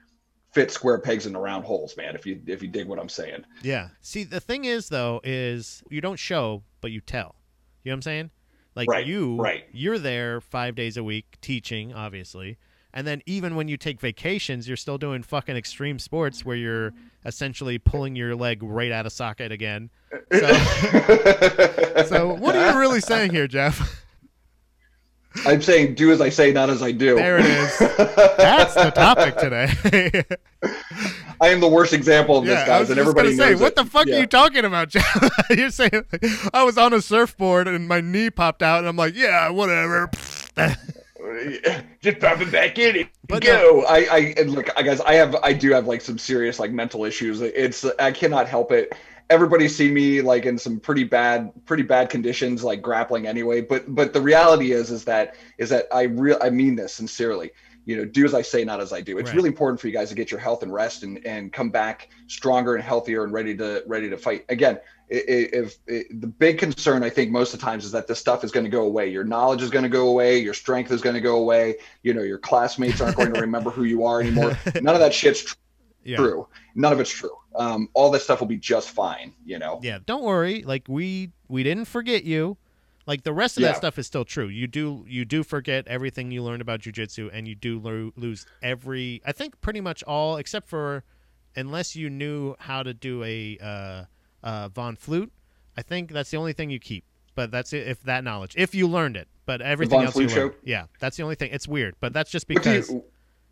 fit 0.51 0.71
square 0.71 0.99
pegs 0.99 1.25
into 1.25 1.39
round 1.39 1.65
holes, 1.65 1.95
man. 1.97 2.15
If 2.15 2.25
you 2.25 2.41
if 2.45 2.61
you 2.61 2.67
dig 2.67 2.87
what 2.87 2.99
I'm 2.99 3.09
saying. 3.09 3.45
Yeah. 3.63 3.89
See, 4.01 4.23
the 4.23 4.39
thing 4.39 4.65
is 4.65 4.89
though, 4.89 5.21
is 5.23 5.83
you 5.89 6.01
don't 6.01 6.19
show, 6.19 6.63
but 6.81 6.91
you 6.91 7.01
tell. 7.01 7.35
You 7.83 7.89
know 7.89 7.93
what 7.93 7.97
I'm 7.97 8.01
saying? 8.03 8.31
Like 8.75 8.87
Right, 8.89 9.05
you, 9.05 9.35
right. 9.37 9.65
you're 9.71 9.99
there 9.99 10.41
five 10.41 10.75
days 10.75 10.95
a 10.97 11.03
week 11.03 11.37
teaching, 11.41 11.93
obviously, 11.93 12.57
and 12.93 13.05
then 13.05 13.21
even 13.25 13.55
when 13.55 13.67
you 13.67 13.77
take 13.77 13.99
vacations, 13.99 14.67
you're 14.67 14.77
still 14.77 14.97
doing 14.97 15.21
fucking 15.23 15.55
extreme 15.55 15.99
sports 15.99 16.43
where 16.45 16.55
you're 16.55 16.93
essentially 17.25 17.77
pulling 17.77 18.15
your 18.15 18.35
leg 18.35 18.63
right 18.63 18.91
out 18.91 19.05
of 19.05 19.11
socket 19.11 19.51
again. 19.51 19.89
So, 20.31 22.03
so 22.05 22.33
what 22.33 22.55
are 22.55 22.71
you 22.73 22.79
really 22.79 23.01
saying 23.01 23.31
here, 23.31 23.47
Jeff? 23.47 23.95
I'm 25.45 25.61
saying 25.61 25.95
do 25.95 26.11
as 26.11 26.21
I 26.21 26.29
say, 26.29 26.51
not 26.51 26.69
as 26.69 26.81
I 26.81 26.91
do. 26.91 27.15
There 27.15 27.37
it 27.37 27.45
is. 27.45 27.77
That's 28.37 28.73
the 28.73 28.91
topic 28.91 29.37
today. 29.37 30.23
I 31.41 31.49
am 31.49 31.59
the 31.59 31.67
worst 31.67 31.93
example 31.93 32.37
of 32.37 32.45
this, 32.45 32.57
yeah, 32.59 32.65
guys, 32.65 32.89
and 32.89 32.99
everybody 32.99 33.35
say, 33.35 33.51
knows 33.51 33.61
what 33.61 33.73
it. 33.73 33.75
the 33.75 33.85
fuck 33.85 34.07
Yeah. 34.07 34.17
are 34.17 34.19
you 34.21 34.27
talking 34.27 34.65
about, 34.65 34.89
Jeff? 34.89 35.05
You're 35.49 35.69
saying 35.69 36.03
I 36.53 36.63
was 36.63 36.77
on 36.77 36.93
a 36.93 37.01
surfboard 37.01 37.67
and 37.67 37.87
my 37.87 38.01
knee 38.01 38.29
popped 38.29 38.61
out, 38.63 38.79
and 38.79 38.87
I'm 38.87 38.97
like, 38.97 39.15
yeah, 39.15 39.49
whatever. 39.49 40.09
Just 42.01 42.19
pop 42.19 42.41
it 42.41 42.51
back 42.51 42.79
in. 42.79 43.07
But 43.27 43.43
go. 43.43 43.83
I, 43.87 43.97
I 44.11 44.33
and 44.37 44.51
look, 44.51 44.69
I 44.77 44.81
guys, 44.81 44.99
I 45.01 45.13
have, 45.13 45.35
I 45.43 45.53
do 45.53 45.71
have 45.71 45.85
like 45.85 46.01
some 46.01 46.17
serious 46.17 46.59
like 46.59 46.71
mental 46.71 47.05
issues. 47.05 47.41
It's, 47.41 47.85
I 47.99 48.11
cannot 48.11 48.47
help 48.47 48.71
it. 48.71 48.93
Everybody's 49.29 49.75
seen 49.75 49.93
me 49.93 50.21
like 50.21 50.45
in 50.45 50.57
some 50.57 50.79
pretty 50.79 51.03
bad, 51.03 51.51
pretty 51.65 51.83
bad 51.83 52.09
conditions, 52.09 52.63
like 52.63 52.81
grappling 52.81 53.27
anyway. 53.27 53.61
But, 53.61 53.93
but 53.93 54.11
the 54.13 54.21
reality 54.21 54.71
is, 54.71 54.89
is 54.91 55.03
that, 55.05 55.35
is 55.57 55.69
that 55.69 55.85
I 55.93 56.03
real, 56.03 56.37
I 56.41 56.49
mean 56.49 56.75
this 56.75 56.93
sincerely. 56.93 57.51
You 57.85 57.97
know, 57.97 58.05
do 58.05 58.23
as 58.23 58.35
I 58.35 58.43
say, 58.43 58.63
not 58.63 58.81
as 58.81 58.93
I 58.93 59.01
do. 59.01 59.17
It's 59.17 59.29
Right. 59.29 59.35
really 59.37 59.47
important 59.49 59.79
for 59.79 59.87
you 59.87 59.93
guys 59.93 60.09
to 60.09 60.15
get 60.15 60.29
your 60.29 60.39
health 60.39 60.61
and 60.61 60.71
rest 60.71 61.01
and 61.01 61.25
and 61.25 61.51
come 61.51 61.71
back 61.71 62.09
stronger 62.27 62.75
and 62.75 62.83
healthier 62.83 63.23
and 63.23 63.33
ready 63.33 63.55
to 63.57 63.83
ready 63.87 64.09
to 64.11 64.17
fight 64.17 64.45
again. 64.49 64.77
i- 65.11 65.15
i- 65.15 65.49
If, 65.53 65.83
the 65.87 66.27
big 66.37 66.59
concern 66.59 67.01
I 67.03 67.09
think 67.09 67.31
most 67.31 67.51
of 67.55 67.59
the 67.59 67.65
times 67.65 67.85
is 67.85 67.91
that 67.93 68.05
this 68.05 68.19
stuff 68.19 68.43
is 68.43 68.51
going 68.51 68.65
to 68.65 68.69
go 68.69 68.83
away. 68.83 69.07
Your 69.07 69.23
knowledge 69.23 69.63
is 69.63 69.71
going 69.71 69.81
to 69.83 69.89
go 69.89 70.09
away. 70.09 70.37
Your 70.37 70.53
strength 70.53 70.91
is 70.91 71.01
going 71.01 71.15
to 71.15 71.21
go 71.21 71.37
away. 71.37 71.77
You 72.03 72.13
know, 72.13 72.21
your 72.21 72.37
classmates 72.37 73.01
aren't 73.01 73.15
going 73.17 73.33
to 73.33 73.41
remember 73.41 73.71
who 73.71 73.85
you 73.85 74.05
are 74.05 74.21
anymore. 74.21 74.55
None 74.81 74.93
of 74.93 74.99
that 75.01 75.13
shit's 75.13 75.41
tr- 75.45 75.55
yeah. 76.03 76.17
true. 76.17 76.47
None 76.75 76.93
of 76.93 76.99
it's 76.99 77.09
true. 77.09 77.38
Um, 77.55 77.89
all 77.93 78.11
this 78.11 78.23
stuff 78.23 78.39
will 78.39 78.47
be 78.47 78.57
just 78.57 78.91
fine. 78.91 79.33
You 79.45 79.59
know. 79.59 79.79
Yeah, 79.83 79.99
don't 80.05 80.23
worry. 80.23 80.63
Like 80.63 80.83
we 80.87 81.31
we 81.47 81.63
didn't 81.63 81.85
forget 81.85 82.23
you. 82.23 82.57
Like 83.07 83.23
the 83.23 83.33
rest 83.33 83.57
of 83.57 83.63
Yeah. 83.63 83.69
that 83.69 83.77
stuff 83.77 83.97
is 83.97 84.05
still 84.05 84.25
true. 84.25 84.47
You 84.47 84.67
do 84.67 85.03
you 85.07 85.25
do 85.25 85.43
forget 85.43 85.87
everything 85.87 86.31
you 86.31 86.43
learned 86.43 86.61
about 86.61 86.81
jujitsu, 86.81 87.29
and 87.33 87.47
you 87.47 87.55
do 87.55 87.79
lo- 87.79 88.11
lose 88.15 88.45
every. 88.61 89.21
I 89.25 89.31
think 89.31 89.59
pretty 89.61 89.81
much 89.81 90.03
all 90.03 90.37
except 90.37 90.67
for, 90.69 91.03
unless 91.55 91.95
you 91.95 92.09
knew 92.09 92.55
how 92.59 92.83
to 92.83 92.93
do 92.93 93.23
a 93.23 93.57
uh, 93.61 94.03
uh, 94.45 94.69
von 94.69 94.95
Flue. 94.95 95.31
I 95.75 95.81
think 95.81 96.11
that's 96.11 96.29
the 96.29 96.37
only 96.37 96.53
thing 96.53 96.69
you 96.69 96.79
keep. 96.79 97.03
But 97.35 97.51
that's 97.51 97.71
it, 97.73 97.87
if 97.87 98.03
that 98.03 98.23
knowledge, 98.23 98.53
if 98.57 98.75
you 98.75 98.87
learned 98.87 99.15
it. 99.17 99.27
But 99.45 99.61
everything 99.61 100.01
else 100.01 100.15
you 100.15 100.27
flute 100.27 100.37
learned. 100.37 100.51
choke? 100.53 100.61
Yeah, 100.63 100.85
that's 100.99 101.17
the 101.17 101.23
only 101.23 101.35
thing. 101.35 101.49
It's 101.51 101.67
weird, 101.67 101.95
but 101.99 102.13
that's 102.13 102.29
just 102.29 102.47
because 102.47 102.89
you 102.91 103.03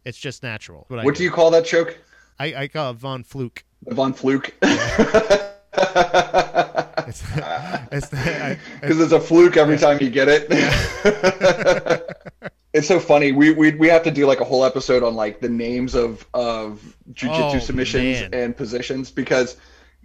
it's 0.06 0.18
just 0.18 0.44
natural. 0.44 0.86
What, 0.90 1.04
What 1.06 1.16
do 1.16 1.24
you 1.24 1.32
call 1.32 1.50
that 1.52 1.66
choke? 1.66 1.98
I, 2.38 2.54
I 2.54 2.68
call 2.68 2.92
it 2.92 2.98
von 2.98 3.24
fluke. 3.24 3.64
The 3.86 3.96
von 3.96 4.14
fluke. 4.14 4.54
It's, 7.08 7.24
it's, 7.92 8.10
because 8.82 9.00
it's 9.00 9.14
a 9.14 9.20
fluke 9.20 9.56
every 9.56 9.78
time 9.78 9.98
you 10.02 10.10
get 10.10 10.28
it. 10.28 10.48
it's 12.74 12.88
so 12.88 13.00
funny. 13.00 13.32
We, 13.32 13.52
we 13.52 13.72
we 13.76 13.88
have 13.88 14.04
to 14.04 14.12
do 14.12 14.26
like 14.26 14.42
a 14.42 14.44
whole 14.44 14.66
episode 14.66 15.04
on 15.04 15.16
like 15.16 15.40
the 15.40 15.48
names 15.48 15.96
of 15.96 16.26
of 16.34 16.98
jujitsu 17.14 17.56
Oh, 17.56 17.60
submissions 17.60 18.22
man. 18.22 18.34
and 18.34 18.58
positions 18.58 19.10
because 19.10 19.56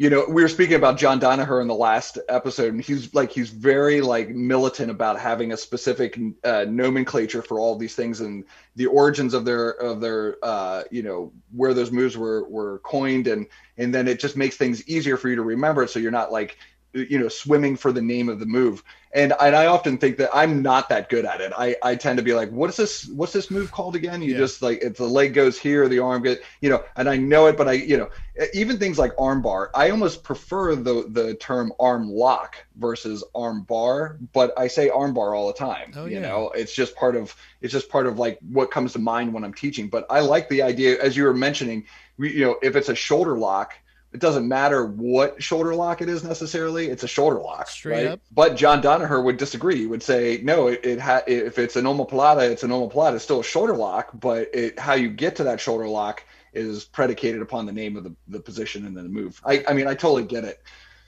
you 0.03 0.11
know 0.11 0.25
we 0.29 0.43
were 0.43 0.49
speaking 0.49 0.75
about 0.75 0.99
john 0.99 1.21
danaher 1.21 1.63
in 1.63 1.69
the 1.69 1.75
last 1.75 2.19
episode 2.29 2.73
and 2.73 2.83
he's 2.83 3.15
like 3.15 3.31
he's 3.31 3.51
very 3.51 4.01
like 4.01 4.31
militant 4.31 4.91
about 4.91 5.17
having 5.17 5.53
a 5.53 5.57
specific 5.57 6.19
uh, 6.43 6.65
nomenclature 6.69 7.41
for 7.41 7.61
all 7.61 7.77
these 7.77 7.95
things 7.95 8.21
and 8.21 8.45
the 8.77 8.87
origins 8.87 9.35
of 9.35 9.45
their 9.45 9.71
of 9.71 10.01
their 10.01 10.37
uh, 10.43 10.83
you 10.91 11.03
know 11.03 11.33
where 11.55 11.75
those 11.75 11.91
moves 11.91 12.17
were 12.17 12.49
were 12.49 12.79
coined. 12.81 13.27
And 13.27 13.47
and 13.79 13.95
then 13.95 14.09
it 14.09 14.21
just 14.21 14.37
makes 14.37 14.57
things 14.57 14.87
easier 14.89 15.17
for 15.17 15.29
you 15.29 15.37
to 15.37 15.43
remember 15.43 15.87
so 15.87 15.99
you're 15.99 16.11
not 16.11 16.33
like 16.33 16.57
you 16.93 17.19
know 17.19 17.29
swimming 17.29 17.77
for 17.77 17.93
the 17.93 18.03
name 18.03 18.29
of 18.29 18.39
the 18.39 18.47
move 18.47 18.83
and 19.15 19.35
and 19.41 19.55
I 19.55 19.67
often 19.67 19.99
think 19.99 20.17
that 20.19 20.31
I'm 20.33 20.63
not 20.63 20.89
that 20.89 21.09
good 21.09 21.25
at 21.25 21.41
it. 21.41 21.53
I 21.57 21.77
I 21.83 21.97
tend 21.97 22.17
to 22.17 22.23
be 22.23 22.35
like, 22.35 22.51
what 22.51 22.71
is 22.71 22.77
this? 22.77 23.07
What's 23.09 23.33
this 23.33 23.51
move 23.51 23.71
called 23.71 23.95
again? 23.95 24.23
You 24.23 24.33
yeah. 24.33 24.39
just 24.39 24.63
like 24.63 24.83
if 24.83 24.97
the 24.97 25.07
leg 25.07 25.35
goes 25.35 25.59
here, 25.59 25.87
the 25.89 25.99
arm 25.99 26.23
get 26.23 26.43
you 26.61 26.71
know, 26.71 26.83
and 26.97 27.09
I 27.09 27.17
know 27.17 27.47
it, 27.47 27.57
but 27.57 27.69
I 27.69 27.73
you 27.73 27.99
know, 27.99 28.09
even 28.55 28.79
things 28.79 28.99
like 28.99 29.13
arm 29.19 29.43
bar, 29.43 29.71
I 29.75 29.91
almost 29.91 30.25
prefer 30.25 30.75
the 30.75 31.07
the 31.09 31.35
term 31.35 31.73
arm 31.79 32.09
lock 32.09 32.57
versus 32.77 33.23
arm 33.35 33.63
bar, 33.63 34.17
but 34.33 34.59
I 34.59 34.69
say 34.69 34.89
arm 34.89 35.13
bar 35.13 35.35
all 35.35 35.49
the 35.49 35.59
time. 35.59 35.93
Oh, 35.95 36.07
you 36.07 36.15
yeah. 36.15 36.23
know, 36.23 36.51
it's 36.51 36.75
just 36.75 36.97
part 36.97 37.15
of 37.15 37.35
it's 37.61 37.73
just 37.73 37.91
part 37.91 38.07
of 38.07 38.19
like 38.19 38.39
what 38.51 38.71
comes 38.71 38.95
to 38.95 38.99
mind 38.99 39.33
when 39.35 39.45
I'm 39.45 39.55
teaching. 39.55 39.89
But 39.89 40.07
I 40.09 40.21
like 40.21 40.49
the 40.49 40.63
idea, 40.63 41.03
as 41.03 41.17
you 41.17 41.25
were 41.25 41.35
mentioning, 41.35 41.85
you 42.19 42.47
know, 42.47 42.57
if 42.63 42.77
it's 42.77 42.89
a 42.89 42.95
shoulder 42.95 43.37
lock 43.37 43.75
it 44.13 44.21
doesn't 44.21 44.47
matter 44.47 44.85
what 44.85 45.43
shoulder 45.43 45.75
lock 45.75 46.03
it 46.03 46.09
is 46.09 46.23
necessarily. 46.23 46.89
It's 46.89 47.03
a 47.03 47.09
shoulder 47.09 47.39
lock, 47.39 47.69
Straight 47.69 48.05
right? 48.05 48.07
Up. 48.13 48.21
But 48.31 48.57
John 48.57 48.83
Danaher 48.83 49.25
would 49.25 49.39
disagree. 49.39 49.79
He 49.79 49.87
would 49.87 50.03
say, 50.03 50.41
no, 50.43 50.69
it, 50.69 50.85
it 50.85 51.01
ha- 51.01 51.23
if 51.27 51.59
it's 51.59 51.77
an 51.77 51.87
omoplata, 51.87 52.51
it's 52.51 52.63
an 52.63 52.71
omoplata. 52.71 53.15
It's 53.15 53.25
still 53.25 53.41
a 53.41 53.45
shoulder 53.45 53.75
lock, 53.75 54.11
but 54.15 54.55
it, 54.55 54.79
how 54.79 54.95
you 54.95 55.09
get 55.09 55.37
to 55.37 55.45
that 55.45 55.61
shoulder 55.61 55.89
lock 55.89 56.25
is 56.53 56.85
predicated 56.85 57.41
upon 57.41 57.65
the 57.65 57.73
name 57.73 57.97
of 57.97 58.05
the, 58.05 58.15
the 58.29 58.41
position 58.41 58.87
and 58.87 58.95
then 58.95 59.05
the 59.05 59.11
move. 59.11 59.41
I, 59.47 59.65
I 59.67 59.73
mean, 59.73 59.87
I 59.87 59.95
totally 59.95 60.25
get 60.25 60.45
it. 60.45 60.63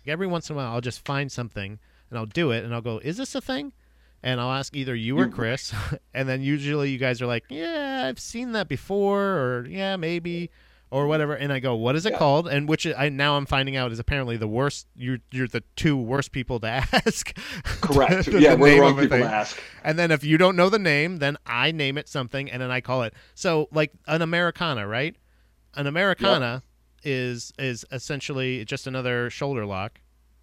Every 0.06 0.26
once 0.26 0.48
in 0.48 0.54
a 0.54 0.56
while, 0.56 0.72
I'll 0.72 0.80
just 0.80 1.04
find 1.04 1.30
something 1.30 1.78
and 2.08 2.18
I'll 2.18 2.26
do 2.26 2.52
it 2.52 2.64
and 2.64 2.74
I'll 2.74 2.80
go, 2.80 2.98
is 2.98 3.18
this 3.18 3.34
a 3.34 3.40
thing? 3.42 3.72
And 4.22 4.40
I'll 4.40 4.52
ask 4.52 4.74
either 4.74 4.94
you 4.94 5.18
or 5.18 5.26
mm. 5.26 5.32
Chris. 5.32 5.74
and 6.14 6.26
then 6.26 6.40
usually 6.40 6.90
you 6.90 6.98
guys 6.98 7.20
are 7.20 7.26
like, 7.26 7.44
yeah, 7.50 8.06
I've 8.08 8.18
seen 8.18 8.52
that 8.52 8.68
before, 8.68 9.22
or 9.22 9.66
yeah, 9.68 9.96
maybe 9.96 10.50
or 10.94 11.08
whatever 11.08 11.34
and 11.34 11.52
i 11.52 11.58
go 11.58 11.74
what 11.74 11.96
is 11.96 12.06
it 12.06 12.12
yeah. 12.12 12.18
called? 12.18 12.46
And 12.46 12.68
which 12.68 12.86
i 12.86 13.08
now 13.08 13.36
i'm 13.36 13.46
finding 13.46 13.74
out 13.74 13.90
is 13.90 13.98
apparently 13.98 14.36
the 14.36 14.46
worst 14.46 14.86
you're 14.94 15.18
you're 15.32 15.48
the 15.48 15.64
two 15.74 15.96
worst 15.96 16.30
people 16.30 16.60
to 16.60 16.68
ask. 16.94 17.36
Correct. 17.80 18.26
The, 18.34 18.40
yeah 18.40 18.54
we're 18.54 18.76
the 18.76 18.80
wrong 18.80 18.96
people 18.96 19.18
to 19.18 19.24
ask. 19.24 19.60
And 19.82 19.98
then 19.98 20.12
if 20.12 20.22
you 20.22 20.38
don't 20.38 20.54
know 20.54 20.68
the 20.68 20.78
name 20.78 21.16
then 21.16 21.36
i 21.44 21.72
name 21.72 21.98
it 21.98 22.08
something 22.08 22.48
and 22.48 22.62
then 22.62 22.70
i 22.70 22.80
call 22.80 23.02
it. 23.02 23.12
So 23.34 23.68
like 23.72 23.90
an 24.06 24.22
americana 24.22 24.86
right? 24.86 25.16
An 25.74 25.88
americana 25.88 26.62
yep. 27.02 27.12
is 27.12 27.52
is 27.58 27.84
essentially 27.90 28.64
just 28.64 28.86
another 28.86 29.30
shoulder 29.30 29.66
lock 29.66 30.00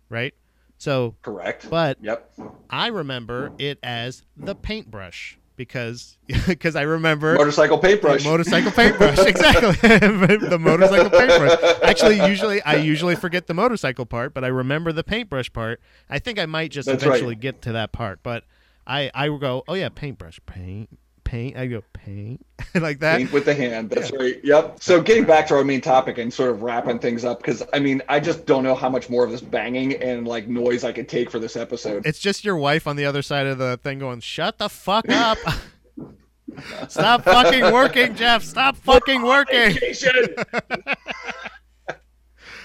right? 0.10 0.34
So 0.78 1.16
correct. 1.22 1.70
but 1.70 1.98
yep. 2.02 2.30
I 2.70 2.88
remember 2.88 3.54
it 3.58 3.80
as 3.82 4.24
the 4.36 4.56
paintbrush 4.56 5.38
because 5.56 6.18
because 6.48 6.76
I 6.76 6.84
remember 6.84 7.36
motorcycle 7.36 7.78
paintbrush. 7.78 8.24
Motorcycle 8.24 8.72
paintbrush, 8.72 9.20
exactly. 9.26 9.72
the 10.50 10.58
motorcycle 10.60 11.10
paintbrush. 11.10 11.60
Actually, 11.84 12.26
usually 12.26 12.62
I 12.64 12.76
usually 12.76 13.16
forget 13.16 13.48
the 13.48 13.54
motorcycle 13.54 14.06
part, 14.06 14.34
but 14.34 14.44
I 14.44 14.48
remember 14.48 14.92
the 14.92 15.04
paintbrush 15.04 15.52
part. 15.54 15.82
I 16.10 16.20
think 16.20 16.40
I 16.40 16.46
might 16.46 16.72
just 16.72 16.88
That's 16.88 17.04
eventually 17.04 17.36
right. 17.36 17.42
get 17.42 17.62
to 17.64 17.74
that 17.74 17.92
part, 17.92 18.20
but 18.24 18.44
I 18.88 19.12
I 19.14 19.28
go, 19.28 19.64
oh 19.68 19.74
yeah, 19.74 19.90
paintbrush, 19.90 20.40
paint, 20.46 20.90
paint. 21.32 21.56
I 21.56 21.65
go 21.67 21.82
paint 21.94 22.46
like 22.76 23.00
that. 23.00 23.17
Paint 23.17 23.32
with 23.32 23.46
the 23.46 23.56
hand. 23.56 23.89
That's 23.89 24.12
yeah. 24.12 24.17
right. 24.20 24.39
Yep. 24.44 24.78
So 24.82 25.02
getting 25.02 25.24
back 25.24 25.48
to 25.48 25.56
our 25.56 25.63
main 25.63 25.80
topic 25.80 26.17
and 26.17 26.32
sort 26.34 26.52
of 26.52 26.62
wrapping 26.62 27.00
things 27.00 27.24
up, 27.24 27.39
because 27.39 27.63
I 27.74 27.80
mean, 27.80 28.02
I 28.10 28.20
just 28.20 28.46
don't 28.46 28.63
know 28.63 28.76
how 28.76 28.89
much 28.89 29.10
more 29.10 29.24
of 29.24 29.32
this 29.32 29.39
banging 29.41 29.96
and 29.96 30.28
like 30.28 30.48
noise 30.48 30.84
I 30.84 30.91
could 30.91 31.08
take 31.08 31.32
for 31.32 31.39
this 31.39 31.56
episode. 31.56 32.06
It's 32.06 32.20
just 32.20 32.44
your 32.44 32.58
wife 32.58 32.86
on 32.86 32.98
the 32.98 33.06
other 33.06 33.22
side 33.22 33.48
of 33.48 33.58
the 33.58 33.80
thing 33.82 34.00
going, 34.00 34.20
"Shut 34.20 34.58
the 34.58 34.67
fuck 34.67 35.10
up." 35.10 35.38
Stop 36.89 37.24
fucking 37.24 37.72
working, 37.72 38.13
Jeff. 38.15 38.44
Stop 38.44 38.76
fucking 38.76 39.22
working. 39.22 39.78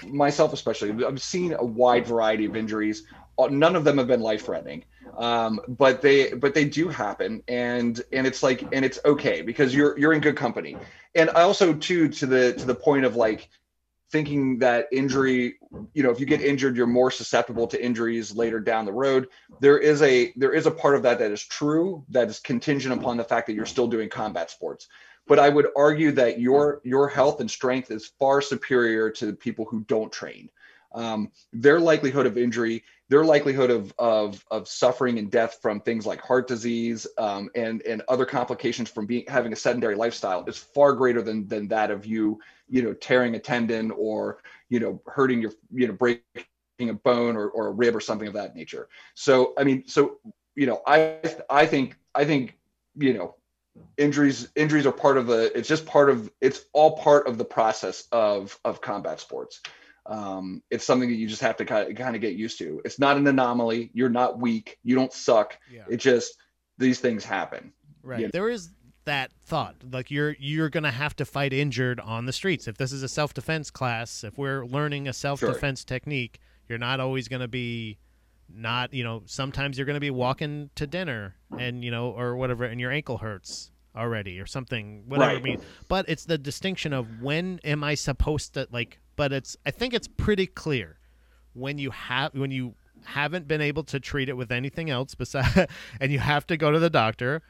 Myself, 0.09 0.51
especially, 0.51 1.05
I've 1.05 1.21
seen 1.21 1.53
a 1.53 1.63
wide 1.63 2.05
variety 2.05 2.43
of 2.45 2.57
injuries. 2.57 3.03
Uh, 3.39 3.47
none 3.47 3.77
of 3.77 3.85
them 3.85 3.97
have 3.97 4.07
been 4.07 4.19
life 4.19 4.45
threatening 4.45 4.83
um, 5.17 5.59
but 5.67 6.01
they 6.01 6.33
but 6.33 6.53
they 6.53 6.65
do 6.65 6.87
happen 6.87 7.43
and 7.47 8.01
and 8.13 8.27
it's 8.27 8.43
like 8.43 8.61
and 8.71 8.85
it's 8.85 8.99
okay 9.03 9.41
because 9.41 9.73
you're 9.73 9.97
you're 9.97 10.13
in 10.13 10.21
good 10.21 10.37
company. 10.37 10.77
And 11.15 11.29
i 11.31 11.41
also 11.41 11.73
too 11.73 12.07
to 12.09 12.25
the 12.27 12.53
to 12.53 12.65
the 12.65 12.75
point 12.75 13.03
of 13.03 13.15
like 13.15 13.49
thinking 14.09 14.59
that 14.59 14.87
injury 14.91 15.55
you 15.93 16.01
know 16.03 16.11
if 16.11 16.19
you 16.19 16.25
get 16.25 16.41
injured 16.41 16.77
you're 16.77 16.87
more 16.87 17.11
susceptible 17.11 17.67
to 17.67 17.83
injuries 17.83 18.35
later 18.35 18.59
down 18.59 18.85
the 18.85 18.93
road. 18.93 19.27
There 19.59 19.79
is 19.79 20.01
a 20.03 20.31
there 20.35 20.53
is 20.53 20.67
a 20.67 20.71
part 20.71 20.95
of 20.95 21.01
that 21.03 21.17
that 21.19 21.31
is 21.31 21.43
true 21.43 22.05
that 22.09 22.29
is 22.29 22.39
contingent 22.39 22.93
upon 22.93 23.17
the 23.17 23.23
fact 23.23 23.47
that 23.47 23.53
you're 23.53 23.65
still 23.65 23.87
doing 23.87 24.09
combat 24.09 24.51
sports. 24.51 24.87
But 25.25 25.39
i 25.39 25.49
would 25.49 25.67
argue 25.75 26.11
that 26.11 26.39
your 26.39 26.79
your 26.83 27.07
health 27.07 27.41
and 27.41 27.49
strength 27.49 27.89
is 27.89 28.05
far 28.19 28.39
superior 28.41 29.09
to 29.11 29.33
people 29.33 29.65
who 29.65 29.81
don't 29.81 30.11
train. 30.11 30.49
Um, 30.93 31.31
their 31.51 31.79
likelihood 31.79 32.25
of 32.25 32.37
injury, 32.37 32.83
their 33.09 33.23
likelihood 33.23 33.69
of, 33.69 33.93
of, 33.97 34.43
of 34.51 34.67
suffering 34.67 35.17
and 35.17 35.31
death 35.31 35.59
from 35.61 35.79
things 35.79 36.05
like 36.05 36.21
heart 36.21 36.47
disease 36.47 37.07
um, 37.17 37.49
and, 37.55 37.81
and 37.83 38.01
other 38.09 38.25
complications 38.25 38.89
from 38.89 39.05
being 39.05 39.23
having 39.27 39.53
a 39.53 39.55
sedentary 39.55 39.95
lifestyle 39.95 40.43
is 40.45 40.57
far 40.57 40.93
greater 40.93 41.21
than, 41.21 41.47
than 41.47 41.67
that 41.69 41.89
of 41.89 42.05
you, 42.05 42.39
you 42.69 42.81
know, 42.81 42.93
tearing 42.93 43.35
a 43.35 43.39
tendon 43.39 43.91
or, 43.91 44.39
you 44.69 44.79
know, 44.79 45.01
hurting 45.07 45.41
your, 45.41 45.53
you 45.73 45.87
know, 45.87 45.93
breaking 45.93 46.21
a 46.81 46.93
bone 46.93 47.37
or, 47.37 47.47
or 47.49 47.67
a 47.67 47.71
rib 47.71 47.95
or 47.95 48.01
something 48.01 48.27
of 48.27 48.33
that 48.33 48.55
nature. 48.55 48.89
So, 49.13 49.53
I 49.57 49.63
mean, 49.63 49.87
so, 49.87 50.17
you 50.55 50.65
know, 50.65 50.81
I, 50.85 51.19
I 51.49 51.65
think, 51.65 51.97
I 52.13 52.25
think, 52.25 52.57
you 52.95 53.13
know, 53.13 53.35
injuries 53.97 54.49
injuries 54.55 54.87
are 54.87 54.91
part 54.91 55.17
of 55.17 55.27
the 55.27 55.55
it's 55.55 55.67
just 55.67 55.85
part 55.85 56.09
of 56.09 56.31
it's 56.41 56.65
all 56.73 56.97
part 56.97 57.27
of 57.27 57.37
the 57.37 57.45
process 57.45 58.07
of 58.11 58.59
of 58.65 58.81
combat 58.81 59.19
sports 59.19 59.61
um, 60.07 60.63
it's 60.71 60.85
something 60.85 61.09
that 61.09 61.15
you 61.15 61.27
just 61.27 61.41
have 61.41 61.57
to 61.57 61.65
kind 61.65 62.15
of, 62.15 62.21
get 62.21 62.35
used 62.35 62.57
to. 62.59 62.81
It's 62.85 62.99
not 62.99 63.17
an 63.17 63.27
anomaly. 63.27 63.91
You're 63.93 64.09
not 64.09 64.39
weak. 64.39 64.77
You 64.83 64.95
don't 64.95 65.13
suck. 65.13 65.57
Yeah. 65.71 65.83
It 65.89 65.97
just 65.97 66.35
these 66.77 66.99
things 66.99 67.25
happen. 67.25 67.73
Right. 68.03 68.19
You 68.19 68.25
know? 68.27 68.31
There 68.31 68.49
is 68.49 68.69
that 69.05 69.31
thought 69.45 69.75
like 69.89 70.11
you're 70.11 70.35
you're 70.37 70.67
gonna 70.67 70.91
have 70.91 71.15
to 71.15 71.23
fight 71.23 71.53
injured 71.53 71.97
on 72.01 72.25
the 72.25 72.33
streets 72.33 72.67
if 72.67 72.75
this 72.75 72.91
is 72.91 73.03
a 73.03 73.07
self-defense 73.07 73.71
class 73.71 74.21
if 74.25 74.37
we're 74.37 74.65
learning 74.65 75.07
a 75.07 75.13
self-defense 75.13 75.79
sure. 75.79 75.85
technique 75.85 76.41
you're 76.67 76.77
not 76.77 76.99
always 76.99 77.29
gonna 77.29 77.47
be 77.47 77.97
not 78.53 78.93
you 78.93 79.05
know 79.05 79.23
sometimes 79.25 79.77
you're 79.77 79.87
gonna 79.87 80.01
be 80.01 80.09
walking 80.09 80.69
to 80.75 80.85
dinner 80.85 81.35
and 81.57 81.85
you 81.85 81.89
know 81.89 82.09
or 82.09 82.35
whatever 82.35 82.65
and 82.65 82.81
your 82.81 82.91
ankle 82.91 83.17
hurts 83.17 83.71
already 83.95 84.41
or 84.41 84.45
something 84.45 85.05
whatever 85.07 85.31
right. 85.31 85.39
I 85.39 85.41
mean 85.41 85.61
but 85.87 86.09
it's 86.09 86.25
the 86.25 86.37
distinction 86.37 86.91
of 86.91 87.21
when 87.21 87.61
am 87.63 87.85
I 87.85 87.95
supposed 87.95 88.55
to 88.55 88.67
like 88.73 88.99
but 89.17 89.33
it's 89.33 89.57
I 89.65 89.71
think 89.71 89.93
it's 89.93 90.07
pretty 90.07 90.47
clear 90.47 90.97
when 91.51 91.77
you 91.77 91.91
have 91.91 92.33
when 92.33 92.51
you 92.51 92.75
haven't 93.03 93.47
been 93.47 93.61
able 93.61 93.83
to 93.83 93.99
treat 93.99 94.29
it 94.29 94.37
with 94.37 94.51
anything 94.51 94.89
else 94.89 95.13
besides 95.15 95.69
and 95.99 96.11
you 96.11 96.19
have 96.19 96.47
to 96.47 96.55
go 96.55 96.71
to 96.71 96.79
the 96.79 96.89
doctor 96.89 97.41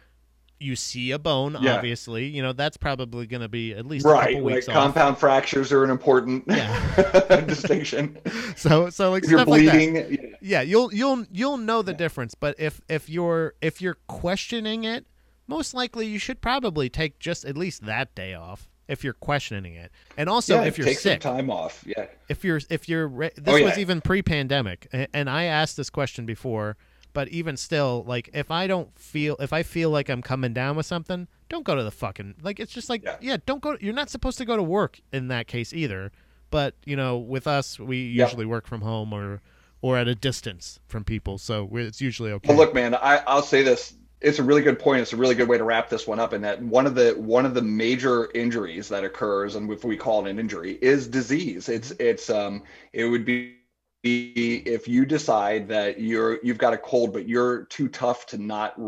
you 0.60 0.75
see 0.75 1.12
a 1.12 1.19
bone 1.19 1.56
yeah. 1.62 1.75
obviously 1.75 2.25
you 2.25 2.41
know 2.41 2.51
that's 2.51 2.77
probably 2.77 3.27
going 3.27 3.41
to 3.41 3.47
be 3.47 3.73
at 3.73 3.86
least 3.86 4.06
right, 4.06 4.30
a 4.30 4.34
couple 4.34 4.45
weeks 4.45 4.67
like 4.67 4.75
compound 4.75 5.17
fractures 5.17 5.71
are 5.71 5.84
an 5.84 5.91
important 5.91 6.43
yeah. 6.47 7.41
distinction 7.47 8.17
so 8.56 8.89
so 8.89 9.12
like 9.12 9.23
if 9.23 9.30
you're 9.30 9.45
bleeding 9.45 9.95
like 9.95 10.21
yeah. 10.21 10.27
yeah 10.41 10.62
you'll 10.62 10.91
you'll 10.93 11.23
you'll 11.32 11.58
know 11.58 11.82
the 11.84 11.93
difference 11.93 12.34
but 12.34 12.56
if 12.58 12.82
if 12.89 13.08
you're 13.08 13.53
if 13.62 13.82
you're 13.82 13.97
questioning 14.08 14.84
it 14.84 15.06
most 15.47 15.73
likely 15.73 16.08
you 16.08 16.17
should 16.17 16.41
probably 16.41 16.89
take 16.89 17.19
just 17.19 17.45
at 17.45 17.56
least 17.56 17.86
that 17.86 18.13
day 18.15 18.34
off 18.34 18.67
if 18.88 19.04
you're 19.04 19.13
questioning 19.13 19.76
it, 19.76 19.91
and 20.17 20.30
also 20.30 20.56
yeah, 20.56 20.63
if 20.63 20.78
you're 20.78 20.88
take 20.88 21.00
sick. 21.00 21.21
Some 21.21 21.38
time 21.38 21.50
off. 21.50 21.84
Yeah. 21.86 22.06
If 22.30 22.43
you're 22.43 22.62
if 22.69 22.88
you're 22.88 23.08
oh, 23.08 23.30
this 23.36 23.41
oh, 23.47 23.56
yeah. 23.56 23.65
was 23.65 23.78
even 23.78 24.02
pre-pandemic, 24.02 24.88
and 25.13 25.30
I 25.30 25.45
asked 25.45 25.78
this 25.78 25.89
question 25.89 26.26
before, 26.26 26.78
but 27.13 27.28
even 27.30 27.58
still, 27.58 28.04
like 28.08 28.30
if 28.34 28.52
I 28.52 28.67
don't 28.67 28.97
feel 28.97 29.36
if 29.39 29.54
I 29.54 29.63
feel 29.63 29.89
like 29.89 30.10
I'm 30.10 30.21
coming 30.21 30.54
down 30.54 30.76
with 30.76 30.86
something, 30.86 31.28
don't 31.50 31.63
go 31.63 31.76
to 31.76 31.84
the 31.84 31.91
fucking 31.91 32.36
like. 32.41 32.60
It's 32.60 32.71
just 32.71 32.89
like 32.89 33.04
yeah, 33.04 33.17
yeah 33.21 33.38
don't 33.45 33.62
go. 33.62 33.78
You're 33.80 33.93
not 33.93 34.10
supposed 34.10 34.38
to 34.38 34.45
go 34.45 34.56
to 34.56 34.63
work 34.63 35.00
in 35.12 35.28
that 35.30 35.47
case 35.47 35.73
either. 35.73 36.12
But 36.50 36.76
you 36.86 36.95
know, 36.95 37.17
with 37.17 37.47
us, 37.47 37.80
we 37.80 37.97
usually 37.97 38.45
work 38.45 38.67
from 38.67 38.82
home 38.82 39.13
or 39.13 39.41
or 39.82 39.97
at 39.97 40.08
a 40.08 40.15
distance 40.15 40.80
from 40.88 41.04
people, 41.04 41.38
so 41.38 41.69
it's 41.73 42.02
usually 42.02 42.32
okay. 42.32 42.50
Well, 42.50 42.58
look, 42.58 42.73
man, 42.73 42.95
I, 42.95 43.21
I'll 43.28 43.43
say 43.43 43.63
this 43.63 43.93
it's 44.21 44.39
a 44.39 44.43
really 44.43 44.62
good 44.62 44.80
point. 44.80 45.01
It's 45.01 45.13
a 45.13 45.17
really 45.17 45.36
good 45.36 45.47
way 45.47 45.58
to 45.58 45.63
wrap 45.63 45.89
this 45.89 46.08
one 46.08 46.19
up. 46.19 46.34
In 46.34 46.41
that 46.41 46.62
one 46.62 46.88
of 46.88 46.95
the 46.95 47.12
one 47.17 47.45
of 47.45 47.53
the 47.53 47.62
major 47.62 48.30
injuries 48.34 48.89
that 48.89 49.03
occurs, 49.03 49.56
and 49.56 49.71
if 49.71 49.84
we 49.84 49.97
call 49.97 50.25
it 50.25 50.30
an 50.30 50.39
injury, 50.39 50.77
is 50.82 51.08
disease. 51.08 51.69
It's 51.69 51.91
it's 51.91 52.30
um 52.30 52.63
it 52.93 53.06
would 53.06 53.25
be 53.25 53.56
if 54.03 54.88
you 54.88 55.06
decide 55.06 55.67
that 55.67 55.99
you're 55.99 56.39
you've 56.43 56.58
got 56.58 56.73
a 56.73 56.77
cold 56.77 57.12
but 57.12 57.27
you're 57.27 57.65
too 57.65 57.87
tough 57.89 58.25
to 58.27 58.37
not 58.37 58.79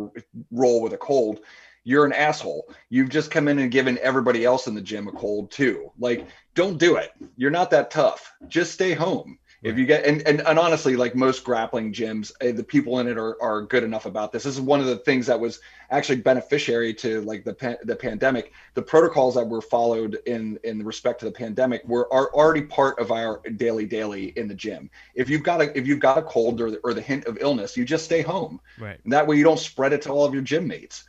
roll 0.51 0.81
with 0.81 0.93
a 0.93 0.97
cold 0.97 1.41
you're 1.83 2.05
an 2.05 2.13
asshole. 2.13 2.69
You've 2.89 3.09
just 3.09 3.31
come 3.31 3.47
in 3.47 3.57
and 3.57 3.71
given 3.71 3.97
everybody 3.99 4.45
else 4.45 4.67
in 4.67 4.75
the 4.75 4.81
gym 4.81 5.07
a 5.07 5.11
cold 5.11 5.49
too. 5.49 5.91
Like, 5.97 6.27
don't 6.53 6.77
do 6.77 6.97
it. 6.97 7.11
You're 7.35 7.51
not 7.51 7.71
that 7.71 7.89
tough. 7.89 8.31
Just 8.47 8.73
stay 8.73 8.93
home. 8.93 9.39
If 9.61 9.77
you 9.77 9.85
get 9.85 10.05
and, 10.05 10.25
and 10.25 10.39
and 10.39 10.57
honestly, 10.57 10.95
like 10.95 11.15
most 11.15 11.43
grappling 11.43 11.91
gyms, 11.91 12.31
eh, 12.39 12.53
the 12.53 12.63
people 12.63 12.99
in 12.99 13.07
it 13.07 13.17
are 13.17 13.41
are 13.41 13.61
good 13.61 13.83
enough 13.83 14.05
about 14.05 14.31
this. 14.31 14.43
This 14.43 14.55
is 14.55 14.61
one 14.61 14.79
of 14.79 14.85
the 14.85 14.95
things 14.97 15.25
that 15.25 15.37
was 15.37 15.59
actually 15.89 16.21
beneficiary 16.21 16.93
to 16.95 17.21
like 17.21 17.43
the 17.43 17.53
pan, 17.53 17.75
the 17.83 17.95
pandemic. 17.95 18.53
The 18.75 18.81
protocols 18.81 19.35
that 19.35 19.45
were 19.45 19.61
followed 19.61 20.17
in 20.25 20.59
in 20.63 20.85
respect 20.85 21.19
to 21.19 21.25
the 21.25 21.31
pandemic 21.31 21.85
were 21.85 22.11
are 22.13 22.33
already 22.33 22.61
part 22.61 22.99
of 22.99 23.11
our 23.11 23.41
daily 23.57 23.85
daily 23.85 24.27
in 24.37 24.47
the 24.47 24.55
gym. 24.55 24.89
If 25.13 25.29
you've 25.29 25.43
got 25.43 25.61
a 25.61 25.77
if 25.77 25.85
you've 25.85 25.99
got 25.99 26.17
a 26.17 26.21
cold 26.21 26.61
or 26.61 26.77
or 26.85 26.93
the 26.93 27.01
hint 27.01 27.25
of 27.25 27.37
illness, 27.41 27.75
you 27.75 27.83
just 27.83 28.05
stay 28.05 28.21
home. 28.21 28.61
Right. 28.79 28.97
And 29.03 29.11
that 29.11 29.27
way 29.27 29.35
you 29.35 29.43
don't 29.43 29.59
spread 29.59 29.91
it 29.91 30.01
to 30.03 30.09
all 30.09 30.23
of 30.23 30.33
your 30.33 30.43
gym 30.43 30.67
mates. 30.67 31.08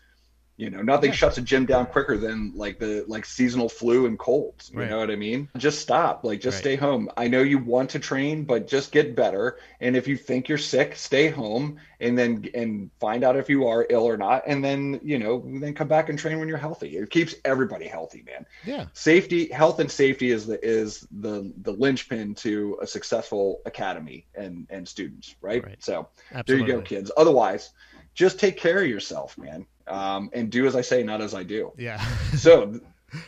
You 0.61 0.69
know, 0.69 0.83
nothing 0.83 1.09
Yeah. 1.09 1.17
shuts 1.17 1.39
a 1.39 1.41
gym 1.41 1.65
down 1.65 1.87
quicker 1.87 2.19
than 2.19 2.53
like 2.55 2.79
the 2.79 3.05
like 3.09 3.25
seasonal 3.25 3.71
flu 3.71 4.05
and 4.05 4.19
colds. 4.19 4.71
You 4.71 4.81
Right. 4.81 4.91
know 4.91 4.99
what 4.99 5.11
I 5.11 5.17
mean? 5.17 5.49
Just 5.57 5.79
stop. 5.81 6.23
Like 6.23 6.41
just 6.43 6.57
Right. 6.57 6.61
stay 6.65 6.77
home. 6.77 7.09
I 7.17 7.29
know 7.29 7.41
you 7.41 7.57
want 7.57 7.91
to 7.91 7.99
train, 7.99 8.45
but 8.45 8.67
just 8.67 8.93
get 8.93 9.17
better. 9.17 9.57
And 9.81 9.97
if 9.97 10.07
you 10.07 10.19
think 10.19 10.51
you're 10.51 10.59
sick, 10.59 10.97
stay 10.97 11.29
home 11.29 11.79
and 11.99 12.19
then 12.19 12.45
and 12.55 12.91
find 13.01 13.25
out 13.25 13.37
if 13.37 13.49
you 13.49 13.69
are 13.69 13.87
ill 13.89 14.05
or 14.07 14.19
not. 14.19 14.43
And 14.47 14.63
then, 14.63 15.01
you 15.03 15.19
know, 15.19 15.43
then 15.61 15.73
come 15.73 15.89
back 15.89 16.11
and 16.11 16.19
train 16.19 16.39
when 16.39 16.49
you're 16.49 16.59
healthy. 16.59 16.99
It 16.99 17.09
keeps 17.09 17.35
everybody 17.43 17.87
healthy, 17.89 18.23
man. 18.27 18.45
Yeah. 18.67 18.85
Safety, 18.93 19.51
health 19.51 19.81
and 19.81 19.91
safety 19.91 20.31
is 20.31 20.45
the 20.47 20.63
is 20.63 21.07
the 21.11 21.53
the 21.63 21.73
linchpin 21.73 22.35
to 22.35 22.79
a 22.83 22.87
successful 22.87 23.61
academy 23.65 24.27
and 24.35 24.67
and 24.69 24.87
students, 24.87 25.35
right? 25.41 25.65
Right. 25.65 25.83
So 25.83 26.09
Absolutely. 26.35 26.67
there 26.67 26.77
you 26.77 26.83
go, 26.83 26.87
kids. 26.87 27.11
Otherwise, 27.17 27.71
just 28.15 28.39
take 28.39 28.57
care 28.57 28.83
of 28.83 28.89
yourself, 28.89 29.37
man, 29.39 29.67
um, 29.87 30.31
and 30.33 30.51
do 30.51 30.67
as 30.67 30.77
I 30.77 30.81
say, 30.81 31.03
not 31.03 31.21
as 31.21 31.35
I 31.35 31.43
do. 31.43 31.73
Yeah. 31.77 32.05
So 32.37 32.81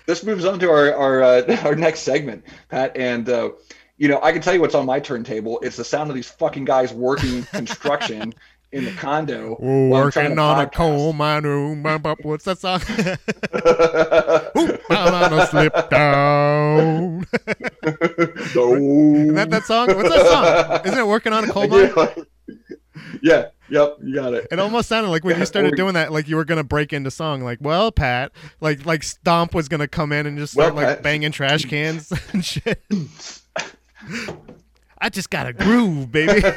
this 0.06 0.22
moves 0.24 0.44
on 0.44 0.58
to 0.60 0.70
our 0.70 0.94
our 0.94 1.22
uh, 1.22 1.56
our 1.64 1.74
next 1.74 2.00
segment, 2.00 2.44
Pat, 2.68 2.96
and 2.96 3.28
uh, 3.28 3.50
you 3.98 4.08
know 4.08 4.20
I 4.22 4.32
can 4.32 4.40
tell 4.42 4.54
you 4.54 4.60
what's 4.60 4.74
on 4.74 4.86
my 4.86 5.00
turntable. 5.00 5.58
It's 5.60 5.76
the 5.76 5.84
sound 5.84 6.10
of 6.10 6.16
these 6.16 6.30
fucking 6.30 6.64
guys 6.64 6.92
working 6.92 7.42
construction 7.52 8.32
in 8.72 8.84
the 8.84 8.92
condo. 8.92 9.56
Working 9.60 10.38
on 10.38 10.60
a 10.60 10.68
coal 10.68 11.12
mine 11.12 11.44
room. 11.44 11.82
What's 11.82 12.44
that 12.44 12.58
song? 12.58 12.80
Ooh, 14.56 14.78
I'm 14.90 15.14
on 15.14 15.38
a 15.38 15.46
slip 15.46 15.90
down. 15.90 17.26
Isn't 17.84 19.34
that 19.34 19.50
that 19.50 19.64
song? 19.64 19.88
What's 19.94 20.08
that 20.08 20.26
song? 20.26 20.80
Isn't 20.86 20.98
it 20.98 21.06
working 21.06 21.32
on 21.32 21.44
a 21.44 21.52
coal 21.52 21.68
mine? 21.68 22.26
yeah. 23.22 23.48
Yep. 23.70 23.98
You 24.02 24.14
got 24.14 24.34
it. 24.34 24.48
It 24.50 24.58
almost 24.58 24.88
sounded 24.88 25.08
like 25.10 25.24
when 25.24 25.34
Yeah, 25.36 25.40
you 25.40 25.46
started 25.46 25.72
or- 25.72 25.76
doing 25.76 25.94
that, 25.94 26.12
like 26.12 26.28
you 26.28 26.36
were 26.36 26.44
gonna 26.44 26.64
break 26.64 26.92
into 26.92 27.10
song. 27.10 27.42
Like, 27.42 27.58
well, 27.60 27.90
Pat, 27.92 28.32
like 28.60 28.84
like 28.84 29.02
Stomp 29.02 29.54
was 29.54 29.68
gonna 29.68 29.88
come 29.88 30.12
in 30.12 30.26
and 30.26 30.36
just 30.36 30.52
start 30.52 30.74
Well, 30.74 30.84
like 30.84 30.96
Pat- 30.96 31.02
banging 31.02 31.32
trash 31.32 31.64
cans 31.64 32.12
and 32.32 32.44
shit. 32.44 32.82
I 34.98 35.08
just 35.08 35.30
got 35.30 35.46
a 35.46 35.52
groove, 35.52 36.10
baby. 36.12 36.42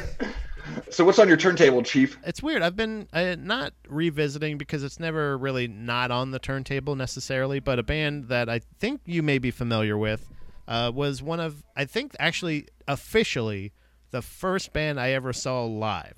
So 0.90 1.04
what's 1.04 1.18
on 1.18 1.28
your 1.28 1.36
turntable, 1.36 1.82
Chief? 1.82 2.18
it's 2.24 2.42
weird. 2.42 2.60
I've 2.62 2.76
been 2.76 3.08
uh, 3.12 3.36
not 3.38 3.72
revisiting 3.88 4.56
because 4.58 4.82
it's 4.84 4.98
never 5.00 5.36
really 5.38 5.68
not 5.68 6.10
on 6.10 6.30
the 6.32 6.38
turntable 6.38 6.96
necessarily, 6.96 7.60
but 7.60 7.78
a 7.78 7.82
band 7.82 8.28
that 8.28 8.48
I 8.48 8.60
think 8.78 9.00
you 9.04 9.22
may 9.22 9.38
be 9.38 9.50
familiar 9.50 9.96
with 9.96 10.28
uh, 10.68 10.90
was 10.94 11.22
one 11.22 11.40
of, 11.40 11.62
I 11.76 11.84
think 11.86 12.14
actually 12.18 12.66
officially 12.88 13.72
the 14.10 14.22
first 14.22 14.72
band 14.72 14.98
I 15.00 15.10
ever 15.10 15.32
saw 15.32 15.64
live. 15.64 16.14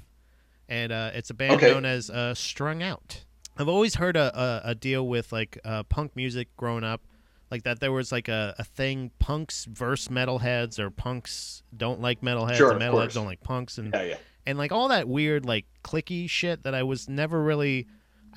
And 0.69 0.93
uh, 0.93 1.11
it's 1.15 1.31
a 1.31 1.35
band 1.35 1.55
Okay. 1.55 1.69
known 1.69 1.85
as 1.85 2.11
uh, 2.11 2.35
Strung 2.35 2.83
Out. 2.83 3.25
I've 3.57 3.69
always 3.69 3.97
heard 3.97 4.17
a, 4.17 4.39
a, 4.39 4.71
a 4.71 4.75
deal 4.75 5.07
with 5.09 5.33
like 5.33 5.59
uh, 5.65 5.83
punk 5.85 6.15
music 6.15 6.49
growing 6.57 6.85
up, 6.85 7.01
like 7.51 7.63
that 7.65 7.81
there 7.81 7.91
was 7.91 8.13
like 8.13 8.29
a, 8.29 8.55
a 8.59 8.65
thing 8.65 9.11
punks 9.19 9.65
verse 9.65 10.09
metalheads 10.09 10.79
or 10.79 10.91
punks 10.91 11.63
don't 11.77 12.01
like 12.01 12.21
metalheads 12.21 12.57
Sure, 12.57 12.73
and 12.73 12.81
metalheads 12.81 13.15
don't 13.15 13.27
like 13.27 13.41
punks 13.43 13.79
and 13.79 13.93
Yeah, 13.95 14.03
yeah. 14.03 14.17
and 14.47 14.59
like 14.59 14.71
all 14.71 14.89
that 14.89 15.09
weird 15.09 15.45
like 15.45 15.65
clicky 15.83 16.29
shit 16.31 16.63
that 16.65 16.75
I 16.75 16.83
was 16.85 17.09
never 17.09 17.43
really 17.43 17.87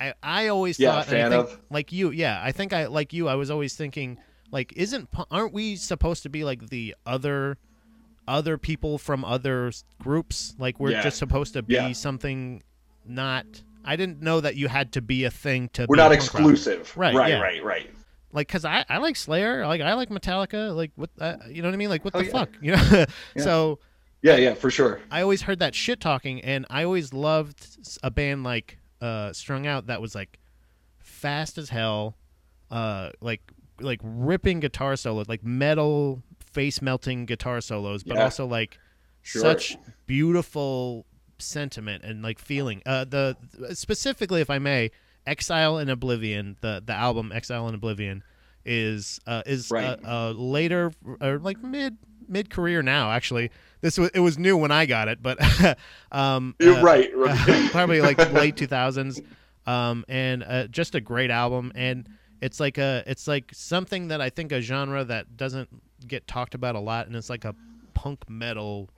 I 0.00 0.14
I 0.22 0.48
always 0.48 0.78
Yeah, 0.80 0.92
thought 0.92 1.08
I 1.08 1.28
think, 1.28 1.32
of. 1.34 1.60
like 1.70 1.92
you 1.92 2.10
yeah 2.10 2.40
I 2.42 2.50
think 2.50 2.72
I 2.72 2.86
like 2.86 3.12
you 3.12 3.28
I 3.28 3.34
was 3.36 3.50
always 3.50 3.76
thinking 3.76 4.18
like 4.50 4.72
isn't 4.74 5.08
aren't 5.30 5.52
we 5.52 5.76
supposed 5.76 6.22
to 6.24 6.30
be 6.30 6.42
like 6.42 6.68
the 6.70 6.96
other 7.06 7.58
other 8.28 8.56
people 8.58 8.98
from 8.98 9.24
other 9.24 9.72
groups 10.00 10.54
like 10.58 10.78
we're 10.78 10.90
Yeah. 10.92 11.02
just 11.02 11.18
supposed 11.18 11.54
to 11.54 11.62
be 11.62 11.74
Yeah. 11.74 11.92
something 11.92 12.62
not 13.04 13.46
I 13.84 13.96
didn't 13.96 14.22
know 14.22 14.40
that 14.40 14.54
you 14.54 14.68
had 14.68 14.92
to 14.92 15.02
be 15.02 15.24
a 15.24 15.30
thing 15.30 15.68
to 15.70 15.86
We're 15.88 15.96
be 15.96 16.02
not 16.02 16.12
exclusive. 16.12 16.96
Right, 16.96 17.14
Right. 17.14 17.30
yeah. 17.30 17.40
Right. 17.40 17.64
Right. 17.64 17.90
like 18.32 18.46
because 18.46 18.64
I, 18.64 18.84
I 18.88 18.98
like 18.98 19.16
Slayer 19.16 19.66
like 19.66 19.80
I 19.80 19.94
like 19.94 20.08
Metallica 20.08 20.74
like 20.74 20.92
what 20.94 21.10
uh, 21.20 21.36
you 21.48 21.62
know 21.62 21.68
what 21.68 21.74
I 21.74 21.76
mean 21.78 21.88
like 21.90 22.04
what 22.04 22.14
Oh, 22.14 22.22
the 22.22 22.30
fuck 22.30 22.50
you 22.60 22.76
know 22.76 23.04
so 23.38 23.80
Yeah. 24.22 24.36
Yeah. 24.36 24.54
For 24.54 24.70
sure. 24.70 25.00
I 25.10 25.20
always 25.22 25.42
heard 25.42 25.58
that 25.58 25.74
shit 25.74 25.98
talking, 25.98 26.40
and 26.42 26.64
I 26.70 26.84
always 26.84 27.12
loved 27.12 27.66
a 28.04 28.10
band 28.12 28.44
like 28.44 28.78
uh, 29.00 29.32
Strung 29.32 29.66
Out 29.66 29.88
that 29.88 30.00
was 30.00 30.14
like 30.14 30.38
fast 31.00 31.58
as 31.58 31.70
hell, 31.70 32.16
uh, 32.70 33.10
like 33.20 33.42
like 33.80 33.98
ripping 34.04 34.60
guitar 34.60 34.94
solos, 34.94 35.28
like 35.28 35.42
metal 35.42 36.22
face 36.52 36.80
melting 36.82 37.26
guitar 37.26 37.60
solos, 37.60 38.02
but 38.02 38.16
Yeah. 38.16 38.24
also 38.24 38.46
like 38.46 38.78
Sure. 39.22 39.42
such 39.42 39.76
beautiful 40.06 41.06
sentiment 41.38 42.04
and 42.04 42.22
like 42.22 42.38
feeling. 42.38 42.82
Uh, 42.86 43.04
the 43.04 43.36
specifically, 43.74 44.40
if 44.40 44.50
I 44.50 44.58
may, 44.58 44.90
Exile 45.26 45.78
in 45.78 45.88
Oblivion, 45.88 46.56
the 46.60 46.82
the 46.84 46.92
album 46.92 47.32
Exile 47.32 47.68
in 47.68 47.74
Oblivion, 47.74 48.22
is 48.64 49.20
uh, 49.26 49.42
is 49.46 49.70
Right. 49.70 49.98
a, 50.02 50.10
a 50.10 50.32
later 50.32 50.92
or 51.20 51.38
like 51.38 51.62
mid 51.62 51.96
mid 52.28 52.50
career 52.50 52.82
now. 52.82 53.10
Actually, 53.12 53.50
this 53.80 53.98
was 53.98 54.10
it 54.14 54.20
was 54.20 54.38
new 54.38 54.56
when 54.56 54.70
I 54.70 54.86
got 54.86 55.08
it, 55.08 55.22
but 55.22 55.38
um, 56.12 56.54
You're 56.60 56.78
uh, 56.78 56.82
right. 56.82 57.10
right. 57.16 57.70
probably 57.70 58.00
like 58.00 58.18
late 58.32 58.56
2000s 58.56 59.20
um 59.64 60.04
and 60.08 60.42
uh, 60.42 60.66
just 60.66 60.96
a 60.96 61.00
great 61.00 61.30
album 61.30 61.70
and 61.76 62.08
it's 62.40 62.58
like 62.58 62.78
a 62.78 63.04
it's 63.06 63.28
like 63.28 63.48
something 63.54 64.08
that 64.08 64.20
i 64.20 64.28
think 64.28 64.50
a 64.50 64.60
genre 64.60 65.04
that 65.04 65.36
doesn't 65.36 65.68
get 66.06 66.26
talked 66.26 66.54
about 66.54 66.74
a 66.74 66.80
lot 66.80 67.06
and 67.06 67.16
it's 67.16 67.30
like 67.30 67.44
a 67.44 67.54
punk 67.94 68.28
metal 68.28 68.88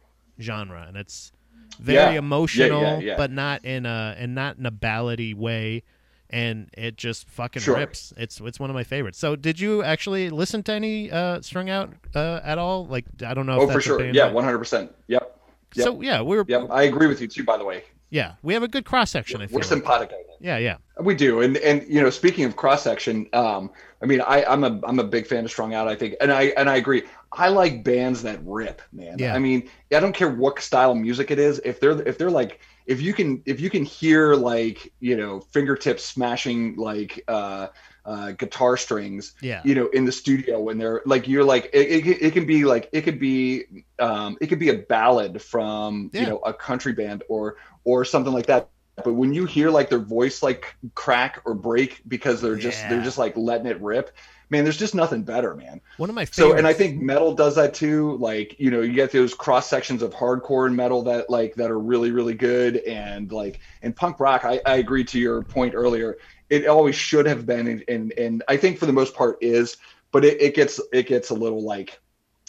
genre 0.40 0.84
and 0.88 0.96
it's 0.96 1.32
very 1.78 2.14
Yeah. 2.14 2.18
emotional 2.18 2.82
Yeah, 2.82 2.98
yeah, 2.98 3.16
but 3.16 3.30
not 3.30 3.64
in 3.64 3.86
a 3.86 4.14
and 4.18 4.34
not 4.34 4.57
in 4.59 4.66
a 4.66 4.72
ballady 4.72 5.34
way 5.34 5.82
and 6.30 6.68
it 6.76 6.96
just 6.96 7.28
fucking 7.28 7.62
Sure. 7.62 7.76
rips 7.76 8.12
it's 8.16 8.40
it's 8.40 8.59
one 8.59 8.70
of 8.70 8.74
my 8.74 8.84
favorites 8.84 9.18
so 9.18 9.36
did 9.36 9.61
you 9.61 9.82
actually 9.82 10.30
listen 10.30 10.62
to 10.64 10.72
any 10.72 11.11
uh 11.11 11.40
strung 11.42 11.68
out 11.70 11.92
uh 12.14 12.40
at 12.42 12.59
all 12.59 12.86
like 12.86 13.05
i 13.26 13.34
don't 13.34 13.46
know 13.46 13.61
oh, 13.61 13.68
for 13.68 13.80
sure. 13.80 14.05
Yeah. 14.05 14.30
One 14.30 14.44
hundred 14.44 14.59
percent. 14.59 14.92
Yep. 15.09 15.38
Yep. 15.74 15.84
so 15.84 16.00
yeah 16.00 16.20
we're 16.20 16.44
Yep. 16.46 16.68
I 16.70 16.84
agree 16.84 17.07
with 17.09 17.20
you 17.20 17.28
too. 17.28 17.44
By 17.44 17.57
the 17.59 17.64
way, 17.64 17.82
yeah 18.11 18.34
we 18.42 18.55
have 18.55 18.62
a 18.62 18.68
good 18.68 18.84
cross 18.84 19.11
section 19.11 19.42
i 19.42 19.46
feel 19.46 19.55
we're 19.55 19.61
like. 19.61 19.68
simpatico. 19.68 20.14
yeah 20.40 20.57
yeah 20.59 20.76
We 21.00 21.14
do, 21.14 21.40
and 21.40 21.57
and 21.59 21.84
you 21.88 22.00
know, 22.00 22.11
speaking 22.11 22.44
of 22.44 22.55
cross 22.57 22.82
section, 22.84 23.26
um, 23.32 23.70
I 24.05 24.07
mean, 24.07 24.20
I 24.20 24.44
I'm 24.44 24.64
a 24.64 24.78
I'm 24.84 24.98
a 24.98 25.05
big 25.05 25.26
fan 25.26 25.46
of 25.46 25.50
Strung 25.50 25.72
Out. 25.72 25.88
I 25.88 25.96
think, 25.96 26.16
and 26.20 26.30
I 26.30 26.42
and 26.59 26.68
I 26.68 26.76
agree. 26.76 27.05
I 27.32 27.48
like 27.48 27.82
bands 27.82 28.22
that 28.22 28.38
rip, 28.44 28.82
man. 28.92 29.16
Yeah. 29.18 29.34
I 29.34 29.38
mean, 29.38 29.70
I 29.92 29.98
don't 29.98 30.12
care 30.14 30.28
what 30.28 30.61
style 30.61 30.90
of 30.92 30.98
music 30.98 31.30
it 31.30 31.38
is. 31.38 31.59
If 31.64 31.80
they're 31.80 31.98
if 32.07 32.18
they're 32.18 32.30
like 32.30 32.61
if 32.84 33.00
you 33.00 33.14
can 33.14 33.42
if 33.46 33.61
you 33.61 33.70
can 33.70 33.82
hear 33.82 34.34
like 34.34 34.92
you 35.00 35.16
know 35.16 35.40
fingertips 35.40 36.05
smashing 36.05 36.76
like 36.76 37.24
uh, 37.28 37.68
uh, 38.05 38.32
guitar 38.32 38.76
strings, 38.76 39.32
yeah 39.40 39.62
you 39.64 39.74
know, 39.74 39.86
in 39.88 40.05
the 40.05 40.12
studio 40.12 40.61
when 40.61 40.76
they're 40.76 41.00
like 41.07 41.26
you're 41.26 41.42
like 41.42 41.70
it, 41.72 42.07
it, 42.07 42.22
it 42.22 42.32
can 42.34 42.44
be 42.44 42.66
like 42.66 42.90
it 42.92 43.02
could 43.02 43.18
be 43.18 43.64
um, 44.00 44.36
it 44.42 44.48
could 44.48 44.59
be 44.59 44.68
a 44.68 44.78
ballad 44.78 45.40
from 45.40 46.11
Yeah. 46.12 46.20
you 46.20 46.26
know 46.26 46.38
a 46.40 46.52
country 46.52 46.92
band 46.92 47.22
or 47.30 47.57
or 47.84 48.05
something 48.05 48.34
like 48.34 48.46
that. 48.46 48.68
But 49.03 49.14
when 49.14 49.34
you 49.34 49.45
hear 49.45 49.70
like 49.70 49.90
their 49.90 49.99
voice 49.99 50.42
like 50.42 50.74
crack 50.95 51.40
or 51.45 51.55
break 51.55 52.03
because 52.07 52.40
they're 52.40 52.57
just 52.57 52.82
Yeah. 52.84 52.88
they're 52.88 53.03
just 53.03 53.18
like 53.18 53.36
letting 53.36 53.66
it 53.66 53.80
rip, 53.80 54.16
man, 54.51 54.64
there's 54.64 54.76
just 54.76 54.95
nothing 54.95 55.22
better, 55.24 55.55
man. 55.55 55.80
One 55.97 56.09
of 56.11 56.14
my 56.14 56.24
So 56.24 56.53
and 56.55 56.66
I 56.66 56.72
think 56.72 57.01
metal 57.01 57.34
does 57.34 57.57
that 57.57 57.74
too. 57.74 58.16
Like 58.18 58.57
you 58.59 58.70
know, 58.70 58.80
you 58.82 58.92
get 58.92 59.11
those 59.12 59.34
cross 59.34 59.68
sections 59.68 60.03
of 60.03 60.12
hardcore 60.12 60.66
and 60.66 60.76
metal 60.76 61.03
that 61.05 61.28
like 61.28 61.55
that 61.57 61.70
are 61.70 61.78
really 61.78 62.11
really 62.12 62.34
good, 62.34 62.76
and 62.78 63.30
like 63.32 63.61
and 63.82 63.95
punk 63.97 64.20
rock. 64.20 64.45
I, 64.45 64.61
I 64.64 64.76
agree 64.76 65.05
to 65.05 65.18
your 65.18 65.42
point 65.42 65.74
earlier. 65.74 66.16
It 66.51 66.66
always 66.66 66.95
should 66.95 67.26
have 67.26 67.47
been, 67.47 67.66
and 67.66 67.84
and, 67.88 68.12
and 68.12 68.42
I 68.49 68.57
think 68.57 68.78
for 68.78 68.86
the 68.86 68.92
most 68.92 69.14
part 69.14 69.38
is, 69.40 69.76
but 70.12 70.24
it, 70.24 70.40
it 70.40 70.55
gets 70.55 70.80
it 70.92 71.07
gets 71.07 71.30
a 71.30 71.34
little 71.34 71.62
like 71.64 72.01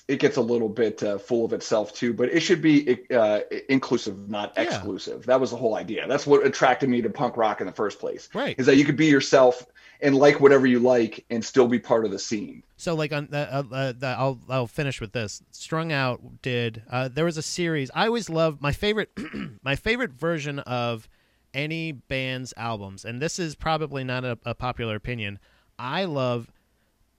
it 0.08 0.20
gets 0.20 0.38
a 0.38 0.41
little 0.41 0.70
bit 0.70 1.01
uh, 1.01 1.18
full 1.18 1.45
of 1.45 1.53
itself 1.53 1.93
too. 1.93 2.14
But 2.14 2.30
it 2.30 2.41
should 2.41 2.62
be 2.62 2.99
uh, 3.12 3.39
inclusive, 3.70 4.30
not 4.30 4.53
Yeah. 4.56 4.64
exclusive. 4.64 5.26
That 5.26 5.39
was 5.41 5.51
the 5.51 5.58
whole 5.58 5.76
idea. 5.76 6.08
That's 6.08 6.28
what 6.28 6.45
attracted 6.45 6.89
me 6.89 7.01
to 7.01 7.10
punk 7.10 7.38
rock 7.38 7.60
in 7.62 7.68
the 7.68 7.74
first 7.74 7.99
place. 7.99 8.30
right. 8.34 8.56
Is 8.60 8.66
that 8.68 8.76
you 8.78 8.86
could 8.86 8.97
be 8.97 9.08
yourself 9.08 9.66
and 10.01 10.16
like 10.16 10.39
whatever 10.41 10.68
you 10.68 10.80
like 10.80 11.26
and 11.30 11.43
still 11.43 11.68
be 11.68 11.80
part 11.80 12.06
of 12.06 12.12
the 12.12 12.20
scene. 12.20 12.62
So 12.78 12.93
like 12.93 13.14
on 13.14 13.30
uh, 13.34 13.64
uh, 13.72 13.93
uh, 14.01 14.06
I'll 14.06 14.39
I'll 14.49 14.68
finish 14.68 14.99
with 15.01 15.14
this. 15.14 15.41
Strung 15.51 15.91
Out 15.91 16.41
did 16.41 16.84
uh, 16.89 17.08
there 17.08 17.26
was 17.26 17.38
a 17.38 17.41
series. 17.41 17.89
I 17.95 18.06
always 18.08 18.30
love 18.30 18.62
my 18.62 18.74
favorite 18.74 19.10
my 19.64 19.76
favorite 19.76 20.12
version 20.12 20.60
of 20.60 21.08
any 21.53 21.93
band's 21.93 22.53
albums, 22.58 23.06
and 23.06 23.22
this 23.22 23.39
is 23.39 23.56
probably 23.56 24.03
not 24.03 24.26
a, 24.26 24.38
a 24.45 24.53
popular 24.53 24.95
opinion, 24.95 25.39
I 25.80 26.03
love 26.03 26.51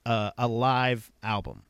uh, 0.05 0.29
a 0.37 0.47
live 0.47 1.11
album. 1.23 1.63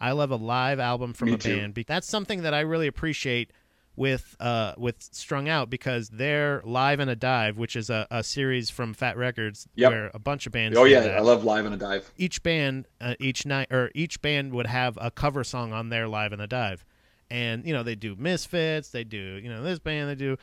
I 0.00 0.12
love 0.12 0.30
a 0.30 0.36
live 0.36 0.78
album 0.78 1.12
from 1.12 1.28
Me 1.30 1.34
a 1.34 1.38
too. 1.38 1.56
band. 1.56 1.84
That's 1.86 2.06
something 2.08 2.42
that 2.42 2.54
I 2.54 2.60
really 2.60 2.86
appreciate 2.86 3.52
with 3.96 4.36
uh, 4.38 4.74
with 4.78 5.02
Strung 5.12 5.48
Out 5.48 5.70
because 5.70 6.08
they're 6.10 6.62
live 6.64 7.00
in 7.00 7.08
a 7.08 7.16
dive, 7.16 7.58
which 7.58 7.74
is 7.74 7.90
a, 7.90 8.06
a 8.12 8.22
series 8.22 8.70
from 8.70 8.94
Fat 8.94 9.16
Wreck 9.16 9.34
Chords 9.34 9.66
Yep. 9.74 9.90
where 9.90 10.10
a 10.14 10.20
bunch 10.20 10.46
of 10.46 10.52
bands. 10.52 10.78
Oh 10.78 10.84
yeah, 10.84 11.00
that 11.00 11.16
I 11.16 11.20
love 11.20 11.42
live 11.42 11.66
in 11.66 11.72
a 11.72 11.76
dive. 11.76 12.10
each 12.16 12.42
band 12.44 12.86
uh, 13.00 13.14
each 13.18 13.44
night 13.44 13.72
or 13.72 13.90
each 13.96 14.22
band 14.22 14.52
would 14.52 14.68
have 14.68 14.96
a 15.00 15.10
cover 15.10 15.42
song 15.42 15.72
on 15.72 15.88
their 15.88 16.06
live 16.06 16.32
in 16.32 16.38
a 16.40 16.46
dive 16.46 16.84
and 17.30 17.66
you 17.66 17.72
know 17.74 17.82
they 17.82 17.94
do 17.96 18.14
misfits 18.16 18.88
they 18.90 19.04
do 19.04 19.18
you 19.18 19.50
know 19.50 19.62
this 19.62 19.78
band 19.80 20.08
they 20.08 20.14
do 20.14 20.36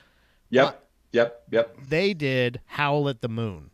Yep, 0.49 0.87
yep, 1.13 1.43
yep. 1.49 1.75
they 1.89 2.13
did 2.13 2.59
howl 2.65 3.09
at 3.09 3.21
the 3.21 3.29
moon 3.29 3.71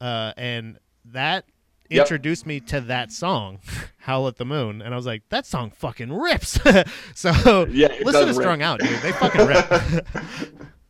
uh, 0.00 0.32
and 0.36 0.78
that 1.06 1.46
Yep. 1.90 2.00
introduced 2.02 2.46
me 2.46 2.60
to 2.60 2.80
that 2.82 3.10
song 3.12 3.58
howl 3.98 4.28
at 4.28 4.36
the 4.36 4.44
moon 4.44 4.80
and 4.80 4.94
i 4.94 4.96
was 4.96 5.06
like 5.06 5.22
that 5.30 5.44
song 5.46 5.70
fucking 5.70 6.12
rips 6.12 6.58
so 7.14 7.66
Yeah, 7.70 7.88
listen 8.02 8.22
to 8.22 8.26
rip. 8.28 8.34
strung 8.36 8.62
out 8.62 8.80
dude 8.80 8.90
they 9.00 9.12
fucking 9.12 9.46
rip 9.46 10.06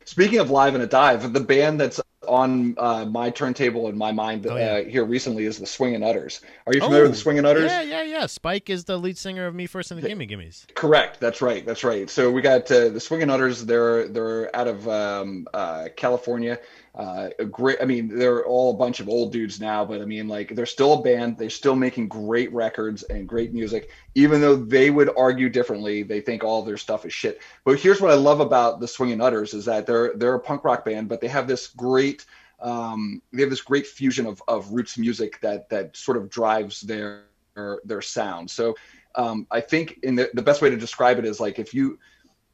Speaking 0.06 0.40
of 0.40 0.50
live 0.50 0.74
in 0.74 0.80
a 0.80 0.86
dive, 0.88 1.32
the 1.32 1.38
band 1.40 1.80
that's 1.80 2.00
on 2.26 2.74
uh, 2.78 3.04
my 3.04 3.30
turntable 3.30 3.88
in 3.88 3.96
my 3.96 4.10
mind 4.10 4.44
Oh, 4.44 4.56
yeah. 4.56 4.64
uh, 4.72 4.84
here 4.84 5.04
recently 5.04 5.44
is 5.44 5.58
the 5.58 5.66
Swingin' 5.66 6.02
Utters. 6.02 6.40
Are 6.66 6.74
you 6.74 6.80
familiar 6.80 7.02
with 7.04 7.12
the 7.12 7.16
Swingin' 7.18 7.44
Utters? 7.46 7.70
yeah 7.70 7.82
yeah 7.82 8.02
yeah 8.02 8.26
spike 8.26 8.68
is 8.70 8.84
the 8.86 8.96
lead 8.96 9.16
singer 9.16 9.46
of 9.46 9.54
me 9.54 9.66
first 9.66 9.92
and 9.92 10.02
the 10.02 10.08
gimme 10.08 10.26
gimmes 10.26 10.66
Correct. 10.74 11.20
That's 11.20 11.40
right. 11.40 11.64
That's 11.64 11.84
right. 11.84 12.10
So 12.10 12.28
we 12.32 12.42
got 12.42 12.62
uh, 12.72 12.88
the 12.88 12.98
Swingin' 12.98 13.30
Utters. 13.30 13.64
They're 13.64 14.08
they're 14.08 14.54
out 14.56 14.66
of 14.66 14.88
um, 14.88 15.46
uh, 15.54 15.88
California. 15.96 16.58
Uh, 16.92 17.28
a 17.38 17.44
great. 17.44 17.78
I 17.80 17.84
mean, 17.84 18.08
they're 18.08 18.44
all 18.44 18.74
a 18.74 18.76
bunch 18.76 18.98
of 18.98 19.08
old 19.08 19.32
dudes 19.32 19.60
now, 19.60 19.84
but 19.84 20.02
I 20.02 20.04
mean, 20.04 20.26
like 20.26 20.54
they're 20.56 20.66
still 20.66 20.94
a 20.94 21.02
band. 21.02 21.38
They're 21.38 21.48
still 21.48 21.76
making 21.76 22.08
great 22.08 22.52
records 22.52 23.04
and 23.04 23.28
great 23.28 23.52
music, 23.52 23.90
even 24.16 24.40
though 24.40 24.56
they 24.56 24.90
would 24.90 25.10
argue 25.16 25.48
differently. 25.48 26.02
They 26.02 26.20
think 26.20 26.42
all 26.42 26.62
their 26.62 26.76
stuff 26.76 27.06
is 27.06 27.12
shit. 27.12 27.40
But 27.64 27.78
here's 27.78 28.00
what 28.00 28.10
I 28.10 28.14
love 28.14 28.40
about 28.40 28.80
the 28.80 28.88
Swingin' 28.88 29.20
Utters 29.20 29.54
is 29.54 29.66
that 29.66 29.86
they're 29.86 30.14
they're 30.16 30.34
a 30.34 30.40
punk 30.40 30.64
rock 30.64 30.84
band, 30.84 31.08
but 31.08 31.20
they 31.20 31.28
have 31.28 31.46
this 31.46 31.68
great 31.68 32.26
um, 32.60 33.22
they 33.32 33.42
have 33.42 33.50
this 33.50 33.62
great 33.62 33.86
fusion 33.86 34.26
of, 34.26 34.42
of 34.48 34.70
roots 34.72 34.98
music 34.98 35.40
that 35.42 35.68
that 35.68 35.96
sort 35.96 36.16
of 36.16 36.28
drives 36.28 36.80
their 36.80 37.24
their, 37.54 37.80
their 37.84 38.02
sound. 38.02 38.50
So 38.50 38.74
um, 39.14 39.46
I 39.50 39.60
think 39.60 39.98
in 40.02 40.14
the, 40.14 40.30
the 40.34 40.42
best 40.42 40.62
way 40.62 40.70
to 40.70 40.76
describe 40.76 41.18
it 41.18 41.24
is 41.24 41.40
like 41.40 41.58
if 41.58 41.74
you 41.74 41.98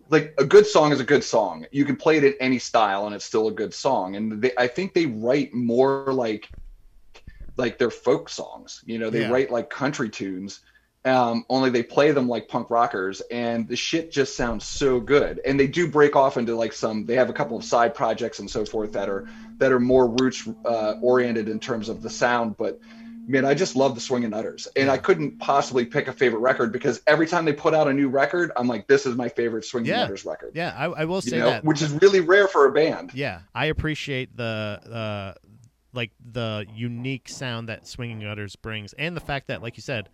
like 0.08 0.34
a 0.38 0.44
good 0.44 0.66
song 0.66 0.92
is 0.92 1.00
a 1.00 1.04
good 1.04 1.24
song. 1.24 1.66
You 1.72 1.84
can 1.84 1.96
play 1.96 2.16
it 2.16 2.24
in 2.24 2.34
any 2.40 2.58
style 2.58 3.06
and 3.06 3.14
it's 3.14 3.24
still 3.24 3.48
a 3.48 3.52
good 3.52 3.74
song. 3.74 4.16
And 4.16 4.40
they, 4.42 4.52
I 4.56 4.66
think 4.68 4.94
they 4.94 5.06
write 5.06 5.52
more 5.54 6.12
like 6.12 6.48
like 7.56 7.78
their 7.78 7.90
folk 7.90 8.28
songs. 8.28 8.82
You 8.84 8.98
know, 8.98 9.10
they 9.10 9.20
Yeah. 9.20 9.30
write 9.30 9.50
like 9.50 9.70
country 9.70 10.10
tunes. 10.10 10.60
Um, 11.04 11.44
only 11.48 11.70
they 11.70 11.84
play 11.84 12.10
them 12.10 12.28
like 12.28 12.48
punk 12.48 12.68
rockers, 12.68 13.20
and 13.30 13.68
the 13.68 13.76
shit 13.76 14.10
just 14.10 14.36
sounds 14.36 14.64
so 14.64 14.98
good. 14.98 15.40
And 15.46 15.58
they 15.58 15.68
do 15.68 15.88
break 15.88 16.16
off 16.16 16.36
into 16.36 16.56
like 16.56 16.72
some. 16.72 17.06
They 17.06 17.14
have 17.14 17.30
a 17.30 17.32
couple 17.32 17.56
of 17.56 17.62
side 17.64 17.94
projects 17.94 18.40
and 18.40 18.50
so 18.50 18.64
forth 18.64 18.92
that 18.92 19.08
are 19.08 19.24
that 19.58 19.70
are 19.70 19.78
more 19.78 20.08
roots 20.08 20.48
uh, 20.64 20.94
oriented 21.00 21.48
in 21.48 21.60
terms 21.60 21.88
of 21.88 22.02
the 22.02 22.10
sound. 22.10 22.56
But 22.56 22.80
man, 23.26 23.44
I 23.44 23.54
just 23.54 23.76
love 23.76 23.94
the 23.94 24.00
Swingin' 24.00 24.32
Utters, 24.32 24.68
and 24.76 24.90
I 24.90 24.98
couldn't 24.98 25.38
possibly 25.38 25.84
pick 25.84 26.08
a 26.08 26.12
favorite 26.12 26.40
record 26.40 26.72
because 26.72 27.00
every 27.06 27.26
time 27.26 27.44
they 27.44 27.52
put 27.52 27.74
out 27.74 27.88
a 27.88 27.92
new 27.92 28.08
record, 28.08 28.52
I'm 28.56 28.68
like, 28.68 28.86
this 28.86 29.04
is 29.06 29.16
my 29.16 29.28
favorite 29.28 29.64
Swingin' 29.64 29.86
Yeah. 29.88 30.02
Utters 30.04 30.24
record. 30.24 30.52
yeah 30.54 30.74
i, 30.76 30.84
I 30.84 31.04
will 31.04 31.16
You 31.16 31.30
say 31.30 31.38
know, 31.38 31.46
that 31.50 31.64
which 31.64 31.82
is 31.82 31.90
really 31.92 32.20
rare 32.20 32.48
for 32.48 32.66
a 32.66 32.72
band. 32.72 33.12
Yeah, 33.14 33.40
I 33.54 33.66
appreciate 33.66 34.36
the 34.36 34.80
uh, 34.90 35.38
like 35.92 36.12
the 36.32 36.66
unique 36.74 37.28
sound 37.28 37.68
that 37.68 37.86
Swinging 37.86 38.24
Utters 38.24 38.56
brings, 38.56 38.92
and 38.94 39.16
the 39.16 39.20
fact 39.20 39.48
that, 39.48 39.62
like 39.62 39.76
you 39.76 39.82
said, 39.82 40.08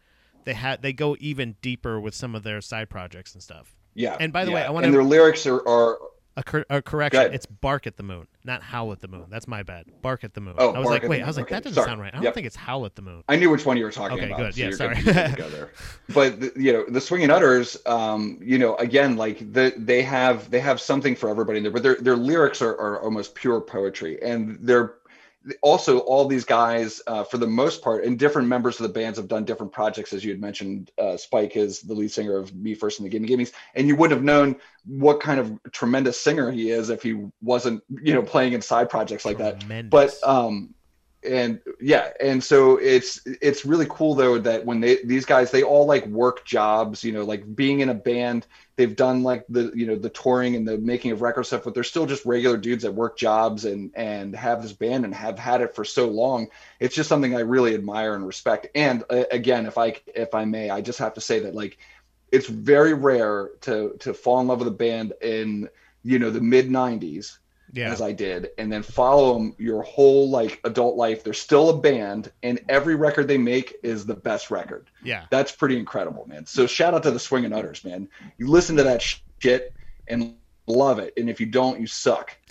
they 0.45 0.55
had 0.55 0.83
they 0.83 0.93
go 0.93 1.17
even 1.21 1.57
deeper 1.63 2.01
with 2.01 2.15
some 2.15 2.35
of 2.35 2.43
their 2.43 2.61
side 2.61 2.89
projects 2.91 3.35
and 3.35 3.43
stuff. 3.43 3.75
Yeah. 3.95 4.17
And 4.19 4.33
by 4.33 4.45
the 4.45 4.51
yeah. 4.53 4.55
way, 4.57 4.63
I 4.63 4.71
wanna- 4.71 4.87
and 4.87 4.95
their 4.95 5.05
lyrics 5.05 5.47
are, 5.47 5.67
are 5.69 5.99
A, 6.37 6.43
cor- 6.43 6.65
a 6.71 6.81
correction: 6.81 7.35
it's 7.35 7.45
"Bark 7.45 7.87
at 7.87 7.99
the 7.99 8.03
Moon," 8.03 8.27
not 8.43 8.63
"Howl 8.63 8.91
at 8.93 9.01
the 9.01 9.09
Moon." 9.09 9.27
That's 9.29 9.47
my 9.47 9.63
bad. 9.63 9.85
"Bark 10.01 10.25
at 10.25 10.33
the 10.33 10.41
Moon." 10.41 10.55
Oh, 10.57 10.73
I 10.73 10.79
was 10.79 10.89
like, 10.89 11.07
wait, 11.07 11.23
I 11.23 11.27
was 11.27 11.37
like, 11.37 11.45
Okay, 11.47 11.57
that 11.57 11.65
doesn't 11.65 11.75
sorry. 11.75 11.87
sound 11.89 12.01
right. 12.01 12.11
I 12.13 12.17
don't 12.17 12.25
Yep. 12.25 12.35
think 12.35 12.47
it's 12.47 12.57
"Howl 12.57 12.87
at 12.87 12.95
the 12.95 13.03
Moon." 13.03 13.23
I 13.29 13.37
knew 13.37 13.51
which 13.51 13.67
one 13.67 13.77
you 13.77 13.85
were 13.85 13.91
talking 13.93 14.17
Okay, 14.19 14.27
about. 14.29 14.39
good. 14.39 14.55
so 14.55 14.61
Yeah, 14.61 14.67
you're 14.69 14.77
sorry. 14.77 14.95
good- 14.95 15.05
good 15.15 15.31
to 15.31 15.37
go 15.37 15.49
there. 15.51 15.71
But 16.15 16.41
the- 16.41 16.53
you 16.57 16.73
know, 16.73 16.85
the 16.89 17.01
Swinging 17.03 17.29
Utters, 17.31 17.77
um, 17.85 18.39
you 18.43 18.57
know, 18.59 18.77
again, 18.77 19.17
like 19.17 19.53
the 19.53 19.75
they 19.77 20.01
have 20.03 20.51
they 20.51 20.61
have 20.61 20.81
something 20.81 21.15
for 21.17 21.29
everybody 21.29 21.59
in 21.59 21.65
there, 21.65 21.73
but 21.73 21.83
their 21.83 21.97
their 21.97 22.17
lyrics 22.17 22.63
are, 22.63 22.73
are 22.81 23.01
almost 23.03 23.35
pure 23.35 23.61
poetry, 23.61 24.23
and 24.23 24.57
they're 24.63 24.95
also 25.61 25.99
all 26.01 26.27
these 26.27 26.45
guys 26.45 27.03
uh, 27.07 27.25
for 27.25 27.39
the 27.39 27.47
most 27.47 27.83
part 27.83 28.05
and 28.05 28.19
different 28.19 28.49
members 28.49 28.79
of 28.79 28.87
the 28.87 28.93
bands 28.93 29.19
have 29.19 29.29
done 29.29 29.45
different 29.45 29.73
projects 29.73 30.13
as 30.13 30.25
you 30.25 30.31
had 30.31 30.41
mentioned 30.41 30.91
uh, 30.99 31.17
spike 31.17 31.57
is 31.57 31.81
the 31.81 31.95
lead 31.95 32.11
singer 32.11 32.37
of 32.37 32.55
me 32.55 32.75
first 32.75 33.01
and 33.01 33.07
the 33.07 33.11
gimme 33.11 33.29
gimmes 33.29 33.53
and 33.75 33.89
you 33.89 33.97
wouldn't 33.97 34.17
have 34.17 34.25
known 34.25 34.57
what 34.87 35.21
kind 35.21 35.41
of 35.41 35.59
tremendous 35.73 36.21
singer 36.21 36.51
he 36.51 36.71
is 36.71 36.91
if 36.91 37.03
he 37.03 37.25
wasn't 37.41 37.83
you 38.03 38.15
know 38.15 38.23
playing 38.23 38.53
in 38.53 38.63
side 38.63 38.89
projects 38.89 39.25
like 39.25 39.39
that. 39.39 39.67
But 39.91 40.15
um 40.25 40.75
and 41.25 41.61
yeah 41.81 42.11
and 42.21 42.43
so 42.43 42.77
it's 42.79 43.21
it's 43.41 43.65
really 43.65 43.87
cool 43.89 44.15
though 44.15 44.39
that 44.39 44.65
when 44.65 44.81
they 44.81 44.99
these 45.05 45.25
guys 45.25 45.51
they 45.51 45.63
all 45.63 45.87
like 45.87 46.05
work 46.07 46.45
jobs 46.45 47.05
you 47.05 47.13
know 47.13 47.25
like 47.25 47.55
being 47.55 47.81
in 47.81 47.91
a 47.91 47.95
band 47.95 48.47
they've 48.83 48.97
done 48.97 49.23
like 49.23 49.45
the 49.49 49.71
you 49.77 49.87
know 49.87 49.95
the 49.95 50.11
touring 50.11 50.57
and 50.57 50.67
the 50.67 50.77
making 50.77 51.13
of 51.13 51.23
record 51.23 51.45
stuff 51.45 51.63
but 51.63 51.73
they're 51.73 51.85
still 51.85 52.05
just 52.05 52.27
regular 52.27 52.57
dudes 52.57 52.83
that 52.83 52.93
work 52.93 53.17
jobs 53.17 53.65
and 53.65 53.93
and 53.95 54.35
have 54.35 54.61
this 54.61 54.73
band 54.73 55.05
and 55.05 55.15
have 55.15 55.39
had 55.39 55.61
it 55.61 55.77
for 55.77 55.85
so 55.85 56.09
long. 56.09 56.49
It's 56.81 56.95
just 56.95 57.09
something 57.09 57.37
i 57.37 57.41
really 57.41 57.75
admire 57.75 58.17
and 58.17 58.27
respect. 58.27 58.67
And 58.75 59.05
uh, 59.09 59.25
again 59.31 59.67
if 59.67 59.79
i 59.79 59.95
if 60.15 60.35
i 60.35 60.45
may 60.45 60.69
i 60.69 60.81
just 60.81 60.99
have 60.99 61.15
to 61.15 61.21
say 61.21 61.41
that 61.41 61.55
like 61.55 61.79
it's 62.33 62.49
very 62.49 62.93
rare 62.93 63.51
to 63.63 63.95
to 64.01 64.13
fall 64.15 64.41
in 64.41 64.49
love 64.49 64.59
with 64.59 64.69
a 64.69 64.73
band 64.73 65.13
in 65.23 65.69
you 66.03 66.19
know 66.19 66.31
the 66.31 66.41
mid 66.41 66.69
90s 66.69 67.39
yeah, 67.73 67.91
as 67.91 68.01
I 68.03 68.13
did, 68.13 68.51
and 68.59 68.73
then 68.73 68.83
follow 68.83 69.35
them 69.35 69.55
your 69.59 69.83
whole 69.83 70.29
like 70.31 70.61
adult 70.65 70.97
life. 70.97 71.25
They're 71.25 71.33
still 71.33 71.71
a 71.71 71.77
band, 71.77 72.31
and 72.43 72.61
every 72.69 72.95
record 72.95 73.29
they 73.29 73.39
make 73.39 73.77
is 73.83 74.05
the 74.07 74.15
best 74.15 74.51
record. 74.51 74.89
yeah, 75.03 75.25
That's 75.31 75.53
pretty 75.53 75.79
incredible, 75.79 76.27
man. 76.29 76.45
So 76.47 76.67
shout 76.67 76.95
out 76.95 77.03
to 77.05 77.11
the 77.11 77.19
Swingin' 77.19 77.53
Utters, 77.53 77.85
man. 77.85 78.09
You 78.39 78.49
listen 78.49 78.77
to 78.77 78.83
that 78.83 79.03
shit 79.39 79.73
and 80.09 80.35
love 80.67 80.99
it, 80.99 81.13
and 81.17 81.29
if 81.31 81.41
you 81.41 81.47
don't, 81.47 81.81
you 81.81 81.87
suck. 81.87 82.37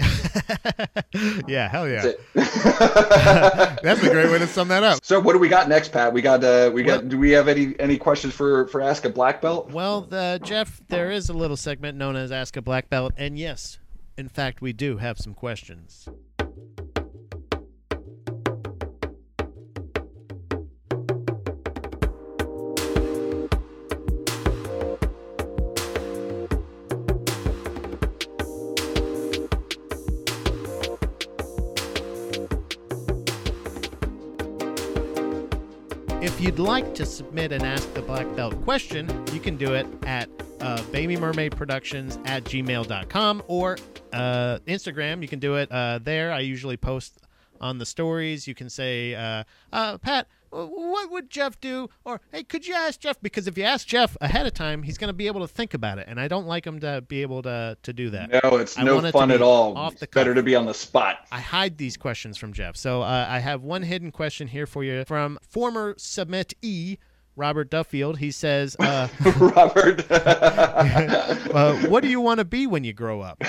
yeah. 1.47 1.67
Hell 1.69 1.87
yeah. 1.89 2.11
That's. 2.33 2.63
That's 3.81 4.03
a 4.03 4.09
great 4.09 4.31
way 4.31 4.39
to 4.39 4.47
sum 4.47 4.67
that 4.69 4.83
up. 4.83 5.03
So 5.03 5.19
what 5.19 5.33
do 5.33 5.39
we 5.39 5.49
got 5.49 5.67
next, 5.69 5.91
Pat? 5.91 6.13
We 6.13 6.21
got 6.21 6.43
uh 6.43 6.71
we 6.73 6.83
got 6.83 7.01
Well- 7.01 7.09
do 7.09 7.17
we 7.17 7.31
have 7.31 7.47
any 7.47 7.75
any 7.79 7.97
questions 7.97 8.33
for 8.33 8.67
for 8.67 8.81
Ask 8.81 9.05
a 9.05 9.09
Black 9.09 9.41
Belt? 9.41 9.71
Well, 9.71 10.07
uh, 10.11 10.37
Jeff, 10.39 10.81
there 10.89 11.11
is 11.11 11.29
a 11.29 11.33
little 11.33 11.57
segment 11.57 11.97
known 11.97 12.15
as 12.15 12.31
Ask 12.31 12.57
a 12.57 12.61
Black 12.61 12.89
Belt, 12.89 13.13
and 13.17 13.37
yes, 13.37 13.79
in 14.21 14.29
fact, 14.29 14.61
we 14.61 14.71
do 14.71 14.97
have 14.97 15.17
some 15.17 15.33
questions. 15.33 16.07
If 36.21 36.39
you'd 36.39 36.59
like 36.59 36.93
to 36.93 37.07
submit 37.07 37.51
an 37.51 37.63
Ask 37.63 37.91
the 37.95 38.03
Black 38.03 38.35
Belt 38.35 38.61
question, 38.63 39.09
you 39.33 39.39
can 39.39 39.57
do 39.57 39.73
it 39.73 39.87
at 40.05 40.29
uh, 40.59 40.81
Baby 40.91 41.17
Mermaid 41.17 41.57
Productions 41.57 42.19
at 42.25 42.43
gmail.com 42.43 43.43
or 43.47 43.77
uh, 44.13 44.59
Instagram. 44.67 45.21
You 45.21 45.27
can 45.27 45.39
do 45.39 45.55
it 45.55 45.71
uh, 45.71 45.99
there. 46.01 46.31
I 46.31 46.39
usually 46.39 46.77
post 46.77 47.19
on 47.59 47.77
the 47.77 47.85
stories. 47.85 48.47
You 48.47 48.55
can 48.55 48.69
say, 48.69 49.13
uh, 49.15 49.43
uh, 49.71 49.97
Pat, 49.99 50.27
what 50.49 51.09
would 51.11 51.29
Jeff 51.29 51.59
do? 51.61 51.89
Or, 52.03 52.19
hey, 52.31 52.43
could 52.43 52.67
you 52.67 52.73
ask 52.73 52.99
Jeff? 52.99 53.21
Because 53.21 53.47
if 53.47 53.57
you 53.57 53.63
ask 53.63 53.87
Jeff 53.87 54.17
ahead 54.19 54.45
of 54.45 54.53
time, 54.53 54.83
he's 54.83 54.97
going 54.97 55.07
to 55.07 55.13
be 55.13 55.27
able 55.27 55.41
to 55.41 55.47
think 55.47 55.73
about 55.73 55.97
it. 55.97 56.07
And 56.09 56.19
I 56.19 56.27
don't 56.27 56.45
like 56.45 56.65
him 56.65 56.79
to 56.81 57.01
be 57.07 57.21
able 57.21 57.41
to, 57.43 57.77
to 57.83 57.93
do 57.93 58.09
that. 58.09 58.43
No, 58.43 58.57
it's 58.57 58.77
I 58.77 58.83
no 58.83 58.95
want 58.95 59.07
it 59.07 59.11
fun 59.13 59.31
at 59.31 59.41
all. 59.41 59.77
off 59.77 59.95
the 59.95 60.07
better 60.07 60.35
to 60.35 60.43
be 60.43 60.55
on 60.55 60.65
the 60.65 60.73
spot. 60.73 61.25
I 61.31 61.39
hide 61.39 61.77
these 61.77 61.95
questions 61.95 62.37
from 62.37 62.51
Jeff. 62.51 62.75
So 62.75 63.01
uh, 63.01 63.27
I 63.29 63.39
have 63.39 63.63
one 63.63 63.83
hidden 63.83 64.11
question 64.11 64.47
here 64.47 64.65
for 64.65 64.83
you 64.83 65.05
from 65.05 65.39
former 65.47 65.93
submittee 65.95 66.97
Robert 67.35 67.69
Duffield. 67.69 68.17
He 68.17 68.31
says, 68.31 68.75
uh, 68.79 69.07
Robert. 69.39 70.05
uh, 70.11 71.75
"What 71.87 72.03
do 72.03 72.09
you 72.09 72.21
want 72.21 72.39
to 72.39 72.45
be 72.45 72.67
when 72.67 72.83
you 72.83 72.93
grow 72.93 73.21
up?" 73.21 73.41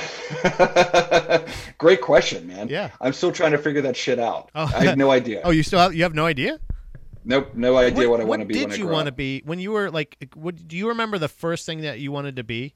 Great 1.78 2.00
question, 2.00 2.46
man. 2.46 2.68
Yeah. 2.68 2.90
I'm 3.00 3.12
still 3.12 3.32
trying 3.32 3.52
to 3.52 3.58
figure 3.58 3.82
that 3.82 3.96
shit 3.96 4.18
out. 4.18 4.50
Oh. 4.54 4.70
I 4.74 4.84
have 4.84 4.96
no 4.96 5.10
idea. 5.10 5.42
Oh, 5.44 5.50
you 5.50 5.62
still 5.62 5.80
have, 5.80 5.94
you 5.94 6.04
have 6.04 6.14
no 6.14 6.26
idea? 6.26 6.58
Nope, 7.24 7.54
no 7.54 7.76
idea 7.76 8.08
what, 8.08 8.20
I 8.20 8.24
want 8.24 8.40
to 8.40 8.46
be 8.46 8.54
did 8.54 8.70
when 8.70 8.72
I 8.72 8.76
you 8.76 8.88
want 8.88 9.06
to 9.06 9.12
be 9.12 9.42
when 9.44 9.58
you 9.58 9.72
were 9.72 9.90
like? 9.90 10.16
What, 10.34 10.66
do 10.66 10.76
you 10.76 10.88
remember 10.88 11.18
the 11.18 11.28
first 11.28 11.66
thing 11.66 11.82
that 11.82 12.00
you 12.00 12.10
wanted 12.10 12.36
to 12.36 12.44
be? 12.44 12.74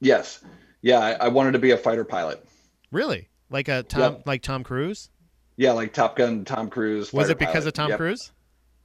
Yes. 0.00 0.42
Yeah, 0.82 0.98
I, 0.98 1.12
I 1.12 1.28
wanted 1.28 1.52
to 1.52 1.58
be 1.58 1.70
a 1.72 1.76
fighter 1.76 2.04
pilot. 2.04 2.44
Really? 2.90 3.28
Like 3.50 3.68
a 3.68 3.82
Tom, 3.82 4.14
yep. 4.14 4.22
like 4.26 4.42
Tom 4.42 4.64
Cruise. 4.64 5.10
Yeah, 5.56 5.72
like 5.72 5.92
Top 5.92 6.16
Gun, 6.16 6.44
Tom 6.44 6.70
Cruise. 6.70 7.12
Was 7.12 7.28
it 7.28 7.38
because 7.38 7.64
pilot. 7.64 7.66
of 7.66 7.72
Tom 7.74 7.88
yep. 7.90 7.98
Cruise? 7.98 8.32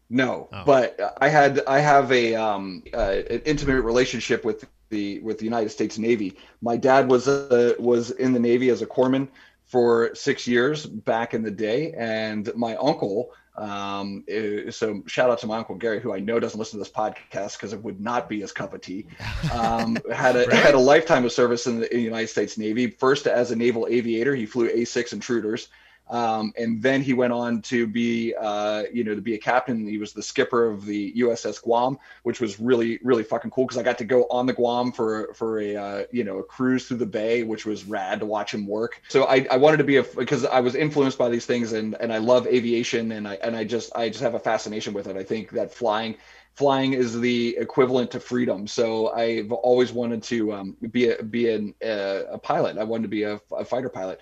No, 0.09 0.49
oh. 0.51 0.63
but 0.65 1.15
I 1.19 1.29
had 1.29 1.61
I 1.67 1.79
have 1.79 2.11
a 2.11 2.35
um 2.35 2.83
uh, 2.93 3.21
an 3.29 3.41
intimate 3.45 3.81
relationship 3.81 4.45
with 4.45 4.65
the 4.89 5.19
with 5.19 5.39
the 5.39 5.45
United 5.45 5.69
States 5.69 5.97
Navy. 5.97 6.37
My 6.61 6.77
dad 6.77 7.09
was 7.09 7.27
a, 7.27 7.75
was 7.79 8.11
in 8.11 8.33
the 8.33 8.39
Navy 8.39 8.69
as 8.69 8.81
a 8.81 8.85
corpsman 8.85 9.27
for 9.65 10.13
six 10.13 10.47
years 10.47 10.85
back 10.85 11.33
in 11.33 11.43
the 11.43 11.51
day, 11.51 11.93
and 11.93 12.53
my 12.55 12.75
uncle. 12.75 13.31
Um, 13.57 14.25
so 14.69 15.01
shout 15.07 15.29
out 15.29 15.39
to 15.39 15.47
my 15.47 15.57
uncle 15.57 15.75
Gary, 15.75 16.01
who 16.01 16.13
I 16.13 16.19
know 16.19 16.41
doesn't 16.41 16.59
listen 16.59 16.77
to 16.77 16.83
this 16.83 16.91
podcast 16.91 17.53
because 17.53 17.71
it 17.71 17.81
would 17.81 18.01
not 18.01 18.27
be 18.27 18.41
his 18.41 18.51
cup 18.51 18.73
of 18.73 18.81
tea. 18.81 19.07
Um, 19.53 19.97
had 20.13 20.35
a 20.35 20.45
right? 20.45 20.53
had 20.53 20.75
a 20.75 20.79
lifetime 20.79 21.23
of 21.23 21.31
service 21.31 21.65
in 21.65 21.79
the, 21.79 21.91
in 21.91 21.99
the 21.99 22.03
United 22.03 22.27
States 22.27 22.57
Navy. 22.57 22.87
First 22.87 23.27
as 23.27 23.51
a 23.51 23.55
naval 23.55 23.87
aviator, 23.89 24.35
he 24.35 24.45
flew 24.45 24.69
A6 24.69 25.13
intruders. 25.13 25.69
Um, 26.07 26.53
and 26.57 26.81
then 26.81 27.01
he 27.01 27.13
went 27.13 27.33
on 27.33 27.61
to 27.63 27.87
be, 27.87 28.33
uh, 28.39 28.83
you 28.93 29.03
know, 29.03 29.15
to 29.15 29.21
be 29.21 29.33
a 29.33 29.37
captain. 29.37 29.87
He 29.87 29.97
was 29.97 30.13
the 30.13 30.21
skipper 30.21 30.69
of 30.69 30.85
the 30.85 31.11
USS 31.13 31.61
Guam, 31.61 31.97
which 32.23 32.39
was 32.39 32.59
really, 32.59 32.99
really 33.03 33.23
fucking 33.23 33.51
cool 33.51 33.65
because 33.65 33.77
I 33.77 33.83
got 33.83 33.97
to 33.99 34.05
go 34.05 34.27
on 34.29 34.45
the 34.45 34.53
Guam 34.53 34.91
for 34.91 35.33
for 35.33 35.59
a, 35.59 35.75
uh, 35.75 36.03
you 36.11 36.23
know, 36.23 36.37
a 36.37 36.43
cruise 36.43 36.87
through 36.87 36.97
the 36.97 37.05
bay, 37.05 37.43
which 37.43 37.65
was 37.65 37.85
rad 37.85 38.19
to 38.19 38.25
watch 38.25 38.53
him 38.53 38.67
work. 38.67 39.01
So 39.07 39.25
I, 39.25 39.47
I 39.49 39.57
wanted 39.57 39.77
to 39.77 39.83
be 39.83 39.97
a 39.97 40.03
because 40.03 40.45
I 40.45 40.59
was 40.59 40.75
influenced 40.75 41.17
by 41.17 41.29
these 41.29 41.45
things 41.45 41.73
and 41.73 41.95
and 41.99 42.13
I 42.13 42.19
love 42.19 42.45
aviation 42.45 43.11
and 43.13 43.27
I 43.27 43.35
and 43.35 43.55
I 43.55 43.63
just 43.63 43.95
I 43.95 44.09
just 44.09 44.21
have 44.21 44.35
a 44.35 44.39
fascination 44.39 44.93
with 44.93 45.07
it. 45.07 45.17
I 45.17 45.23
think 45.23 45.51
that 45.51 45.73
flying 45.73 46.15
flying 46.55 46.93
is 46.93 47.19
the 47.19 47.57
equivalent 47.57 48.11
to 48.11 48.19
freedom. 48.19 48.65
So 48.65 49.09
I've 49.09 49.51
always 49.51 49.91
wanted 49.91 50.23
to 50.23 50.53
um, 50.53 50.77
be 50.91 51.09
a 51.09 51.21
be 51.21 51.49
an, 51.49 51.73
uh, 51.83 52.23
a 52.31 52.37
pilot. 52.37 52.77
I 52.77 52.83
wanted 52.83 53.03
to 53.03 53.09
be 53.09 53.23
a, 53.23 53.39
a 53.51 53.65
fighter 53.65 53.89
pilot 53.89 54.21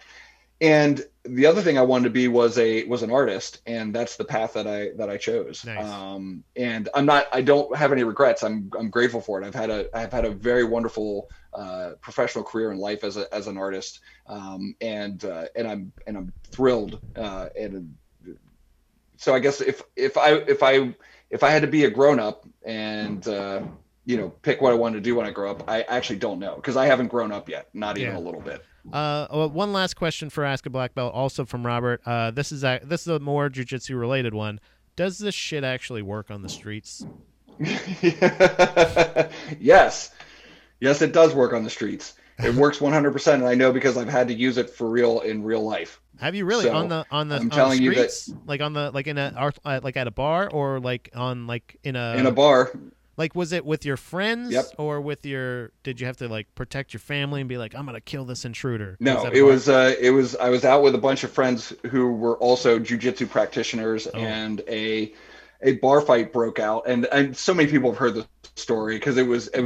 and 0.64 1.06
the 1.26 1.46
other 1.46 1.62
thing 1.62 1.78
I 1.78 1.82
wanted 1.82 2.06
to 2.06 2.10
be 2.10 2.30
was 2.30 2.58
a 2.58 2.86
was 2.86 3.04
an 3.04 3.12
artist, 3.12 3.62
and 3.66 3.94
that's 3.94 4.16
the 4.16 4.24
path 4.24 4.54
that 4.54 4.66
I 4.66 4.92
that 4.96 5.10
I 5.10 5.18
chose. 5.18 5.66
Nice. 5.66 5.86
Um, 5.86 6.46
and 6.56 6.88
I'm 6.94 7.06
not 7.06 7.28
I 7.34 7.42
don't 7.42 7.76
have 7.76 7.92
any 7.92 8.06
regrets. 8.06 8.44
I'm 8.44 8.72
I'm 8.80 8.90
grateful 8.90 9.20
for 9.20 9.42
it. 9.42 9.46
I've 9.46 9.54
had 9.54 9.70
a 9.70 9.96
I've 9.96 10.14
had 10.14 10.24
a 10.24 10.32
very 10.32 10.64
wonderful 10.64 11.30
uh, 11.54 11.92
professional 12.00 12.46
career 12.46 12.72
in 12.72 12.78
life 12.78 13.04
as 13.04 13.18
a 13.18 13.32
as 13.34 13.48
an 13.48 13.58
artist, 13.58 14.00
um, 14.26 14.74
and 14.80 15.24
uh, 15.26 15.46
and 15.54 15.68
I'm 15.68 15.92
and 16.08 16.16
I'm 16.16 16.34
thrilled. 16.46 16.98
Uh, 17.14 17.50
and 17.60 17.98
so 19.18 19.36
I 19.36 19.40
guess 19.40 19.60
if 19.60 19.82
if 19.98 20.18
I 20.18 20.32
if 20.32 20.64
I 20.64 20.96
if 21.30 21.44
I 21.44 21.50
had 21.50 21.64
to 21.64 21.68
be 21.68 21.84
a 21.84 21.90
grown 21.90 22.22
up 22.22 22.48
and 22.66 23.28
uh, 23.28 23.64
you 24.06 24.16
know 24.16 24.30
pick 24.30 24.62
what 24.62 24.72
I 24.72 24.76
wanted 24.76 24.96
to 24.96 25.02
do 25.02 25.16
when 25.16 25.26
I 25.26 25.32
grow 25.32 25.52
up, 25.52 25.70
I 25.70 25.82
actually 25.82 26.20
don't 26.20 26.40
know 26.40 26.56
because 26.56 26.78
I 26.78 26.86
haven't 26.86 27.10
grown 27.10 27.34
up 27.34 27.50
yet, 27.50 27.68
not 27.74 27.98
even 27.98 28.14
yeah. 28.14 28.18
a 28.18 28.24
little 28.24 28.40
bit. 28.40 28.64
Uh, 28.92 29.28
well, 29.32 29.50
one 29.50 29.72
last 29.72 29.96
question 29.96 30.30
for 30.30 30.44
Ask 30.44 30.66
a 30.66 30.70
Black 30.70 30.94
Belt, 30.94 31.14
also 31.14 31.46
from 31.46 31.66
Robert. 31.66 32.02
Uh, 32.06 32.32
this 32.32 32.52
is 32.52 32.64
a 32.64 32.82
this 32.84 33.02
is 33.02 33.08
a 33.08 33.20
more 33.20 33.50
jujitsu 33.50 34.00
related 34.00 34.34
one. 34.34 34.60
Does 34.96 35.18
this 35.18 35.34
shit 35.34 35.64
actually 35.64 36.02
work 36.02 36.30
on 36.30 36.42
the 36.42 36.50
streets? 36.50 37.06
yes, 39.60 40.12
yes, 40.80 41.02
it 41.02 41.14
does 41.14 41.34
work 41.34 41.54
on 41.54 41.64
the 41.64 41.70
streets. 41.70 42.14
It 42.40 42.56
works 42.56 42.80
100%, 42.80 43.34
and 43.36 43.46
I 43.46 43.54
know 43.54 43.72
because 43.72 43.96
I've 43.96 44.10
had 44.10 44.28
to 44.28 44.34
use 44.34 44.58
it 44.58 44.70
for 44.70 44.90
real 44.90 45.20
in 45.22 45.44
real 45.44 45.64
life. 45.64 46.02
Have 46.20 46.36
you 46.36 46.46
really 46.46 46.66
so, 46.66 46.76
on 46.76 46.90
the 46.90 47.06
on 47.10 47.30
the, 47.30 47.36
I'm 47.36 47.44
on 47.44 47.50
telling 47.50 47.80
the 47.80 47.92
streets, 47.92 48.28
you 48.28 48.34
that, 48.36 48.48
like 48.48 48.62
on 48.62 48.74
the 48.74 48.92
like 48.92 49.08
in 49.08 49.18
a 49.18 49.52
like 49.66 49.98
at 49.98 50.08
a 50.08 50.12
bar 50.12 50.50
or 50.50 50.80
like 50.80 51.10
on 51.16 51.48
like 51.48 51.78
in 51.84 51.96
a 51.96 52.16
in 52.18 52.26
a 52.26 52.32
bar 52.32 52.72
like, 53.16 53.36
was 53.36 53.52
it 53.52 53.66
with 53.66 53.86
your 53.86 53.98
friends 53.98 54.52
yep. 54.52 54.66
or 54.78 55.00
with 55.00 55.26
your? 55.26 55.72
Did 55.84 56.00
you 56.00 56.08
have 56.08 56.18
to 56.18 56.28
like 56.28 56.54
protect 56.56 56.94
your 56.94 57.00
family 57.00 57.42
and 57.42 57.50
be 57.50 57.58
like, 57.58 57.76
"I'm 57.76 57.86
gonna 57.86 58.02
kill 58.02 58.26
this 58.26 58.46
intruder"? 58.46 58.98
No, 59.00 59.24
was 59.24 59.34
it 59.34 59.42
was. 59.42 59.70
Uh, 59.70 59.96
it 60.00 60.12
was. 60.12 60.36
I 60.38 60.50
was 60.50 60.66
out 60.66 60.82
with 60.82 60.96
a 60.96 61.00
bunch 61.00 61.24
of 61.24 61.32
friends 61.32 61.74
who 61.90 62.12
were 62.14 62.38
also 62.38 62.80
jujitsu 62.80 63.30
practitioners, 63.30 64.08
oh. 64.14 64.18
and 64.18 64.62
a 64.68 65.14
a 65.62 65.74
bar 65.78 66.02
fight 66.02 66.34
broke 66.34 66.60
out, 66.60 66.88
and 66.88 67.06
and 67.12 67.36
so 67.38 67.54
many 67.54 67.70
people 67.70 67.92
have 67.92 68.00
heard 68.00 68.16
the 68.16 68.28
story 68.56 68.96
because 68.96 69.18
it 69.18 69.28
was 69.28 69.48
it 69.50 69.64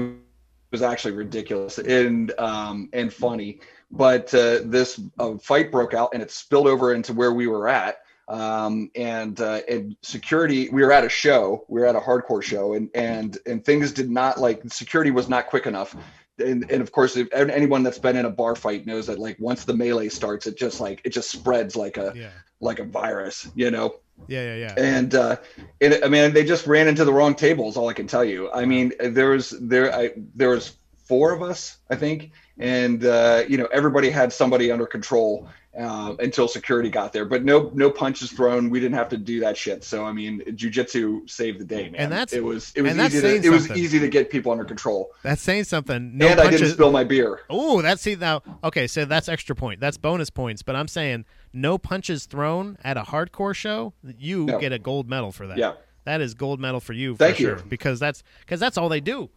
was 0.71 0.81
actually 0.81 1.13
ridiculous 1.13 1.77
and 1.77 2.37
um 2.39 2.89
and 2.93 3.13
funny. 3.13 3.59
But 3.89 4.33
uh, 4.33 4.59
this 4.65 4.99
uh, 5.17 5.37
fight 5.37 5.71
broke 5.71 5.93
out, 5.93 6.09
and 6.13 6.21
it 6.21 6.31
spilled 6.31 6.67
over 6.67 6.93
into 6.93 7.13
where 7.13 7.31
we 7.31 7.47
were 7.47 7.69
at 7.69 7.99
um, 8.27 8.91
and 8.95 9.39
uh, 9.39 9.61
and 9.67 9.95
security. 10.01 10.69
We 10.69 10.83
were 10.83 10.91
at 10.91 11.03
a 11.03 11.09
show. 11.09 11.65
We 11.67 11.79
were 11.81 11.87
at 11.87 11.95
a 11.95 11.99
hardcore 11.99 12.43
show, 12.43 12.73
and 12.73 12.89
and 12.93 13.37
and 13.45 13.63
things 13.63 13.91
did 13.91 14.09
not 14.09 14.39
like 14.39 14.61
security 14.67 15.11
was 15.11 15.29
not 15.29 15.47
quick 15.47 15.65
enough. 15.65 15.95
And, 16.39 16.69
and 16.69 16.81
of 16.83 16.91
course, 16.91 17.17
if 17.17 17.27
anyone 17.33 17.81
that's 17.81 17.97
been 17.97 18.15
in 18.15 18.25
a 18.25 18.29
bar 18.29 18.55
fight 18.55 18.85
knows 18.85 19.07
that 19.07 19.17
like 19.17 19.37
once 19.39 19.65
the 19.65 19.73
melee 19.73 20.09
starts, 20.09 20.45
it 20.45 20.57
just 20.57 20.79
like 20.79 21.01
it 21.03 21.09
just 21.09 21.31
spreads 21.31 21.75
like 21.75 21.97
a 21.97 22.13
yeah. 22.15 22.29
like 22.59 22.79
a 22.79 22.83
virus, 22.83 23.49
you 23.55 23.71
know. 23.71 23.95
Yeah, 24.27 24.55
yeah, 24.55 24.55
yeah. 24.55 24.73
And 24.77 25.15
uh, 25.15 25.37
it, 25.79 26.03
I 26.03 26.07
mean, 26.07 26.33
they 26.33 26.43
just 26.43 26.67
ran 26.67 26.87
into 26.87 27.05
the 27.05 27.13
wrong 27.13 27.35
tables. 27.35 27.77
All 27.77 27.87
I 27.87 27.93
can 27.93 28.07
tell 28.07 28.25
you. 28.25 28.51
I 28.51 28.65
mean, 28.65 28.93
there 28.99 29.29
was 29.29 29.55
there 29.61 29.93
I 29.93 30.11
there 30.35 30.49
was 30.49 30.75
four 31.05 31.31
of 31.31 31.41
us, 31.41 31.77
I 31.89 31.95
think, 31.95 32.31
and 32.59 33.03
uh, 33.03 33.43
you 33.47 33.57
know 33.57 33.67
everybody 33.67 34.09
had 34.09 34.31
somebody 34.33 34.71
under 34.71 34.85
control 34.85 35.47
uh, 35.77 36.15
until 36.19 36.47
security 36.47 36.89
got 36.89 37.13
there. 37.13 37.25
But 37.25 37.43
no, 37.43 37.71
no 37.73 37.91
punches 37.91 38.31
thrown. 38.31 38.69
We 38.69 38.79
didn't 38.79 38.95
have 38.95 39.09
to 39.09 39.17
do 39.17 39.39
that 39.41 39.57
shit. 39.57 39.83
So 39.83 40.05
I 40.05 40.11
mean, 40.11 40.41
jujitsu 40.41 41.29
saved 41.29 41.59
the 41.59 41.65
day, 41.65 41.89
man. 41.89 42.01
And 42.01 42.11
that's 42.11 42.33
it 42.33 42.43
was 42.43 42.71
it 42.75 42.81
was 42.81 42.97
easy 42.97 43.21
to 43.21 43.47
it 43.47 43.49
was 43.49 43.71
easy 43.71 43.99
to 43.99 44.07
get 44.07 44.29
people 44.29 44.51
under 44.51 44.65
control. 44.65 45.11
That's 45.23 45.41
saying 45.41 45.65
something. 45.65 46.17
No 46.17 46.27
and 46.27 46.37
punches. 46.37 46.61
I 46.61 46.65
didn't 46.65 46.73
spill 46.75 46.91
my 46.91 47.03
beer. 47.03 47.41
Oh, 47.49 47.81
that's 47.81 48.01
see 48.01 48.15
now. 48.15 48.41
Okay, 48.63 48.87
so 48.87 49.05
that's 49.05 49.29
extra 49.29 49.55
point. 49.55 49.79
That's 49.79 49.97
bonus 49.97 50.29
points. 50.29 50.61
But 50.63 50.75
I'm 50.75 50.87
saying 50.87 51.25
no 51.53 51.77
punches 51.77 52.25
thrown 52.25 52.77
at 52.83 52.97
a 52.97 53.03
hardcore 53.03 53.55
show. 53.55 53.93
You 54.03 54.45
no. 54.45 54.59
get 54.59 54.71
a 54.71 54.79
gold 54.79 55.09
medal 55.09 55.31
for 55.31 55.47
that. 55.47 55.57
Yeah. 55.57 55.73
That 56.05 56.21
is 56.21 56.33
gold 56.33 56.61
medal 56.61 56.79
for 56.79 56.93
you 56.93 57.15
for 57.15 57.19
Thank 57.19 57.37
sure 57.37 57.57
you. 57.57 57.63
because 57.67 57.99
that's 57.99 58.23
because 58.39 58.61
that's 58.61 58.77
all 58.77 58.87
they 58.87 59.01
do. 59.01 59.29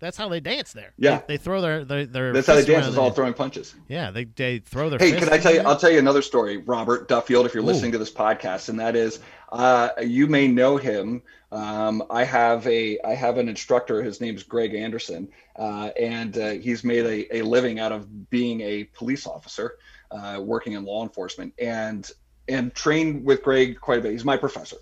That's 0.00 0.16
how 0.16 0.30
they 0.30 0.40
dance 0.40 0.72
there. 0.72 0.94
Yeah, 0.96 1.18
they, 1.18 1.34
they 1.34 1.36
throw 1.36 1.60
their 1.60 1.84
their. 1.84 2.06
their 2.06 2.32
That's 2.32 2.46
how 2.46 2.54
they 2.54 2.64
dance 2.64 2.86
is 2.86 2.96
all 2.96 3.10
throwing 3.10 3.34
punches. 3.34 3.74
Yeah, 3.86 4.10
they 4.10 4.24
they 4.24 4.58
throw 4.58 4.88
their. 4.88 4.98
Hey, 4.98 5.12
can 5.12 5.28
I 5.28 5.36
tell 5.36 5.52
you? 5.52 5.60
I'll 5.60 5.76
tell 5.76 5.90
you 5.90 5.98
another 5.98 6.22
story, 6.22 6.56
Robert 6.56 7.06
Duffield, 7.06 7.44
if 7.44 7.52
you're 7.52 7.62
Ooh. 7.62 7.66
listening 7.66 7.92
to 7.92 7.98
this 7.98 8.10
podcast, 8.10 8.70
and 8.70 8.80
that 8.80 8.96
is, 8.96 9.20
uh, 9.52 9.90
you 10.02 10.26
may 10.26 10.48
know 10.48 10.78
him. 10.78 11.22
Um, 11.52 12.02
I 12.10 12.24
have 12.24 12.66
a 12.66 12.98
I 13.04 13.14
have 13.14 13.36
an 13.36 13.48
instructor. 13.48 14.02
His 14.02 14.22
name 14.22 14.34
is 14.36 14.42
Greg 14.42 14.74
Anderson, 14.74 15.28
uh, 15.56 15.90
and 16.00 16.36
uh, 16.38 16.50
he's 16.52 16.82
made 16.82 17.04
a, 17.04 17.38
a 17.38 17.42
living 17.42 17.78
out 17.78 17.92
of 17.92 18.30
being 18.30 18.62
a 18.62 18.84
police 18.84 19.26
officer, 19.26 19.76
uh, 20.10 20.40
working 20.42 20.72
in 20.72 20.84
law 20.84 21.02
enforcement, 21.02 21.52
and 21.58 22.10
and 22.48 22.74
trained 22.74 23.24
with 23.24 23.42
Greg 23.42 23.78
quite 23.80 23.98
a 23.98 24.02
bit. 24.02 24.12
He's 24.12 24.24
my 24.24 24.38
professor. 24.38 24.76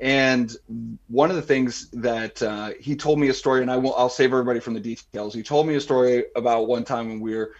And 0.00 0.54
one 1.08 1.28
of 1.28 1.36
the 1.36 1.42
things 1.42 1.90
that 1.90 2.42
uh, 2.42 2.70
he 2.80 2.96
told 2.96 3.18
me 3.18 3.28
a 3.28 3.34
story, 3.34 3.60
and 3.60 3.70
I 3.70 3.76
will 3.76 3.94
I'll 3.94 4.08
save 4.08 4.32
everybody 4.32 4.58
from 4.58 4.74
the 4.74 4.80
details. 4.80 5.34
He 5.34 5.42
told 5.42 5.66
me 5.66 5.74
a 5.74 5.80
story 5.80 6.24
about 6.36 6.68
one 6.68 6.84
time 6.84 7.08
when 7.08 7.20
we 7.20 7.36
were 7.36 7.54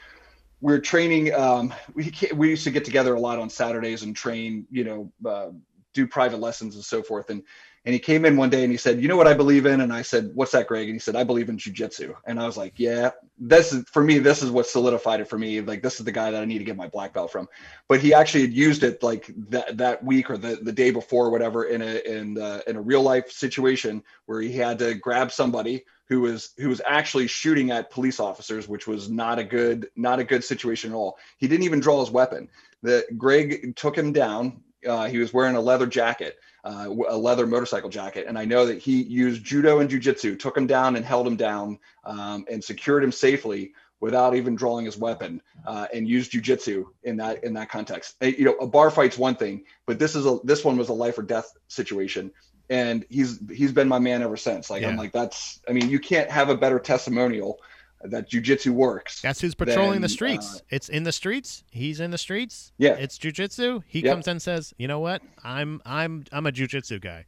we 0.63 0.73
were 0.73 0.81
training. 0.81 1.35
Um, 1.35 1.75
we 1.95 2.13
we 2.35 2.49
used 2.49 2.65
to 2.65 2.71
get 2.71 2.85
together 2.85 3.15
a 3.15 3.21
lot 3.21 3.39
on 3.39 3.51
Saturdays 3.51 4.05
and 4.05 4.17
train, 4.17 4.67
you 4.71 4.85
know, 4.85 5.13
uh, 5.29 5.51
do 5.93 6.07
private 6.07 6.41
lessons 6.41 6.77
and 6.77 6.85
so 6.85 7.03
forth. 7.03 7.29
And 7.29 7.43
and 7.85 7.95
he 7.95 7.99
came 7.99 8.25
in 8.25 8.37
one 8.37 8.51
day 8.51 8.63
and 8.63 8.71
he 8.71 8.77
said, 8.77 9.01
"You 9.01 9.09
know 9.09 9.17
what 9.17 9.27
I 9.27 9.35
believe 9.35 9.65
in?" 9.65 9.81
And 9.81 9.93
I 9.93 10.03
said, 10.03 10.31
"What's 10.35 10.53
that, 10.53 10.67
Greg?" 10.67 10.89
And 10.89 10.95
he 10.95 10.99
said, 10.99 11.17
"I 11.17 11.25
believe 11.25 11.49
in 11.49 11.57
jujitsu." 11.57 12.15
And 12.27 12.39
I 12.39 12.47
was 12.47 12.57
like, 12.57 12.75
"Yeah, 12.77 13.11
this 13.39 13.73
is 13.73 13.85
for 13.91 14.03
me. 14.03 14.19
This 14.19 14.43
is 14.43 14.51
what 14.51 14.67
solidified 14.67 15.21
it 15.21 15.29
for 15.29 15.39
me. 15.39 15.61
Like 15.61 15.83
this 15.83 15.99
is 15.99 16.05
the 16.05 16.13
guy 16.13 16.31
that 16.31 16.43
I 16.43 16.45
need 16.45 16.59
to 16.59 16.65
get 16.65 16.77
my 16.77 16.89
black 16.89 17.15
belt 17.15 17.33
from." 17.33 17.49
But 17.89 18.01
he 18.01 18.13
actually 18.13 18.43
had 18.43 18.53
used 18.53 18.83
it 18.83 19.03
like 19.03 19.31
that 19.49 19.79
that 19.79 20.05
week 20.05 20.31
or 20.31 20.37
the, 20.37 20.57
the 20.57 20.73
day 20.73 20.91
before, 20.91 21.27
or 21.27 21.31
whatever, 21.31 21.65
in 21.65 21.81
a 21.81 22.01
in 22.07 22.39
uh, 22.39 22.61
in 22.67 22.77
a 22.77 22.83
real 22.83 23.03
life 23.03 23.31
situation 23.31 24.03
where 24.27 24.43
he 24.43 24.53
had 24.53 24.79
to 24.81 24.95
grab 24.95 25.33
somebody 25.33 25.85
who 26.11 26.21
was 26.21 26.51
who 26.59 26.69
was 26.69 26.83
actually 26.85 27.29
shooting 27.29 27.71
at 27.71 27.91
police 27.91 28.21
officers, 28.21 28.69
which 28.69 28.87
was 28.87 29.09
not 29.09 29.39
a 29.39 29.45
good 29.45 29.89
not 29.97 30.19
a 30.19 30.25
good 30.25 30.45
situation 30.45 30.91
at 30.91 30.97
all. 30.97 31.17
He 31.39 31.49
didn't 31.49 31.65
even 31.65 31.81
draw 31.81 32.01
his 32.01 32.11
weapon. 32.11 32.49
The 32.83 33.07
Greg 33.17 33.75
took 33.77 33.97
him 33.97 34.13
down. 34.13 34.63
Uh, 34.87 35.07
he 35.07 35.19
was 35.19 35.33
wearing 35.33 35.57
a 35.57 35.61
leather 35.61 35.87
jacket 35.87 36.39
uh, 36.65 36.87
a 37.09 37.17
leather 37.17 37.47
motorcycle 37.47 37.91
jacket. 37.91 38.27
And 38.29 38.39
I 38.39 38.45
know 38.45 38.67
that 38.67 38.79
he 38.79 39.03
used 39.03 39.45
judo 39.45 39.81
and 39.81 39.91
jujitsu, 39.91 40.39
took 40.39 40.57
him 40.57 40.67
down 40.67 40.97
and 40.97 41.05
held 41.05 41.27
him 41.27 41.37
down 41.37 41.79
um, 42.05 42.45
and 42.51 42.63
secured 42.63 43.03
him 43.03 43.13
safely 43.13 43.73
without 44.01 44.35
even 44.35 44.55
drawing 44.55 44.87
his 44.87 44.97
weapon 44.97 45.43
uh, 45.67 45.87
and 45.93 46.09
used 46.09 46.33
jujitsu 46.33 46.87
in 47.03 47.17
that 47.19 47.45
in 47.45 47.55
that 47.55 47.71
context. 47.71 48.17
You 48.23 48.45
know, 48.45 48.55
a 48.55 48.67
bar 48.67 48.91
fight's 48.91 49.19
one 49.19 49.37
thing, 49.37 49.65
but 49.87 49.99
this 49.99 50.15
is 50.15 50.27
a 50.27 50.39
this 50.45 50.65
one 50.65 50.77
was 50.77 50.89
a 50.89 50.95
life 50.95 51.19
or 51.19 51.23
death 51.23 51.53
situation. 51.69 52.33
And 52.69 53.05
he's 53.09 53.41
he's 53.51 53.73
been 53.73 53.89
my 53.89 53.99
man 53.99 54.23
ever 54.23 54.37
since. 54.37 54.71
Like 54.71 54.83
yeah. 54.83 54.89
I'm 54.89 54.97
like 54.97 55.13
that's 55.13 55.61
I 55.69 55.73
mean 55.73 55.91
you 55.91 55.99
can't 55.99 56.31
have 56.31 56.51
a 56.51 56.57
better 56.57 56.79
testimonial 56.79 57.59
that 58.03 58.31
jujitsu 58.31 58.71
works. 58.71 59.21
That's 59.21 59.41
who's 59.41 59.55
patrolling 59.55 59.95
than, 59.95 60.03
the 60.03 60.09
streets. 60.09 60.57
Uh, 60.57 60.61
it's 60.71 60.89
in 60.89 61.03
the 61.03 61.13
streets. 61.13 61.65
He's 61.71 62.01
in 62.01 62.11
the 62.11 62.19
streets. 62.19 62.73
Yeah, 62.79 62.95
it's 62.95 63.19
jujitsu. 63.19 63.83
He 63.87 64.01
yep. 64.01 64.15
comes 64.15 64.29
and 64.29 64.41
says, 64.41 64.75
"You 64.79 64.89
know 64.89 65.01
what? 65.01 65.23
I'm 65.45 65.83
I'm 65.85 66.25
I'm 66.33 66.47
a 66.47 66.53
jujitsu 66.53 67.01
guy." 67.01 67.27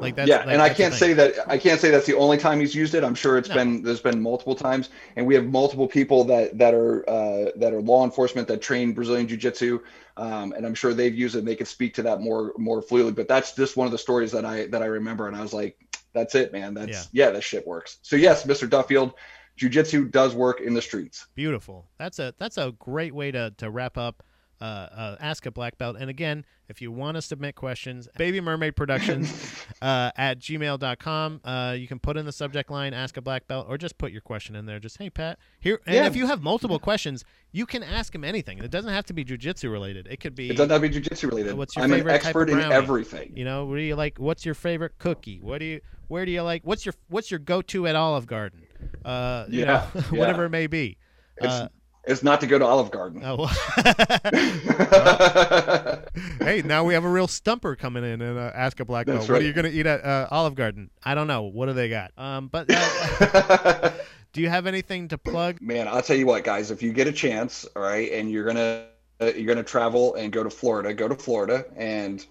Like 0.00 0.14
that's 0.14 0.28
yeah, 0.28 0.38
like, 0.38 0.48
and 0.50 0.62
I 0.62 0.68
can't 0.68 0.94
say 0.94 1.12
that 1.14 1.34
I 1.48 1.58
can't 1.58 1.80
say 1.80 1.90
that's 1.90 2.06
the 2.06 2.14
only 2.14 2.38
time 2.38 2.60
he's 2.60 2.72
used 2.72 2.94
it. 2.94 3.02
I'm 3.02 3.16
sure 3.16 3.36
it's 3.36 3.48
No. 3.48 3.56
been 3.56 3.82
there's 3.82 4.00
been 4.00 4.22
multiple 4.22 4.54
times, 4.54 4.90
and 5.16 5.26
we 5.26 5.34
have 5.34 5.44
multiple 5.46 5.88
people 5.88 6.22
that 6.24 6.56
that 6.56 6.72
are 6.72 7.08
uh, 7.10 7.50
that 7.56 7.74
are 7.74 7.80
law 7.80 8.04
enforcement 8.04 8.46
that 8.46 8.62
train 8.62 8.92
Brazilian 8.92 9.26
Jiu 9.26 9.36
Jitsu, 9.36 9.80
um, 10.16 10.52
and 10.52 10.64
I'm 10.64 10.74
sure 10.74 10.94
they've 10.94 11.14
used 11.14 11.34
it. 11.34 11.40
and 11.40 11.48
They 11.48 11.56
could 11.56 11.66
speak 11.66 11.94
to 11.94 12.02
that 12.02 12.20
more 12.20 12.52
more 12.56 12.80
fluidly. 12.80 13.12
But 13.12 13.26
that's 13.26 13.56
just 13.56 13.76
one 13.76 13.86
of 13.86 13.92
the 13.92 13.98
stories 13.98 14.30
that 14.30 14.44
I 14.44 14.66
that 14.66 14.82
I 14.82 14.86
remember, 14.86 15.26
and 15.26 15.36
I 15.36 15.40
was 15.40 15.52
like, 15.52 15.76
that's 16.14 16.36
it, 16.36 16.52
man. 16.52 16.74
That's 16.74 17.08
yeah, 17.12 17.30
that 17.30 17.42
shit 17.42 17.66
works. 17.66 17.98
So 18.02 18.14
yes, 18.14 18.44
Mr. 18.44 18.70
Duffield, 18.70 19.14
Jiu 19.58 19.68
Jitsu 19.68 20.04
does 20.04 20.36
work 20.36 20.60
in 20.60 20.72
the 20.72 20.80
streets. 20.80 21.26
Beautiful. 21.34 21.84
That's 21.98 22.20
a 22.20 22.32
that's 22.38 22.58
a 22.58 22.72
great 22.78 23.12
way 23.12 23.32
to 23.32 23.52
to 23.58 23.70
wrap 23.70 23.98
up. 23.98 24.22
Uh, 24.60 24.64
uh, 24.64 25.16
ask 25.20 25.46
a 25.46 25.50
black 25.52 25.78
belt. 25.78 25.96
And 26.00 26.10
again, 26.10 26.44
if 26.68 26.82
you 26.82 26.90
want 26.90 27.14
to 27.16 27.22
submit 27.22 27.54
questions, 27.54 28.08
Baby 28.18 28.40
Mermaid 28.40 28.74
Productions 28.74 29.32
uh, 29.82 30.10
at 30.16 30.40
gmail.com. 30.40 31.40
Uh, 31.44 31.76
you 31.78 31.86
can 31.86 31.98
put 32.00 32.16
in 32.16 32.26
the 32.26 32.32
subject 32.32 32.68
line, 32.70 32.92
ask 32.92 33.16
a 33.16 33.20
black 33.22 33.46
belt, 33.46 33.66
or 33.68 33.78
just 33.78 33.98
put 33.98 34.10
your 34.10 34.20
question 34.20 34.56
in 34.56 34.66
there. 34.66 34.80
Just, 34.80 34.98
hey, 34.98 35.10
Pat, 35.10 35.38
here. 35.60 35.80
And 35.86 35.94
Yeah. 35.94 36.06
if 36.06 36.16
you 36.16 36.26
have 36.26 36.42
multiple 36.42 36.78
questions, 36.80 37.24
you 37.52 37.66
can 37.66 37.82
ask 37.84 38.14
him 38.14 38.24
anything. 38.24 38.58
It 38.58 38.70
doesn't 38.70 38.92
have 38.92 39.06
to 39.06 39.12
be 39.12 39.24
jujitsu 39.24 39.70
related. 39.70 40.08
It 40.10 40.18
could 40.18 40.34
be, 40.34 40.50
It 40.50 40.56
doesn't 40.56 40.70
have 40.70 40.82
to 40.82 40.88
be 40.88 40.92
Jiu 40.92 41.02
Jitsu 41.02 41.28
related. 41.28 41.54
What's 41.54 41.76
your 41.76 41.84
I'm 41.84 41.92
an 41.92 41.98
favorite 42.00 42.14
of 42.16 42.26
expert 42.26 42.50
in 42.50 42.58
everything. 42.60 43.32
you 43.36 43.44
know, 43.44 43.64
what 43.64 43.76
do 43.76 43.82
you 43.82 43.94
like? 43.94 44.18
What's 44.18 44.44
your 44.44 44.54
favorite 44.54 44.98
cookie? 44.98 45.38
What 45.40 45.58
do 45.58 45.66
you, 45.66 45.80
where 46.08 46.24
do 46.26 46.32
you 46.32 46.42
like, 46.42 46.62
what's 46.64 46.84
your, 46.84 46.94
what's 47.08 47.30
your 47.30 47.38
go 47.38 47.62
to 47.62 47.86
at 47.86 47.94
Olive 47.94 48.26
Garden? 48.26 48.62
Uh, 49.04 49.44
you 49.48 49.60
Yeah, 49.60 49.86
know, 49.94 50.00
yeah. 50.12 50.18
whatever 50.18 50.44
it 50.46 50.50
may 50.50 50.66
be. 50.66 50.96
It's 51.40 51.62
It's 52.08 52.22
not 52.22 52.40
to 52.40 52.46
go 52.46 52.58
to 52.58 52.64
Olive 52.64 52.90
Garden. 52.90 53.20
oh, 53.22 53.46
hey, 56.40 56.62
now 56.62 56.82
we 56.82 56.94
have 56.94 57.04
a 57.04 57.08
real 57.08 57.28
stumper 57.28 57.76
coming 57.76 58.02
in 58.02 58.22
and 58.22 58.38
uh, 58.38 58.50
ask 58.54 58.80
a 58.80 58.84
black 58.86 59.04
belt. 59.04 59.18
That's 59.18 59.28
What 59.28 59.42
are 59.42 59.44
you 59.44 59.52
going 59.52 59.70
to 59.70 59.72
eat 59.78 59.84
at 59.84 60.02
uh, 60.02 60.26
Olive 60.30 60.54
Garden? 60.54 60.88
I 61.04 61.14
don't 61.14 61.26
know. 61.26 61.42
What 61.42 61.66
do 61.66 61.74
they 61.74 61.90
got? 61.90 62.12
Um, 62.16 62.48
but 62.48 62.66
uh, 62.70 63.90
do 64.32 64.40
you 64.40 64.48
have 64.48 64.66
anything 64.66 65.08
to 65.08 65.18
plug? 65.18 65.60
Man, 65.60 65.86
I'll 65.86 66.00
tell 66.00 66.16
you 66.16 66.24
what, 66.24 66.44
guys. 66.44 66.70
If 66.70 66.82
you 66.82 66.94
get 66.94 67.08
a 67.08 67.12
chance, 67.12 67.66
all 67.76 67.82
right, 67.82 68.10
and 68.10 68.30
you're 68.30 68.46
gonna 68.46 68.86
uh, 69.20 69.26
you're 69.26 69.54
gonna 69.54 69.62
travel 69.62 70.14
and 70.14 70.32
go 70.32 70.42
to 70.42 70.50
Florida, 70.50 70.94
go 70.94 71.08
to 71.08 71.14
Florida 71.14 71.66
and 71.76 72.24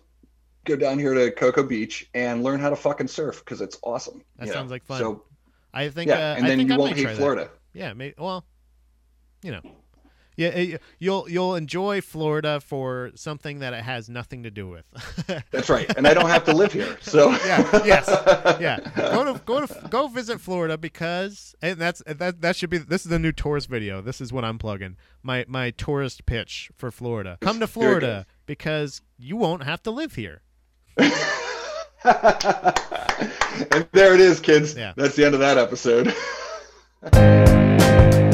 go 0.65 0.75
down 0.75 0.97
here 0.97 1.13
to 1.13 1.29
Cocoa 1.29 1.61
Beach 1.61 2.09
and 2.15 2.43
learn 2.43 2.59
how 2.59 2.71
to 2.71 2.75
fucking 2.75 3.09
surf 3.09 3.45
because 3.45 3.61
it's 3.61 3.77
awesome. 3.83 4.23
That 4.37 4.49
sounds 4.49 4.69
know? 4.69 4.73
like 4.73 4.85
fun. 4.85 4.99
So 4.99 5.23
I 5.71 5.89
think. 5.89 6.09
yeah, 6.09 6.15
uh, 6.15 6.35
and 6.35 6.45
I 6.45 6.49
then 6.49 6.57
think 6.57 6.69
you 6.69 6.75
I 6.75 6.77
won't 6.79 6.95
hate 6.95 7.03
try 7.03 7.11
that. 7.11 7.19
Florida. 7.19 7.49
Yeah, 7.73 7.93
may, 7.93 8.15
well, 8.17 8.43
you 9.41 9.51
know, 9.51 9.61
yeah, 10.37 10.49
eh, 10.49 10.77
you'll 10.99 11.27
you'll 11.27 11.55
enjoy 11.55 11.99
Florida 11.99 12.61
for 12.61 13.11
something 13.15 13.57
that 13.59 13.73
it 13.73 13.83
has 13.83 14.07
nothing 14.07 14.43
to 14.43 14.51
do 14.51 14.69
with. 14.69 14.85
That's 15.51 15.67
right, 15.67 15.91
and 15.97 16.07
I 16.07 16.13
don't 16.13 16.29
have 16.29 16.43
to 16.45 16.53
live 16.53 16.71
here. 16.71 16.95
So 17.01 17.31
Yeah, 17.31 17.83
yes, 17.83 18.07
yeah. 18.61 18.79
Go 18.95 19.33
to 19.33 19.41
go 19.43 19.65
to 19.65 19.87
go 19.89 20.07
visit 20.07 20.39
Florida 20.39 20.77
because 20.77 21.55
and 21.61 21.79
that's 21.79 22.03
that 22.05 22.41
that 22.41 22.55
should 22.55 22.69
be 22.69 22.77
this 22.77 23.03
is 23.03 23.09
the 23.09 23.17
new 23.17 23.31
tourist 23.31 23.67
video. 23.67 23.99
This 23.99 24.21
is 24.21 24.31
what 24.31 24.45
I'm 24.45 24.59
plugging. 24.59 24.95
My 25.23 25.43
my 25.47 25.71
tourist 25.71 26.27
pitch 26.27 26.69
for 26.75 26.91
Florida. 26.91 27.39
Come 27.41 27.59
to 27.59 27.67
Florida 27.67 28.27
because 28.45 29.01
you 29.17 29.37
won't 29.37 29.63
have 29.63 29.81
to 29.83 29.91
live 29.91 30.13
here. 30.13 30.43
and 30.97 31.11
there 33.91 34.13
it 34.13 34.19
is, 34.19 34.39
kids. 34.39 34.75
Yeah. 34.75 34.93
That's 34.95 35.15
the 35.15 35.25
end 35.25 35.33
of 35.33 35.39
that 35.39 35.57
episode. 35.57 36.13